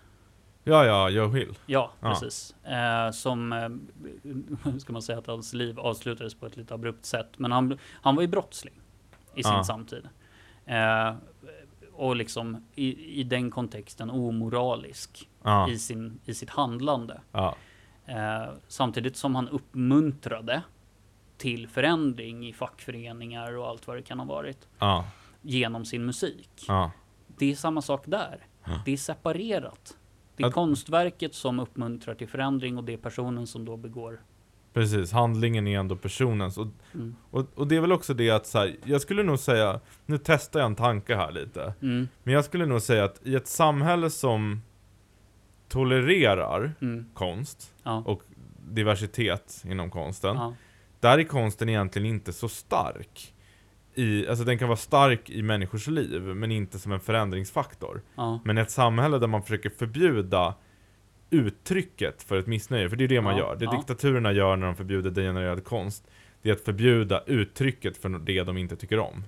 Ja, 0.67 0.85
ja, 0.85 1.09
Joe 1.09 1.35
Hill. 1.35 1.57
Ja, 1.65 1.91
Ja. 1.99 2.09
precis. 2.09 2.55
Eh, 2.63 3.11
som, 3.11 3.53
eh, 3.53 4.77
ska 4.79 4.93
man 4.93 5.01
säga 5.01 5.17
att 5.19 5.27
hans 5.27 5.53
liv 5.53 5.79
avslutades 5.79 6.33
på 6.35 6.45
ett 6.45 6.57
lite 6.57 6.73
abrupt 6.73 7.05
sätt. 7.05 7.27
Men 7.37 7.51
han, 7.51 7.77
han 7.91 8.15
var 8.15 8.21
ju 8.21 8.27
brottsling 8.27 8.73
i 9.35 9.43
sin 9.43 9.53
Ja. 9.53 9.63
samtid. 9.63 10.07
Eh, 10.65 11.13
och 11.93 12.15
liksom 12.15 12.65
i, 12.75 13.19
i 13.19 13.23
den 13.23 13.51
kontexten 13.51 14.09
omoralisk 14.09 15.29
Ja, 15.43 15.69
i, 15.69 15.79
sin, 15.79 16.19
i 16.25 16.33
sitt 16.33 16.49
handlande. 16.49 17.21
Eh, 18.05 18.45
samtidigt 18.67 19.17
som 19.17 19.35
han 19.35 19.49
uppmuntrade 19.49 20.61
till 21.37 21.67
förändring 21.67 22.47
i 22.47 22.53
fackföreningar 22.53 23.57
och 23.57 23.67
allt 23.67 23.87
vad 23.87 23.97
det 23.97 24.01
kan 24.01 24.19
ha 24.19 24.25
varit 24.25 24.67
ja, 24.79 25.05
genom 25.41 25.85
sin 25.85 26.05
musik. 26.05 26.65
ja. 26.67 26.91
Det 27.37 27.51
är 27.51 27.55
samma 27.55 27.81
sak 27.81 28.03
där. 28.05 28.45
Det 28.85 28.91
är 28.93 28.97
separerat. 28.97 29.97
Det 30.37 30.43
är 30.43 30.47
Att- 30.47 30.53
konstverket 30.53 31.33
som 31.35 31.59
uppmuntrar 31.59 32.15
till 32.15 32.27
förändring 32.27 32.77
och 32.77 32.83
det 32.83 32.93
är 32.93 32.97
personen 32.97 33.47
som 33.47 33.65
då 33.65 33.77
begår. 33.77 34.21
Precis, 34.73 35.11
handlingen 35.11 35.67
är 35.67 35.79
ändå 35.79 35.95
personens. 35.95 36.57
Och, 36.57 36.67
Mm. 36.93 37.15
och, 37.31 37.45
och 37.55 37.67
det 37.67 37.75
är 37.75 37.81
väl 37.81 37.91
också 37.91 38.13
det 38.13 38.29
att 38.31 38.47
så 38.47 38.57
här, 38.57 38.75
jag 38.83 39.01
skulle 39.01 39.23
nog 39.23 39.39
säga, 39.39 39.79
nu 40.05 40.17
testar 40.23 40.59
jag 40.59 40.67
en 40.67 40.75
tanke 40.75 41.15
här 41.15 41.31
lite. 41.31 41.73
Mm, 41.81 42.07
Men 42.23 42.33
jag 42.33 42.45
skulle 42.45 42.65
nog 42.65 42.81
säga 42.81 43.03
att 43.03 43.19
i 43.23 43.35
ett 43.35 43.47
samhälle 43.47 44.09
som 44.09 44.61
tolererar 45.67 46.73
mm, 46.81 47.05
konst 47.13 47.73
ja, 47.83 48.03
och 48.05 48.21
diversitet 48.69 49.63
inom 49.65 49.89
konsten, 49.91 50.35
ja, 50.35 50.53
där 50.99 51.17
är 51.19 51.23
konsten 51.23 51.69
egentligen 51.69 52.05
inte 52.07 52.33
så 52.33 52.49
stark. 52.49 53.33
I, 53.95 54.27
alltså 54.27 54.43
den 54.45 54.57
kan 54.57 54.67
vara 54.67 54.77
stark 54.77 55.29
i 55.29 55.41
människors 55.41 55.87
liv, 55.87 56.21
men 56.21 56.51
inte 56.51 56.79
som 56.79 56.91
en 56.91 56.99
förändringsfaktor. 56.99 58.01
ja, 58.15 58.39
Men 58.45 58.57
ett 58.57 58.71
samhälle 58.71 59.19
där 59.19 59.27
man 59.27 59.41
försöker 59.43 59.69
förbjuda 59.69 60.55
uttrycket 61.29 62.23
för 62.23 62.37
ett 62.37 62.47
missnöje, 62.47 62.89
för 62.89 62.95
det 62.95 63.03
är 63.03 63.07
det 63.07 63.21
man 63.21 63.37
Ja, 63.37 63.39
gör. 63.39 63.55
Det 63.55 63.65
ja. 63.65 63.71
diktaturerna 63.71 64.31
gör 64.31 64.55
när 64.55 64.65
de 64.65 64.75
förbjuder 64.75 65.09
degenererad 65.11 65.63
konst, 65.65 66.07
det 66.41 66.49
är 66.49 66.53
att 66.53 66.61
förbjuda 66.61 67.23
uttrycket 67.25 67.97
för 67.97 68.09
det 68.09 68.43
de 68.43 68.57
inte 68.57 68.75
tycker 68.75 68.99
om. 68.99 69.23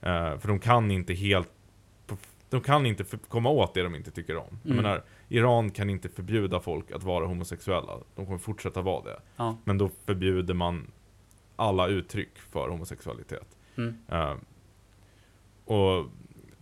Eh, 0.00 0.38
för 0.38 0.48
de 0.48 0.58
kan 0.58 0.90
inte 0.90 1.14
helt 1.14 1.48
de 2.50 2.60
kan 2.60 2.86
inte 2.86 3.04
komma 3.28 3.50
åt 3.50 3.74
det 3.74 3.82
de 3.82 3.94
inte 3.94 4.10
tycker 4.10 4.36
om. 4.36 4.58
Jag 4.62 4.72
Mm. 4.72 4.82
menar, 4.82 5.02
Iran 5.28 5.70
kan 5.70 5.90
inte 5.90 6.08
förbjuda 6.08 6.60
folk 6.60 6.90
att 6.90 7.02
vara 7.02 7.26
homosexuella. 7.26 7.92
De 8.14 8.26
kommer 8.26 8.38
fortsätta 8.38 8.82
vara 8.82 9.04
det. 9.04 9.20
Men 9.64 9.78
då 9.78 9.90
förbjuder 10.06 10.54
man 10.54 10.90
alla 11.56 11.86
uttryck 11.88 12.38
för 12.38 12.68
homosexualitet. 12.68 13.56
Mm, 13.76 13.94
Eh, 14.08 14.34
och 15.64 16.06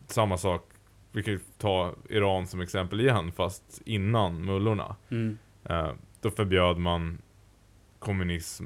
samma 0.06 0.38
sak, 0.38 0.68
vi 1.12 1.22
kan 1.22 1.32
ju 1.34 1.40
ta 1.58 1.94
Iran 2.08 2.46
som 2.46 2.60
exempel 2.60 3.00
igen, 3.00 3.32
fast 3.32 3.82
innan 3.84 4.44
mullorna. 4.44 4.96
mm, 5.08 5.38
Eh, 5.64 5.92
då 6.20 6.30
förbjöd 6.30 6.78
man 6.78 7.18
kommunism, 7.98 8.64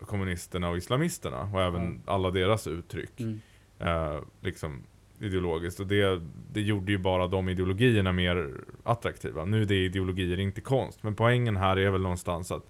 kommunisterna 0.00 0.68
och 0.68 0.76
islamisterna 0.76 1.50
och 1.52 1.62
även 1.62 2.02
alla 2.06 2.30
deras 2.30 2.66
uttryck. 2.66 3.20
mm, 3.20 3.40
Eh, 3.78 4.20
liksom 4.40 4.82
ideologiskt. 5.20 5.80
Och 5.80 5.86
det, 5.86 6.20
det 6.52 6.60
gjorde 6.60 6.92
ju 6.92 6.98
bara 6.98 7.26
de 7.26 7.48
ideologierna 7.48 8.12
mer 8.12 8.50
attraktiva. 8.82 9.44
Nu 9.44 9.62
är 9.62 9.66
det 9.66 9.84
ideologier, 9.84 10.38
inte 10.40 10.60
konst. 10.60 11.02
Men 11.02 11.14
poängen 11.14 11.56
här 11.56 11.76
är 11.76 11.90
väl 11.90 12.02
någonstans 12.02 12.52
att 12.52 12.66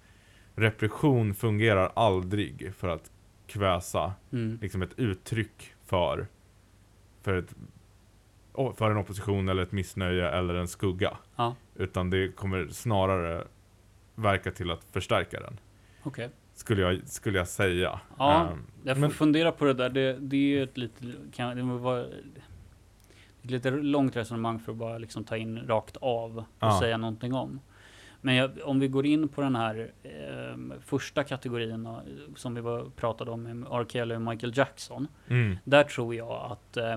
repression 0.55 1.33
fungerar 1.33 1.91
aldrig 1.95 2.73
för 2.75 2.87
att 2.87 3.11
kväsa 3.47 4.13
mm, 4.31 4.57
liksom 4.61 4.81
ett 4.81 4.99
uttryck 4.99 5.73
för, 5.85 6.27
för, 7.21 7.33
ett, 7.37 7.55
för 8.77 8.91
en 8.91 8.97
opposition 8.97 9.49
eller 9.49 9.63
ett 9.63 9.71
missnöje 9.71 10.29
eller 10.29 10.53
en 10.53 10.67
skugga. 10.67 11.17
ja, 11.35 11.55
Utan 11.75 12.09
det 12.09 12.35
kommer 12.35 12.67
snarare 12.67 13.47
verka 14.15 14.51
till 14.51 14.71
att 14.71 14.83
förstärka 14.91 15.39
den. 15.39 15.59
okej. 16.03 16.29
Skulle 16.55 16.81
jag, 16.81 17.07
skulle 17.07 17.37
jag 17.37 17.47
säga. 17.47 17.99
Ja, 18.17 18.47
Ehm, 18.51 18.59
Jag 18.83 18.95
får 18.95 19.01
men- 19.01 19.11
fundera 19.11 19.51
på 19.51 19.65
det 19.65 19.73
där. 19.73 19.89
Det, 19.89 20.13
det 20.19 20.35
är 20.35 20.39
ju 20.41 20.63
ett 20.63 20.77
lite, 20.77 21.05
kan, 21.31 21.57
det 21.57 21.63
vara, 21.63 22.05
ett 23.43 23.51
lite 23.51 23.71
långt 23.71 24.15
resonemang 24.15 24.59
för 24.59 24.71
att 24.71 24.77
bara 24.77 24.97
liksom 24.97 25.23
ta 25.23 25.37
in 25.37 25.57
rakt 25.67 25.97
av 25.97 26.37
och 26.37 26.43
Ja. 26.59 26.79
säga 26.79 26.97
någonting 26.97 27.33
om. 27.33 27.59
Men 28.25 28.35
jag, 28.35 28.51
om 28.63 28.79
vi 28.79 28.87
går 28.87 29.05
in 29.05 29.27
på 29.27 29.41
den 29.41 29.55
här 29.55 29.91
eh, 30.03 30.79
första 30.81 31.23
kategorin 31.23 31.85
eh, 31.85 31.97
som 32.35 32.55
vi 32.55 32.61
var, 32.61 32.89
pratade 32.95 33.31
om 33.31 33.67
R. 33.71 33.85
Kelly 33.89 34.15
och 34.15 34.21
Michael 34.21 34.57
Jackson. 34.57 35.07
mm, 35.27 35.57
Där 35.63 35.83
tror 35.83 36.15
jag 36.15 36.51
att 36.51 36.77
eh, 36.77 36.95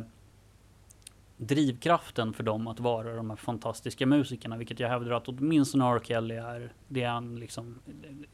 drivkraften 1.36 2.32
för 2.32 2.42
dem 2.42 2.66
att 2.66 2.80
vara 2.80 3.16
de 3.16 3.30
här 3.30 3.36
fantastiska 3.36 4.06
musikerna, 4.06 4.56
vilket 4.56 4.80
jag 4.80 4.88
hävdar 4.88 5.10
att 5.10 5.28
åtminstone 5.28 5.84
R. 5.84 6.00
Kelly 6.04 6.34
är, 6.34 6.72
det 6.88 7.02
är 7.02 7.10
en 7.16 7.36
liksom 7.40 7.78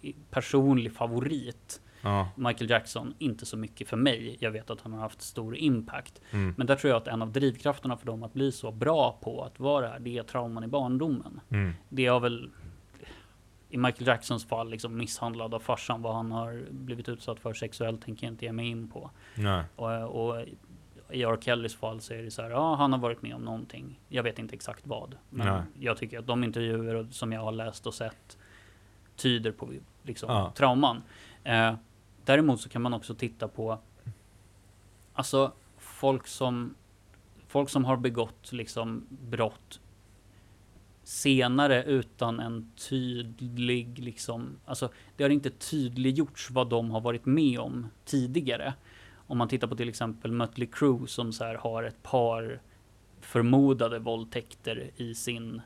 eh, 0.02 0.14
personlig 0.30 0.92
favorit. 0.94 1.80
ja, 2.02 2.28
Michael 2.36 2.70
Jackson, 2.70 3.14
inte 3.18 3.46
så 3.46 3.56
mycket 3.56 3.88
för 3.88 3.96
mig. 3.96 4.36
Jag 4.40 4.50
vet 4.50 4.70
att 4.70 4.80
han 4.80 4.92
har 4.92 5.00
haft 5.00 5.22
stor 5.22 5.56
impact. 5.56 6.20
mm, 6.30 6.54
Men 6.58 6.66
där 6.66 6.76
tror 6.76 6.90
jag 6.90 6.96
att 6.96 7.08
en 7.08 7.22
av 7.22 7.32
drivkrafterna 7.32 7.96
för 7.96 8.06
dem 8.06 8.22
att 8.22 8.32
bli 8.34 8.52
så 8.52 8.70
bra 8.72 9.18
på 9.22 9.42
att 9.44 9.60
vara 9.60 9.88
här, 9.88 9.98
det 10.00 10.18
är 10.18 10.22
trauman 10.22 10.64
i 10.64 10.68
barndomen. 10.68 11.40
mm, 11.50 11.72
Det 11.88 12.06
har 12.06 12.20
väl 12.20 12.50
i 13.72 13.76
Michael 13.76 14.06
Jacksons 14.06 14.44
fall 14.46 14.70
liksom 14.70 14.96
misshandlad 14.96 15.54
av 15.54 15.60
farsan. 15.60 16.02
Vad 16.02 16.14
han 16.14 16.32
har 16.32 16.64
blivit 16.70 17.08
utsatt 17.08 17.40
för 17.40 17.54
sexuellt 17.54 18.02
tänker 18.02 18.26
jag 18.26 18.32
inte 18.32 18.44
ge 18.44 18.52
mig 18.52 18.66
in 18.66 18.88
på. 18.88 19.10
Och, 19.76 19.90
och 20.28 20.44
i 21.10 21.22
R. 21.22 21.38
Kellys 21.40 21.76
fall 21.76 22.00
så 22.00 22.14
är 22.14 22.22
det 22.22 22.30
så 22.30 22.42
här, 22.42 22.50
ja 22.50 22.74
han 22.74 22.92
har 22.92 22.98
varit 22.98 23.22
med 23.22 23.34
om 23.34 23.42
någonting. 23.42 24.00
Jag 24.08 24.22
vet 24.22 24.38
inte 24.38 24.54
exakt 24.54 24.86
vad. 24.86 25.16
Men 25.30 25.46
Nej. 25.46 25.62
jag 25.80 25.96
tycker 25.96 26.18
att 26.18 26.26
de 26.26 26.44
intervjuer 26.44 27.06
som 27.10 27.32
jag 27.32 27.40
har 27.40 27.52
läst 27.52 27.86
och 27.86 27.94
sett 27.94 28.38
tyder 29.16 29.52
på 29.52 29.68
liksom 30.02 30.30
Ja. 30.30 30.52
trauman. 30.56 31.02
Eh, 31.44 31.74
däremot 32.24 32.60
så 32.60 32.68
kan 32.68 32.82
man 32.82 32.94
också 32.94 33.14
titta 33.14 33.48
på 33.48 33.78
Alltså 35.14 35.52
folk 35.78 36.26
som 36.26 36.74
Folk 37.46 37.68
som 37.70 37.84
har 37.84 37.96
begått 37.96 38.52
liksom 38.52 39.06
brott 39.10 39.80
senare 41.12 41.82
utan 41.84 42.40
en 42.40 42.72
tydlig 42.88 43.98
liksom 43.98 44.56
Alltså 44.64 44.88
det 45.16 45.22
har 45.24 45.30
inte 45.30 45.50
tydliggjorts 45.50 46.50
vad 46.50 46.68
de 46.68 46.90
har 46.90 47.00
varit 47.00 47.26
med 47.26 47.58
om 47.58 47.86
tidigare. 48.04 48.74
Om 49.14 49.38
man 49.38 49.48
tittar 49.48 49.68
på 49.68 49.76
till 49.76 49.88
exempel 49.88 50.32
Mötley 50.32 50.68
Crüe 50.72 51.06
som 51.06 51.32
så 51.32 51.44
här 51.44 51.54
har 51.54 51.82
ett 51.82 52.02
par 52.02 52.60
förmodade 53.20 53.98
våldtäkter 53.98 54.90
i 54.96 55.14
sin 55.14 55.62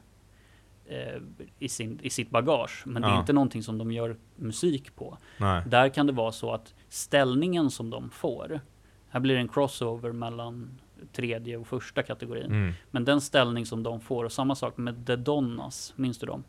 eh, 0.86 1.22
i, 1.59 1.68
sin, 1.68 2.01
i 2.03 2.11
sitt 2.11 2.30
bagage. 2.30 2.82
Men 2.86 3.03
det 3.03 3.09
är 3.09 3.12
Ja. 3.12 3.20
inte 3.20 3.32
någonting 3.32 3.62
som 3.62 3.78
de 3.78 3.92
gör 3.92 4.16
musik 4.36 4.97
på. 4.97 5.18
Nej. 5.40 5.62
Där 5.66 5.88
kan 5.88 6.07
det 6.07 6.12
vara 6.12 6.32
så 6.32 6.53
att 6.53 6.74
ställningen 6.88 7.70
som 7.70 7.90
de 7.90 8.11
får, 8.11 8.61
här 9.09 9.20
blir 9.20 9.34
det 9.34 9.40
en 9.40 9.49
crossover 9.49 10.12
mellan 10.12 10.80
tredje 11.12 11.57
och 11.57 11.66
första 11.66 12.03
kategorin. 12.03 12.44
Mm. 12.47 12.72
Men 12.90 13.05
den 13.05 13.20
ställning 13.20 13.66
som 13.66 13.82
de 13.82 14.01
får, 14.01 14.24
och 14.24 14.32
samma 14.32 14.55
sak 14.55 14.76
med 14.76 15.07
The 15.07 15.16
Donnas, 15.16 15.92
minns 15.97 16.18
du 16.18 16.26
dem? 16.26 16.44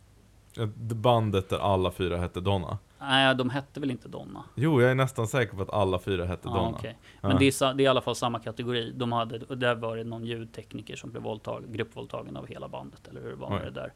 Ja, 0.53 0.65
Det 0.75 0.95
bandet 0.95 1.49
där 1.49 1.59
alla 1.59 1.91
fyra 1.91 2.17
hette 2.17 2.41
Donna. 2.41 2.77
Nej, 2.99 3.35
de 3.35 3.49
hette 3.49 3.79
väl 3.79 3.91
inte 3.91 4.07
Donna? 4.07 4.43
Jo, 4.55 4.81
jag 4.81 4.91
är 4.91 4.95
nästan 4.95 5.27
säker 5.27 5.55
på 5.55 5.61
att 5.61 5.69
alla 5.73 5.99
fyra 5.99 6.25
hette 6.25 6.47
Ja, 6.49 6.53
Donna. 6.55 6.77
Ja. 6.83 6.89
Men 7.21 7.37
det 7.37 7.45
är, 7.45 7.73
det 7.73 7.83
är 7.83 7.85
i 7.85 7.87
alla 7.87 8.01
fall 8.01 8.15
samma 8.15 8.39
kategori. 8.39 8.91
De 8.95 9.11
hade, 9.11 9.55
där 9.55 9.75
var 9.75 9.97
det 9.97 10.03
någon 10.03 10.25
ljudtekniker 10.25 10.95
som 10.95 11.11
blev 11.11 11.23
våldtag, 11.23 11.63
gruppvåldtagen 11.67 12.37
av 12.37 12.47
hela 12.47 12.67
bandet, 12.67 13.07
eller 13.07 13.21
hur 13.21 13.33
var 13.33 13.53
Oj. 13.53 13.59
det 13.63 13.71
där? 13.71 13.93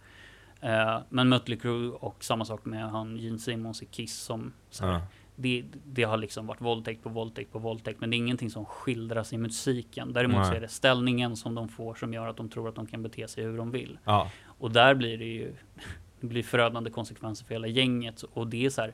Eh, 0.61 1.01
men 1.09 1.29
Mötley 1.29 1.57
Crüe 1.59 1.89
och 1.91 2.23
samma 2.23 2.45
sak 2.45 2.65
med 2.65 2.89
han 2.89 3.17
Gene 3.17 3.39
Simmons 3.39 3.81
i 3.81 3.85
Kiss 3.85 4.19
som 4.21 4.53
så 4.69 4.85
här, 4.85 4.93
Ja. 4.93 5.01
Det, 5.41 5.63
det 5.85 6.03
har 6.03 6.17
liksom 6.17 6.47
varit 6.47 6.61
våldtäkt 6.61 7.03
på 7.03 7.09
våldtäkt 7.09 7.51
på 7.51 7.59
våldtäkt, 7.59 7.99
men 8.01 8.09
det 8.09 8.15
är 8.15 8.17
ingenting 8.17 8.49
som 8.49 8.65
skildras 8.65 9.33
i 9.33 9.37
musiken. 9.37 10.13
Däremot 10.13 10.47
så 10.47 10.53
är 10.53 10.61
det 10.61 10.67
ställningen 10.67 11.35
som 11.35 11.55
de 11.55 11.69
får 11.69 11.95
som 11.95 12.13
gör 12.13 12.27
att 12.27 12.37
de 12.37 12.49
tror 12.49 12.69
att 12.69 12.75
de 12.75 12.87
kan 12.87 13.03
bete 13.03 13.27
sig 13.27 13.43
hur 13.43 13.57
de 13.57 13.71
vill. 13.71 13.97
Ja. 14.05 14.31
Och 14.45 14.71
där 14.71 14.95
blir 14.95 15.17
det 15.17 15.25
ju 15.25 15.53
det 16.19 16.27
blir 16.27 16.43
förödande 16.43 16.89
konsekvenser 16.89 17.45
för 17.45 17.55
hela 17.55 17.67
gänget. 17.67 18.23
Och 18.23 18.47
det 18.47 18.65
är 18.65 18.69
så 18.69 18.81
här. 18.81 18.93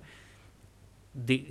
Det, 1.11 1.45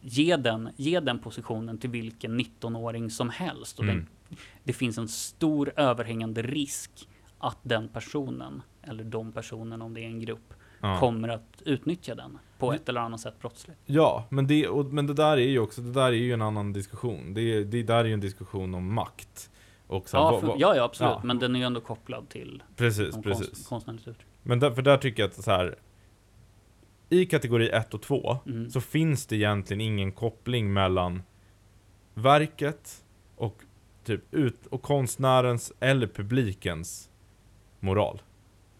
ge, 0.00 0.36
den, 0.36 0.68
ge 0.76 1.00
den 1.00 1.18
positionen 1.18 1.78
till 1.78 1.90
vilken 1.90 2.40
19-åring 2.40 3.10
som 3.10 3.30
helst. 3.30 3.78
Och 3.78 3.84
Mm. 3.84 3.96
den, 3.96 4.36
det 4.64 4.72
finns 4.72 4.98
en 4.98 5.08
stor 5.08 5.72
överhängande 5.76 6.42
risk 6.42 7.08
att 7.38 7.58
den 7.62 7.88
personen, 7.88 8.62
eller 8.82 9.04
de 9.04 9.32
personerna 9.32 9.84
om 9.84 9.94
det 9.94 10.00
är 10.00 10.06
en 10.06 10.20
grupp, 10.20 10.54
Ja. 10.84 10.98
kommer 11.00 11.28
att 11.28 11.62
utnyttja 11.64 12.14
den 12.14 12.38
på 12.58 12.72
ett 12.72 12.88
eller 12.88 13.00
annat 13.00 13.20
sätt 13.20 13.38
brottsligt. 13.40 13.78
Ja, 13.86 14.24
men 14.28 14.46
det, 14.46 14.68
och, 14.68 14.86
men 14.86 15.06
det 15.06 15.14
där 15.14 15.36
är 15.36 15.48
ju 15.48 15.58
också, 15.58 15.80
det 15.82 15.92
där 15.92 16.06
är 16.06 16.12
ju 16.12 16.32
en 16.32 16.42
annan 16.42 16.72
diskussion. 16.72 17.34
Det, 17.34 17.64
det 17.64 17.82
där 17.82 17.96
är 17.96 18.04
ju 18.04 18.12
en 18.14 18.20
diskussion 18.20 18.74
om 18.74 18.94
makt. 18.94 19.50
Och 19.86 20.08
så 20.08 20.16
Ja, 20.16 20.40
för, 20.40 20.54
ja, 20.58 20.76
ja, 20.76 20.82
absolut. 20.84 21.10
ja. 21.12 21.20
Men 21.24 21.38
den 21.38 21.54
är 21.56 21.60
ju 21.60 21.66
ändå 21.66 21.80
kopplad 21.80 22.28
till 22.28 22.62
Precis, 22.76 23.16
precis. 23.22 23.46
konst, 23.48 23.68
konstnärligt 23.68 24.08
uttryck. 24.08 24.26
Men 24.42 24.60
där, 24.60 24.70
för 24.70 24.82
där 24.82 24.96
tycker 24.96 25.22
jag 25.22 25.28
att 25.28 25.44
så 25.44 25.50
här. 25.50 25.76
I 27.08 27.26
kategori 27.26 27.68
1 27.70 27.94
och 27.94 28.02
2 28.02 28.38
Mm. 28.46 28.70
så 28.70 28.80
finns 28.80 29.26
det 29.26 29.36
egentligen 29.36 29.80
ingen 29.80 30.12
koppling 30.12 30.72
mellan 30.72 31.22
verket 32.14 33.04
och 33.36 33.62
typ 34.04 34.34
ut, 34.34 34.66
och 34.66 34.82
konstnärens 34.82 35.72
eller 35.80 36.06
publikens 36.06 37.10
moral. 37.80 38.22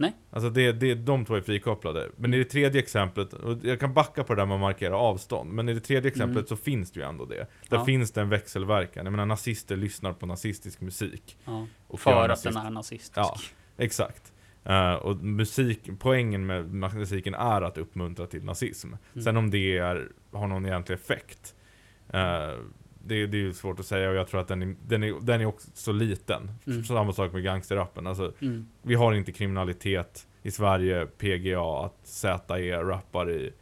Nej. 0.03 0.13
Alltså 0.31 0.51
det, 0.51 0.73
det, 0.73 0.95
de 0.95 1.25
två 1.25 1.35
är 1.35 1.41
frikopplade. 1.41 2.11
Men 2.17 2.35
i 2.35 2.39
det 2.39 2.45
tredje 2.45 2.81
exemplet, 2.81 3.33
och 3.33 3.59
jag 3.63 3.81
kan 3.81 3.95
backa 3.95 4.25
på 4.25 4.35
det 4.35 4.41
där 4.41 4.47
med 4.47 4.55
att 4.55 4.61
markera 4.61 4.97
avstånd, 4.97 5.53
men 5.53 5.69
i 5.69 5.75
det 5.75 5.81
tredje 5.81 6.09
exemplet 6.11 6.37
Mm. 6.37 6.47
så 6.47 6.57
finns 6.57 6.93
det 6.93 7.01
ju 7.01 7.07
ändå 7.07 7.25
det. 7.25 7.47
Där 7.69 7.77
Ja. 7.77 7.85
finns 7.85 8.13
det 8.13 8.21
en 8.21 8.29
växelverkan. 8.29 9.05
Jag 9.07 9.11
menar 9.11 9.27
nazister 9.27 9.77
lyssnar 9.77 10.13
på 10.13 10.27
nazistisk 10.27 10.81
musik. 10.81 11.39
Ja. 11.45 11.67
Och 11.87 12.01
För 12.01 12.29
att 12.29 12.31
nazist- 12.31 12.43
den 12.55 12.67
är 12.67 12.71
nazistisk. 12.71 13.13
Ja, 13.17 13.37
exakt. 13.77 14.33
Eh, 14.65 14.95
och 14.95 15.17
musik, 15.17 15.81
poängen 15.99 16.47
med 16.47 16.75
musiken 16.75 17.35
är 17.35 17.63
att 17.63 17.79
uppmuntra 17.79 18.27
till 18.27 18.45
nazism. 18.45 18.89
Mm. 18.89 19.25
Sen 19.25 19.37
om 19.37 19.51
det 19.51 19.79
är, 19.79 20.09
har 20.33 20.47
någon 20.47 20.67
egentlig 20.67 20.95
effekt, 20.95 21.55
eh, 22.13 22.51
det, 23.07 23.27
det 23.27 23.37
är 23.37 23.41
ju 23.41 23.53
svårt 23.53 23.81
att 23.81 23.87
säga 23.87 24.09
och 24.11 24.15
jag 24.17 24.29
tror 24.29 24.41
att 24.41 24.49
den 24.49 24.63
är, 24.63 24.75
den 24.87 25.03
är, 25.03 25.15
den 25.21 25.41
är 25.41 25.47
också 25.47 25.69
så 25.75 25.93
liten. 25.93 26.51
Mm. 26.67 26.85
Samma 26.85 27.13
sak 27.13 27.33
med 27.33 27.43
gangsterrappen. 27.45 28.07
Alltså, 28.07 28.33
Mm. 28.41 28.67
vi 28.83 28.95
har 28.95 29.13
inte 29.13 29.33
kriminalitet 29.33 30.27
i 30.43 30.51
Sverige, 30.51 31.07
PGA, 31.07 31.85
att 31.87 31.99
ZE 32.03 32.83
rappar 32.83 33.31
i 33.31 33.53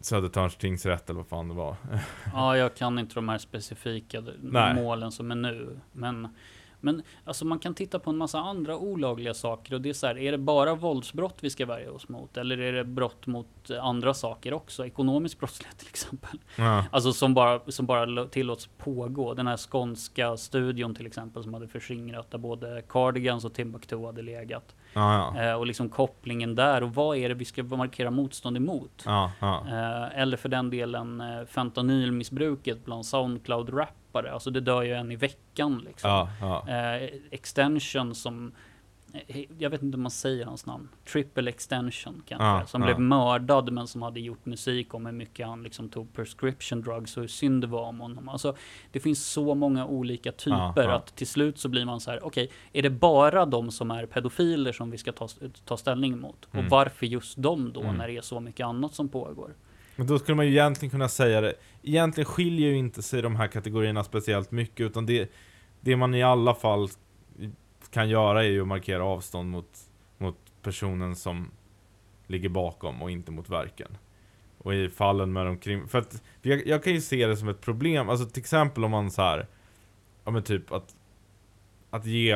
Södertörns 0.00 0.56
tingsrätt 0.56 1.10
eller 1.10 1.16
vad 1.20 1.26
fan 1.28 1.48
det 1.48 1.54
var. 1.54 1.76
Ja, 2.32 2.56
jag 2.56 2.74
kan 2.74 2.98
inte 2.98 3.14
de 3.14 3.28
här 3.28 3.38
specifika 3.38 4.22
Nej. 4.42 4.74
målen 4.74 5.12
som 5.12 5.30
är 5.30 5.34
nu. 5.34 5.80
Men, 5.92 6.28
men 6.80 7.02
alltså 7.24 7.44
man 7.44 7.58
kan 7.58 7.74
titta 7.74 7.98
på 7.98 8.10
en 8.10 8.16
massa 8.16 8.38
andra 8.38 8.76
olagliga 8.76 9.34
saker 9.34 9.74
och 9.74 9.80
det 9.80 9.88
är 9.88 9.92
så 9.94 10.06
här, 10.06 10.18
är 10.18 10.32
det 10.32 10.38
bara 10.38 10.74
våldsbrott 10.74 11.36
vi 11.40 11.50
ska 11.50 11.66
värja 11.66 11.92
oss 11.92 12.08
mot? 12.08 12.36
Eller 12.36 12.58
är 12.58 12.72
det 12.72 12.84
brott 12.84 13.26
mot 13.26 13.70
andra 13.82 14.14
saker 14.14 14.52
också? 14.52 14.86
Ekonomisk 14.86 15.38
brottslighet 15.38 15.78
till 15.78 15.88
exempel. 15.88 16.38
Ja, 16.56 16.84
Alltså 16.90 17.12
som 17.12 17.34
bara, 17.34 17.60
som 17.68 17.86
bara 17.86 18.24
tillåts 18.26 18.66
pågå. 18.78 19.34
Den 19.34 19.46
här 19.46 19.56
skånska 19.56 20.36
studion 20.36 20.94
till 20.94 21.06
exempel 21.06 21.42
som 21.42 21.54
hade 21.54 21.68
förskingrat 21.68 22.30
där 22.30 22.38
både 22.38 22.82
Cardigans 22.88 23.44
och 23.44 23.54
Timbuktu 23.54 24.06
hade 24.06 24.22
legat. 24.22 24.74
ja, 24.92 25.32
ja. 25.36 25.42
Eh, 25.42 25.54
och 25.54 25.66
liksom 25.66 25.88
kopplingen 25.88 26.54
där 26.54 26.82
och 26.82 26.94
vad 26.94 27.16
är 27.16 27.28
det 27.28 27.34
vi 27.34 27.44
ska 27.44 27.62
markera 27.62 28.10
motstånd 28.10 28.56
emot? 28.56 29.02
Eh, 29.68 30.20
eller 30.20 30.36
för 30.36 30.48
den 30.48 30.70
delen 30.70 31.20
eh, 31.20 31.44
fentanylmissbruket 31.44 32.84
bland 32.84 33.06
Soundcloud-rappare. 34.12 34.32
Alltså 34.32 34.50
det 34.50 34.60
dör 34.60 34.82
ju 34.82 34.92
en 34.92 35.12
i 35.12 35.16
veckan 35.16 35.82
liksom. 35.86 36.10
ja, 36.10 36.28
ja. 36.40 36.68
Eh, 36.68 37.10
extension 37.30 38.14
som, 38.14 38.52
eh, 39.12 39.44
jag 39.58 39.70
vet 39.70 39.82
inte 39.82 39.96
om 39.96 40.02
man 40.02 40.10
säger 40.10 40.44
hans 40.44 40.66
namn, 40.66 40.88
Triple 41.12 41.50
Extension 41.50 42.22
kanske, 42.28 42.44
Ja, 42.46 42.66
som 42.66 42.80
blev 42.82 43.00
mördad 43.00 43.72
men 43.72 43.86
som 43.86 44.02
hade 44.02 44.20
gjort 44.20 44.46
musik 44.46 44.94
om 44.94 45.06
hur 45.06 45.12
mycket 45.12 45.46
han 45.46 45.62
liksom 45.62 45.88
tog 45.88 46.12
prescription 46.12 46.82
drugs 46.82 47.16
och 47.16 47.20
hur 47.22 47.28
synd 47.28 47.60
det 47.62 47.66
var 47.66 47.82
om 47.82 48.00
honom. 48.00 48.28
Alltså 48.28 48.56
det 48.92 49.00
finns 49.00 49.26
så 49.26 49.54
många 49.54 49.86
olika 49.86 50.32
typer 50.32 50.88
att 50.88 51.16
till 51.16 51.26
slut 51.26 51.58
så 51.58 51.68
blir 51.68 51.84
man 51.84 52.00
så 52.00 52.10
här, 52.10 52.24
okej, 52.24 52.50
är 52.72 52.82
det 52.82 52.90
bara 52.90 53.46
de 53.46 53.70
som 53.70 53.90
är 53.90 54.06
pedofiler 54.06 54.72
som 54.72 54.90
vi 54.90 54.98
ska 54.98 55.12
ta, 55.12 55.28
ta 55.64 55.76
ställning 55.76 56.12
emot? 56.12 56.48
Mm. 56.52 56.64
Och 56.64 56.70
varför 56.70 57.06
just 57.06 57.42
de 57.42 57.72
då 57.72 57.80
Mm. 57.80 57.96
när 57.96 58.08
det 58.08 58.16
är 58.16 58.20
så 58.22 58.40
mycket 58.40 58.66
annat 58.66 58.94
som 58.94 59.08
pågår? 59.08 59.54
Men 59.96 60.06
då 60.06 60.18
skulle 60.18 60.34
man 60.34 60.46
ju 60.46 60.52
egentligen 60.52 60.90
kunna 60.90 61.08
säga 61.08 61.40
det. 61.40 61.54
Egentligen 61.82 62.26
skiljer 62.26 62.68
ju 62.68 62.76
inte 62.76 63.02
sig 63.02 63.22
de 63.22 63.36
här 63.36 63.46
kategorierna 63.48 64.04
speciellt 64.04 64.50
mycket, 64.50 64.86
utan 64.86 65.06
det, 65.06 65.30
det 65.80 65.96
man 65.96 66.14
i 66.14 66.22
alla 66.22 66.54
fall 66.54 66.88
kan 67.90 68.08
göra 68.08 68.44
är 68.44 68.48
ju 68.48 68.60
att 68.60 68.68
markera 68.68 69.04
avstånd 69.04 69.50
mot, 69.50 69.78
mot 70.18 70.36
personen 70.62 71.16
som 71.16 71.50
ligger 72.26 72.48
bakom 72.48 73.02
och 73.02 73.10
inte 73.10 73.32
mot 73.32 73.48
verken. 73.48 73.96
Och 74.58 74.74
i 74.74 74.88
fallen 74.88 75.32
med 75.32 75.46
de 75.46 75.58
krim... 75.58 75.88
För 75.88 75.98
att 75.98 76.22
jag, 76.42 76.66
jag 76.66 76.84
kan 76.84 76.92
ju 76.92 77.00
se 77.00 77.26
det 77.26 77.36
som 77.36 77.48
ett 77.48 77.60
problem, 77.60 78.08
alltså 78.08 78.26
till 78.26 78.40
exempel 78.40 78.84
om 78.84 78.90
man 78.90 79.10
så 79.10 79.22
här, 79.22 79.46
ja 80.24 80.30
men 80.30 80.42
typ 80.42 80.72
att, 80.72 80.96
att 81.90 82.06
ge, 82.06 82.34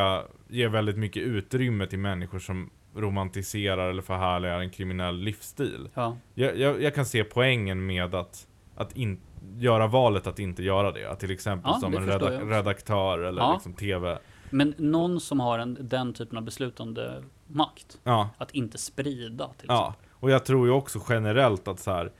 ge 0.48 0.68
väldigt 0.68 0.96
mycket 0.96 1.22
utrymme 1.22 1.86
till 1.86 1.98
människor 1.98 2.38
som 2.38 2.70
romantiserar 2.94 3.90
eller 3.90 4.02
förhärligar 4.02 4.60
en 4.60 4.70
kriminell 4.70 5.18
livsstil. 5.18 5.88
Ja, 5.94 6.16
Jag, 6.34 6.58
jag, 6.58 6.82
jag 6.82 6.94
kan 6.94 7.06
se 7.06 7.24
poängen 7.24 7.86
med 7.86 8.14
att, 8.14 8.48
att 8.74 8.96
in, 8.96 9.20
göra 9.58 9.86
valet 9.86 10.26
att 10.26 10.38
inte 10.38 10.62
göra 10.62 10.92
det. 10.92 11.16
Till 11.16 11.30
exempel 11.30 11.70
Ja, 11.74 11.80
som 11.80 11.92
det 11.92 11.98
en 11.98 12.06
redak 12.06 12.32
också. 12.32 12.46
redaktör 12.46 13.18
eller 13.18 13.42
Ja. 13.42 13.52
liksom 13.52 13.72
TV. 13.74 14.18
men 14.50 14.74
någon 14.78 15.20
som 15.20 15.40
har 15.40 15.58
en, 15.58 15.76
den 15.80 16.12
typen 16.14 16.38
av 16.38 16.44
beslutande 16.44 17.22
makt, 17.46 17.98
Ja, 18.04 18.28
att 18.38 18.50
inte 18.50 18.78
sprida 18.78 19.48
till 19.58 19.66
ja. 19.68 19.88
exempel. 19.88 20.08
Och 20.12 20.30
jag 20.30 20.44
tror 20.44 20.66
ju 20.66 20.72
också 20.72 21.00
generellt 21.08 21.68
att 21.68 21.80
så 21.80 21.90
här, 21.90 22.12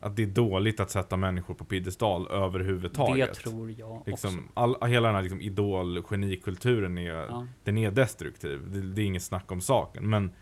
att 0.00 0.16
det 0.16 0.22
är 0.22 0.26
dåligt 0.26 0.80
att 0.80 0.90
sätta 0.90 1.16
människor 1.16 1.54
på 1.54 1.64
piedestal 1.64 2.24
Det 2.24 2.30
överhuvudtaget. 2.30 3.34
tror 3.34 3.70
jag 3.70 3.92
också. 3.92 4.10
Liksom, 4.10 4.48
all, 4.54 4.76
hela 4.88 5.08
den 5.08 5.14
här 5.14 5.22
liksom 5.22 5.40
idol-genikulturen 5.40 6.98
är, 6.98 7.14
Ja. 7.14 7.46
den 7.64 7.78
är 7.78 7.90
destruktiv. 7.90 8.60
Det, 8.72 8.80
det 8.80 9.02
är 9.02 9.06
inget 9.06 9.22
snack 9.22 9.52
om 9.52 9.60
saken. 9.60 10.10
Men, 10.10 10.32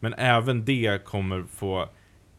men 0.00 0.14
även 0.14 0.64
det 0.64 1.04
kommer 1.04 1.42
få 1.42 1.88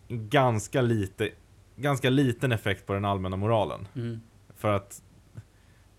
ganska 0.10 0.82
lite, 0.82 1.30
ganska 1.76 2.10
liten 2.10 2.52
effekt 2.52 2.86
på 2.86 2.94
den 2.94 3.06
allmänna 3.06 3.36
moralen. 3.38 3.88
Mm. 3.96 4.20
För 4.58 4.74
att 4.74 5.04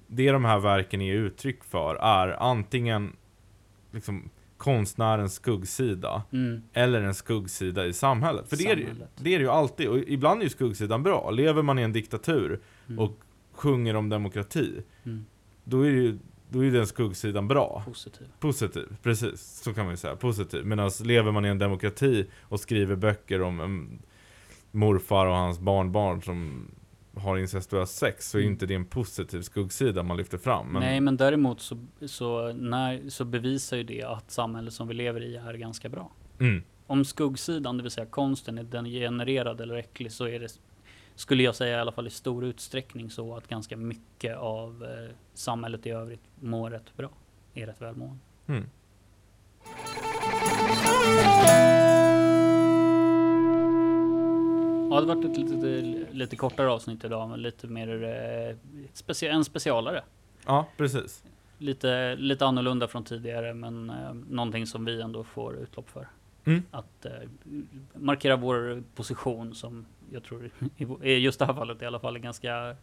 det 0.06 0.32
de 0.32 0.44
här 0.44 0.58
verken 0.58 1.00
är 1.00 1.14
uttryck 1.14 1.64
för 1.64 1.94
är 1.94 2.28
antingen 2.42 3.16
liksom 3.90 4.30
konstnärens 4.56 5.34
skuggsida 5.34 6.22
Mm. 6.32 6.62
eller 6.72 7.02
en 7.02 7.14
skuggsida 7.14 7.86
i 7.86 7.92
samhället. 7.92 8.48
För 8.48 8.56
det 8.56 8.64
är, 8.66 8.76
det 8.76 8.80
ju, 8.82 8.86
Samhället. 8.88 9.10
det 9.16 9.34
är 9.34 9.38
det 9.38 9.44
ju 9.44 9.50
alltid. 9.50 9.88
Och 9.88 9.98
ibland 9.98 10.40
är 10.40 10.44
ju 10.44 10.50
skuggsidan 10.50 11.02
bra. 11.02 11.30
Lever 11.30 11.62
man 11.62 11.78
i 11.78 11.82
en 11.82 11.92
diktatur 11.92 12.60
Mm. 12.88 12.98
och 12.98 13.18
sjunger 13.52 13.96
om 13.96 14.08
demokrati, 14.08 14.82
Mm. 15.04 15.24
då 15.64 15.80
är 15.82 15.90
ju 15.90 16.18
då 16.48 16.64
är 16.64 16.70
den 16.70 16.86
skuggsidan 16.86 17.48
bra. 17.48 17.82
Positiv. 17.86 18.26
Positiv, 18.40 18.96
precis. 19.02 19.40
Så 19.64 19.74
kan 19.74 19.84
man 19.84 19.92
ju 19.92 19.96
säga. 19.96 20.16
Positiv. 20.16 20.66
Medan 20.66 20.90
lever 21.04 21.32
man 21.32 21.44
i 21.44 21.48
en 21.48 21.58
demokrati 21.58 22.26
och 22.42 22.60
skriver 22.60 22.96
böcker 22.96 23.42
om 23.42 23.60
en 23.60 24.02
morfar 24.74 25.26
och 25.26 25.34
hans 25.34 25.58
barnbarn 25.58 26.22
som 26.22 26.70
har 27.16 27.38
incestuöst 27.38 27.96
sex 27.96 28.30
så 28.30 28.38
är 28.38 28.40
ju 28.42 28.46
Mm. 28.46 28.52
inte 28.54 28.66
det 28.66 28.74
en 28.74 28.84
positiv 28.84 29.42
skuggsida 29.42 30.02
man 30.02 30.16
lyfter 30.16 30.38
fram. 30.38 30.66
Men, 30.72 30.82
Nej, 30.82 31.00
men 31.00 31.16
däremot 31.16 31.60
så, 31.60 31.78
så, 32.06 32.52
när, 32.52 33.08
så 33.10 33.24
bevisar 33.24 33.76
ju 33.76 33.82
det 33.82 34.02
att 34.02 34.30
samhället 34.30 34.74
som 34.74 34.88
vi 34.88 34.94
lever 34.94 35.20
i 35.22 35.36
är 35.36 35.54
ganska 35.54 35.88
bra. 35.88 36.10
Mm, 36.40 36.62
Om 36.86 37.04
skuggsidan, 37.04 37.76
det 37.76 37.82
vill 37.82 37.92
säga 37.92 38.06
konsten, 38.06 38.58
är 38.58 38.62
den 38.62 38.84
genererad 38.84 39.60
eller 39.60 39.74
äcklig 39.74 40.12
så 40.12 40.28
är 40.28 40.40
det, 40.40 40.48
skulle 41.14 41.42
jag 41.42 41.54
säga 41.54 41.76
i 41.76 41.80
alla 41.80 41.92
fall 41.92 42.06
i 42.06 42.10
stor 42.10 42.44
utsträckning 42.44 43.10
så 43.10 43.36
att 43.36 43.48
ganska 43.48 43.76
mycket 43.76 44.36
av 44.36 44.84
eh, 44.84 45.14
samhället 45.34 45.86
i 45.86 45.90
övrigt 45.90 46.22
mår 46.40 46.70
rätt 46.70 46.96
bra. 46.96 47.10
är 47.54 47.66
rätt 47.66 47.82
välmående. 47.82 48.18
Mm. 48.46 48.64
Ja, 54.94 55.00
det 55.00 55.06
varit 55.06 55.24
ett 55.24 55.36
lite, 55.36 55.66
lite 56.12 56.36
kortare 56.36 56.70
avsnitt 56.70 57.04
idag, 57.04 57.28
men 57.28 57.42
lite 57.42 57.66
mer 57.66 58.02
eh, 58.02 58.56
specia 58.92 59.32
en 59.32 59.44
specialare. 59.44 60.02
Ja, 60.46 60.66
precis. 60.76 61.24
Lite, 61.58 62.16
lite 62.16 62.46
annorlunda 62.46 62.88
från 62.88 63.04
tidigare, 63.04 63.54
men 63.54 63.90
eh, 63.90 64.14
någonting 64.14 64.66
som 64.66 64.84
vi 64.84 65.00
ändå 65.00 65.24
får 65.24 65.56
utlopp 65.56 65.90
för. 65.90 66.08
Mm. 66.44 66.62
Att 66.70 67.04
eh, 67.04 67.12
markera 67.94 68.36
vår 68.36 68.82
position 68.94 69.54
som 69.54 69.86
jag 70.12 70.24
tror 70.24 70.50
i 71.02 71.14
just 71.18 71.38
det 71.38 71.46
här 71.46 71.54
fallet 71.54 71.82
i 71.82 71.86
alla 71.86 72.00
fall 72.00 72.16
är 72.16 72.20
ganska, 72.20 72.76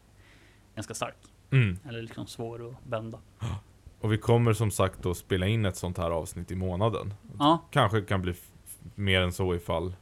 ganska 0.75 0.93
stark. 0.93 1.17
Mm. 1.51 1.79
Eller 1.89 2.01
liksom 2.01 2.27
svår 2.27 2.69
att 2.69 2.83
bända. 2.83 3.19
Och 3.99 4.13
vi 4.13 4.17
kommer 4.17 4.53
som 4.53 4.71
sagt 4.71 5.05
att 5.05 5.17
spela 5.17 5.47
in 5.47 5.65
ett 5.65 5.77
sånt 5.77 5.97
här 5.97 6.11
avsnitt 6.11 6.51
i 6.51 6.55
månaden. 6.55 7.13
Ja, 7.39 7.59
Kanske 7.71 8.01
kan 8.01 8.21
bli 8.21 8.33
mer 8.95 9.21
än 9.21 9.33
så 9.33 9.55
ifall 9.55 9.93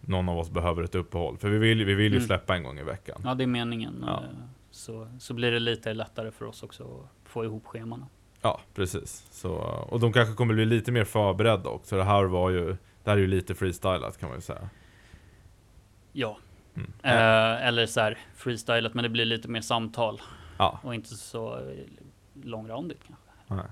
någon 0.00 0.28
av 0.28 0.38
oss 0.38 0.50
behöver 0.50 0.82
ett 0.82 0.94
uppehåll. 0.94 1.38
För 1.38 1.48
vi 1.48 1.58
vill, 1.58 1.84
vi 1.84 1.94
vill 1.94 2.12
ju 2.12 2.16
Mm. 2.18 2.26
släppa 2.26 2.56
en 2.56 2.62
gång 2.62 2.78
i 2.78 2.82
veckan. 2.82 3.20
ja 3.24 3.34
det 3.34 3.44
är 3.44 3.46
meningen. 3.46 4.04
Ja. 4.06 4.14
Eh, 4.22 4.28
Så, 4.70 5.08
så 5.18 5.34
blir 5.34 5.50
det 5.52 5.58
lite 5.58 5.94
lättare 5.94 6.30
för 6.30 6.44
oss 6.44 6.62
också 6.62 6.82
att 6.84 7.28
få 7.30 7.44
ihop 7.44 7.66
scheman. 7.66 8.06
Ja, 8.42 8.60
precis. 8.74 9.26
Så, 9.30 9.52
och 9.90 10.00
de 10.00 10.12
kanske 10.12 10.34
kommer 10.34 10.54
bli 10.54 10.64
lite 10.66 10.92
mer 10.92 11.04
förberedda 11.04 11.70
också. 11.70 11.96
Det 11.96 12.04
här 12.04 12.24
var 12.24 12.50
ju, 12.50 12.66
det 13.04 13.10
här 13.10 13.16
är 13.16 13.20
ju 13.20 13.26
lite 13.26 13.54
freestylat 13.54 14.18
kan 14.18 14.28
man 14.28 14.38
ju 14.38 14.42
säga. 14.42 14.68
Ja, 16.12 16.36
Mm. 16.74 16.90
eh, 17.02 17.66
eller 17.66 17.86
så 17.86 18.00
här 18.00 18.18
freestylat, 18.34 18.94
men 18.94 19.02
det 19.02 19.08
blir 19.08 19.24
lite 19.24 19.48
mer 19.48 19.60
samtal 19.60 20.20
Ja, 20.58 20.80
och 20.82 20.94
inte 20.94 21.08
så 21.08 21.56
eh, 21.58 21.62
långrandigt 22.42 23.00
kanske. 23.06 23.24
nej. 23.54 23.66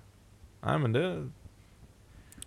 Nej 0.61 0.79
men 0.79 0.93
det, 0.93 1.29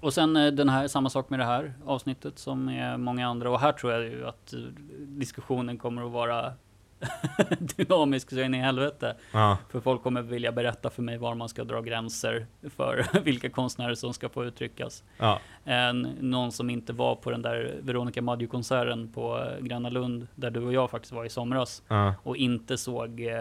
Och 0.02 0.14
sen 0.14 0.36
eh, 0.36 0.52
den 0.52 0.70
här, 0.70 0.88
samma 0.88 1.10
sak 1.10 1.30
med 1.30 1.40
det 1.40 1.46
här 1.46 1.74
avsnittet 1.86 2.40
som 2.40 2.70
är 2.70 2.98
många 2.98 3.28
andra. 3.28 3.50
Och 3.50 3.60
här 3.60 3.72
tror 3.72 3.94
jag 3.94 4.04
ju 4.04 4.28
att 4.28 4.54
eh, 4.54 4.60
diskussionen 5.00 5.78
kommer 5.78 6.06
att 6.06 6.12
vara 6.12 6.54
dynamisk 7.60 8.30
så 8.30 8.40
in 8.40 8.54
i 8.54 8.58
helvete. 8.58 9.16
ja. 9.32 9.58
För 9.70 9.80
folk 9.80 10.04
kommer 10.04 10.22
vilja 10.22 10.52
berätta 10.52 10.90
för 10.90 11.02
mig 11.02 11.18
var 11.18 11.36
man 11.36 11.50
ska 11.50 11.64
dra 11.64 11.82
gränser 11.82 12.46
för 12.76 13.06
vilka 13.24 13.50
konstnärer 13.50 13.96
som 13.96 14.14
ska 14.14 14.30
få 14.30 14.46
uttryckas. 14.46 15.04
Ja, 15.18 15.40
En, 15.64 16.02
någon 16.20 16.52
som 16.52 16.70
inte 16.70 16.94
var 16.94 17.16
på 17.16 17.32
den 17.32 17.42
där 17.42 17.76
Veronica 17.82 18.22
Maggio-konserten 18.22 19.12
på 19.14 19.40
eh, 19.40 19.64
Gröna 19.66 19.90
Lund, 19.90 20.28
där 20.36 20.52
du 20.52 20.66
och 20.66 20.74
jag 20.74 20.90
faktiskt 20.90 21.14
var 21.14 21.26
i 21.26 21.30
somras, 21.30 21.84
ja, 21.88 22.14
och 22.24 22.38
inte 22.38 22.78
såg 22.78 23.20
eh, 23.22 23.34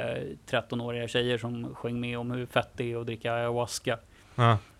13-åriga 0.50 1.08
tjejer 1.08 1.38
som 1.38 1.74
sjöng 1.74 2.00
med 2.00 2.18
om 2.18 2.30
hur 2.30 2.46
fett 2.46 2.70
det 2.76 2.92
är 2.92 3.00
att 3.00 3.06
dricka 3.06 3.32
ayahuasca. 3.32 3.98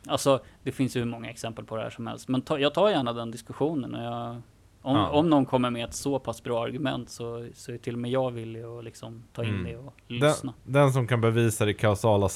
Alltså, 0.07 0.41
det 0.63 0.73
finns 0.73 0.97
ju 0.97 1.01
hur 1.01 1.07
många 1.07 1.31
exempel 1.31 1.65
på 1.65 1.77
det 1.77 1.83
här 1.83 1.91
som 1.91 2.07
helst. 2.07 2.29
Men 2.29 2.43
ta, 2.43 2.59
jag 2.59 2.75
tar 2.75 2.91
gärna 2.91 3.13
den 3.13 3.31
diskussionen. 3.31 3.95
Och 3.95 4.03
jag, 4.05 4.43
om, 4.83 4.97
Ja. 4.97 5.09
om 5.11 5.31
någon 5.31 5.47
kommer 5.47 5.71
med 5.71 5.85
ett 5.85 5.95
så 5.95 6.19
pass 6.19 6.43
bra 6.43 6.65
argument 6.65 7.11
så, 7.11 7.49
så 7.55 7.73
är 7.73 7.79
till 7.79 7.95
och 7.95 7.99
med 8.01 8.11
jag 8.11 8.31
villig 8.31 8.63
att 8.63 8.85
liksom 8.85 9.23
ta 9.33 9.45
in 9.45 9.49
Mm. 9.51 9.65
det 9.65 9.77
och 9.77 9.95
Den, 10.09 10.19
lyssna. 10.19 10.55
den 10.65 10.93
som 10.93 11.07
kan 11.07 11.21
bevisa 11.21 11.65
det 11.65 11.75
kausala 11.75 12.29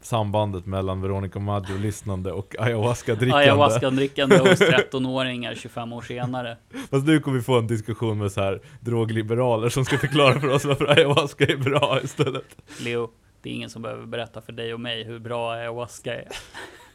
sambandet 0.00 0.66
mellan 0.66 1.00
Veronica 1.02 1.38
Maggio-lyssnande 1.38 2.32
och 2.32 2.54
ayahuasca-drickande. 2.58 3.34
Ayahuasca-drickande 3.34 4.38
hos 4.50 4.60
13-åringar 4.60 5.54
25 5.54 5.92
år 5.92 6.00
senare. 6.02 6.56
Fast 6.90 7.06
nu 7.06 7.20
kommer 7.20 7.36
vi 7.38 7.42
få 7.44 7.58
en 7.58 7.66
diskussion 7.66 8.18
med 8.18 8.32
så 8.32 8.40
här 8.40 8.60
drogliberaler 8.80 9.68
som 9.68 9.84
ska 9.84 9.98
förklara 9.98 10.40
för 10.40 10.48
oss 10.48 10.64
varför 10.64 10.86
ayahuasca 10.98 11.44
är 11.46 11.56
bra 11.56 12.00
istället. 12.04 12.56
Leo, 12.84 13.10
det 13.42 13.50
är 13.50 13.54
ingen 13.54 13.70
som 13.70 13.82
behöver 13.82 14.06
berätta 14.06 14.40
för 14.40 14.52
dig 14.52 14.74
och 14.74 14.80
mig 14.80 15.04
hur 15.04 15.18
bra 15.18 15.52
ayahuasca 15.52 16.14
är. 16.14 16.28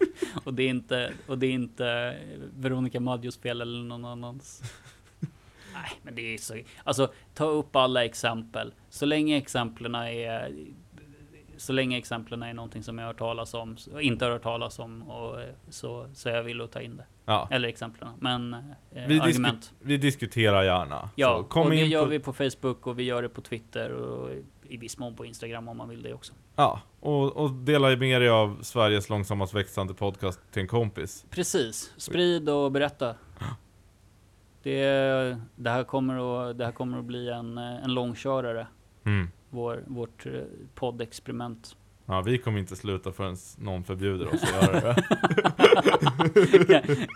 och, 0.44 0.54
det 0.54 0.64
är 0.64 0.70
inte, 0.70 1.14
och 1.28 1.38
det 1.38 1.48
är 1.48 1.52
inte 1.52 2.18
Veronica 2.58 3.00
Maggios 3.00 3.38
fel 3.38 3.62
eller 3.62 3.84
någon 3.84 4.06
annans. 4.06 4.62
Nej, 5.74 5.92
men 6.02 6.16
det 6.16 6.34
är 6.34 6.38
så. 6.38 6.58
Alltså, 6.84 7.12
ta 7.34 7.46
upp 7.46 7.76
alla 7.76 8.06
exempel. 8.06 8.74
Så 8.90 9.06
länge 9.06 9.38
exemplen 9.38 9.96
är 9.96 10.52
så 11.58 11.74
länge 11.74 11.98
exemplen 11.98 12.44
är 12.44 12.54
någonting 12.54 12.84
som 12.84 12.98
jag 12.98 13.06
har 13.06 13.08
hört 13.14 13.18
talas 13.20 13.54
om, 13.54 13.78
inte 14.02 14.26
har 14.26 14.32
hört 14.32 14.44
talas 14.44 14.80
om, 14.80 15.02
och 15.12 15.40
så, 15.70 16.08
så 16.14 16.30
är 16.30 16.36
jag 16.36 16.44
villig 16.44 16.64
att 16.64 16.72
ta 16.72 16.82
in 16.82 16.98
det. 16.98 17.06
Ja, 17.26 17.48
Eller 17.52 17.68
exemplen, 17.70 18.10
men 18.20 18.54
eh, 18.54 19.08
vi, 19.08 19.20
argument. 19.20 19.60
disku- 19.62 19.74
vi 19.80 19.98
diskuterar 19.98 20.64
gärna. 20.64 21.10
Ja, 21.16 21.48
och 21.50 21.70
det 21.70 21.76
gör 21.76 22.04
på, 22.04 22.10
vi 22.10 22.20
på 22.20 22.34
Facebook 22.34 22.88
och 22.88 23.00
vi 23.00 23.04
gör 23.04 23.22
det 23.22 23.30
på 23.30 23.42
Twitter 23.42 23.92
och 23.92 24.30
i 24.74 24.78
viss 24.78 24.98
mån 24.98 25.16
på 25.16 25.26
Instagram 25.26 25.68
om 25.68 25.78
man 25.78 25.90
vill 25.90 26.02
det 26.04 26.14
också. 26.14 26.34
Ja, 26.56 26.82
och, 27.00 27.38
och 27.38 27.52
dela 27.52 27.96
med 27.96 28.22
dig 28.22 28.30
av 28.30 28.58
Sveriges 28.62 29.10
långsammast 29.10 29.54
växande 29.54 29.94
podcast 29.94 30.40
till 30.52 30.62
en 30.62 30.68
kompis. 30.68 31.26
Precis, 31.30 31.94
sprid 31.98 32.50
och 32.50 32.72
berätta. 32.72 33.16
Det, 34.64 35.38
det, 35.56 35.70
här 35.70 35.84
kommer 35.84 36.50
att, 36.50 36.58
det 36.58 36.66
här 36.66 36.72
kommer 36.72 37.00
att 37.00 37.06
bli 37.06 37.30
en, 37.30 37.58
en 37.58 37.94
långkörare, 37.94 38.68
Mm. 39.06 39.28
vår, 39.50 39.84
vårt 39.88 40.26
eh, 40.26 40.32
poddexperiment. 40.76 41.76
Ja, 42.06 42.22
vi 42.22 42.38
kommer 42.38 42.60
inte 42.60 42.76
sluta 42.76 43.12
förrän 43.12 43.36
någon 43.58 43.84
förbjuder 43.84 44.34
oss 44.34 44.44
att 44.44 44.52
göra 44.64 44.80
det. 44.82 45.04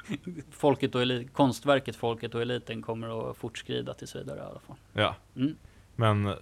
Folket 0.51 0.95
och 0.95 1.01
elit, 1.01 1.33
konstverket 1.33 1.95
Folket 1.95 2.35
och 2.35 2.41
Eliten 2.41 2.81
kommer 2.81 3.29
att 3.31 3.37
fortskrida 3.37 3.93
tills 3.93 4.15
vidare 4.15 4.37
i 4.37 4.41
alla 4.41 4.59
fall. 4.59 4.75
Ja, 4.93 5.15
Mm. 5.35 5.55
men 5.95 6.33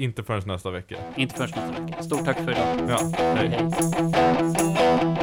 inte 0.00 0.22
förrän 0.24 0.42
nästa 0.46 0.70
vecka. 0.70 0.96
Inte 1.16 1.34
förrän 1.34 1.50
nästa 1.50 1.82
vecka. 1.82 2.02
Stort 2.02 2.24
tack 2.24 2.36
för 2.36 2.50
idag. 2.50 2.76
Ja, 2.88 2.98
Hej 3.18 3.48
hej. 3.48 5.19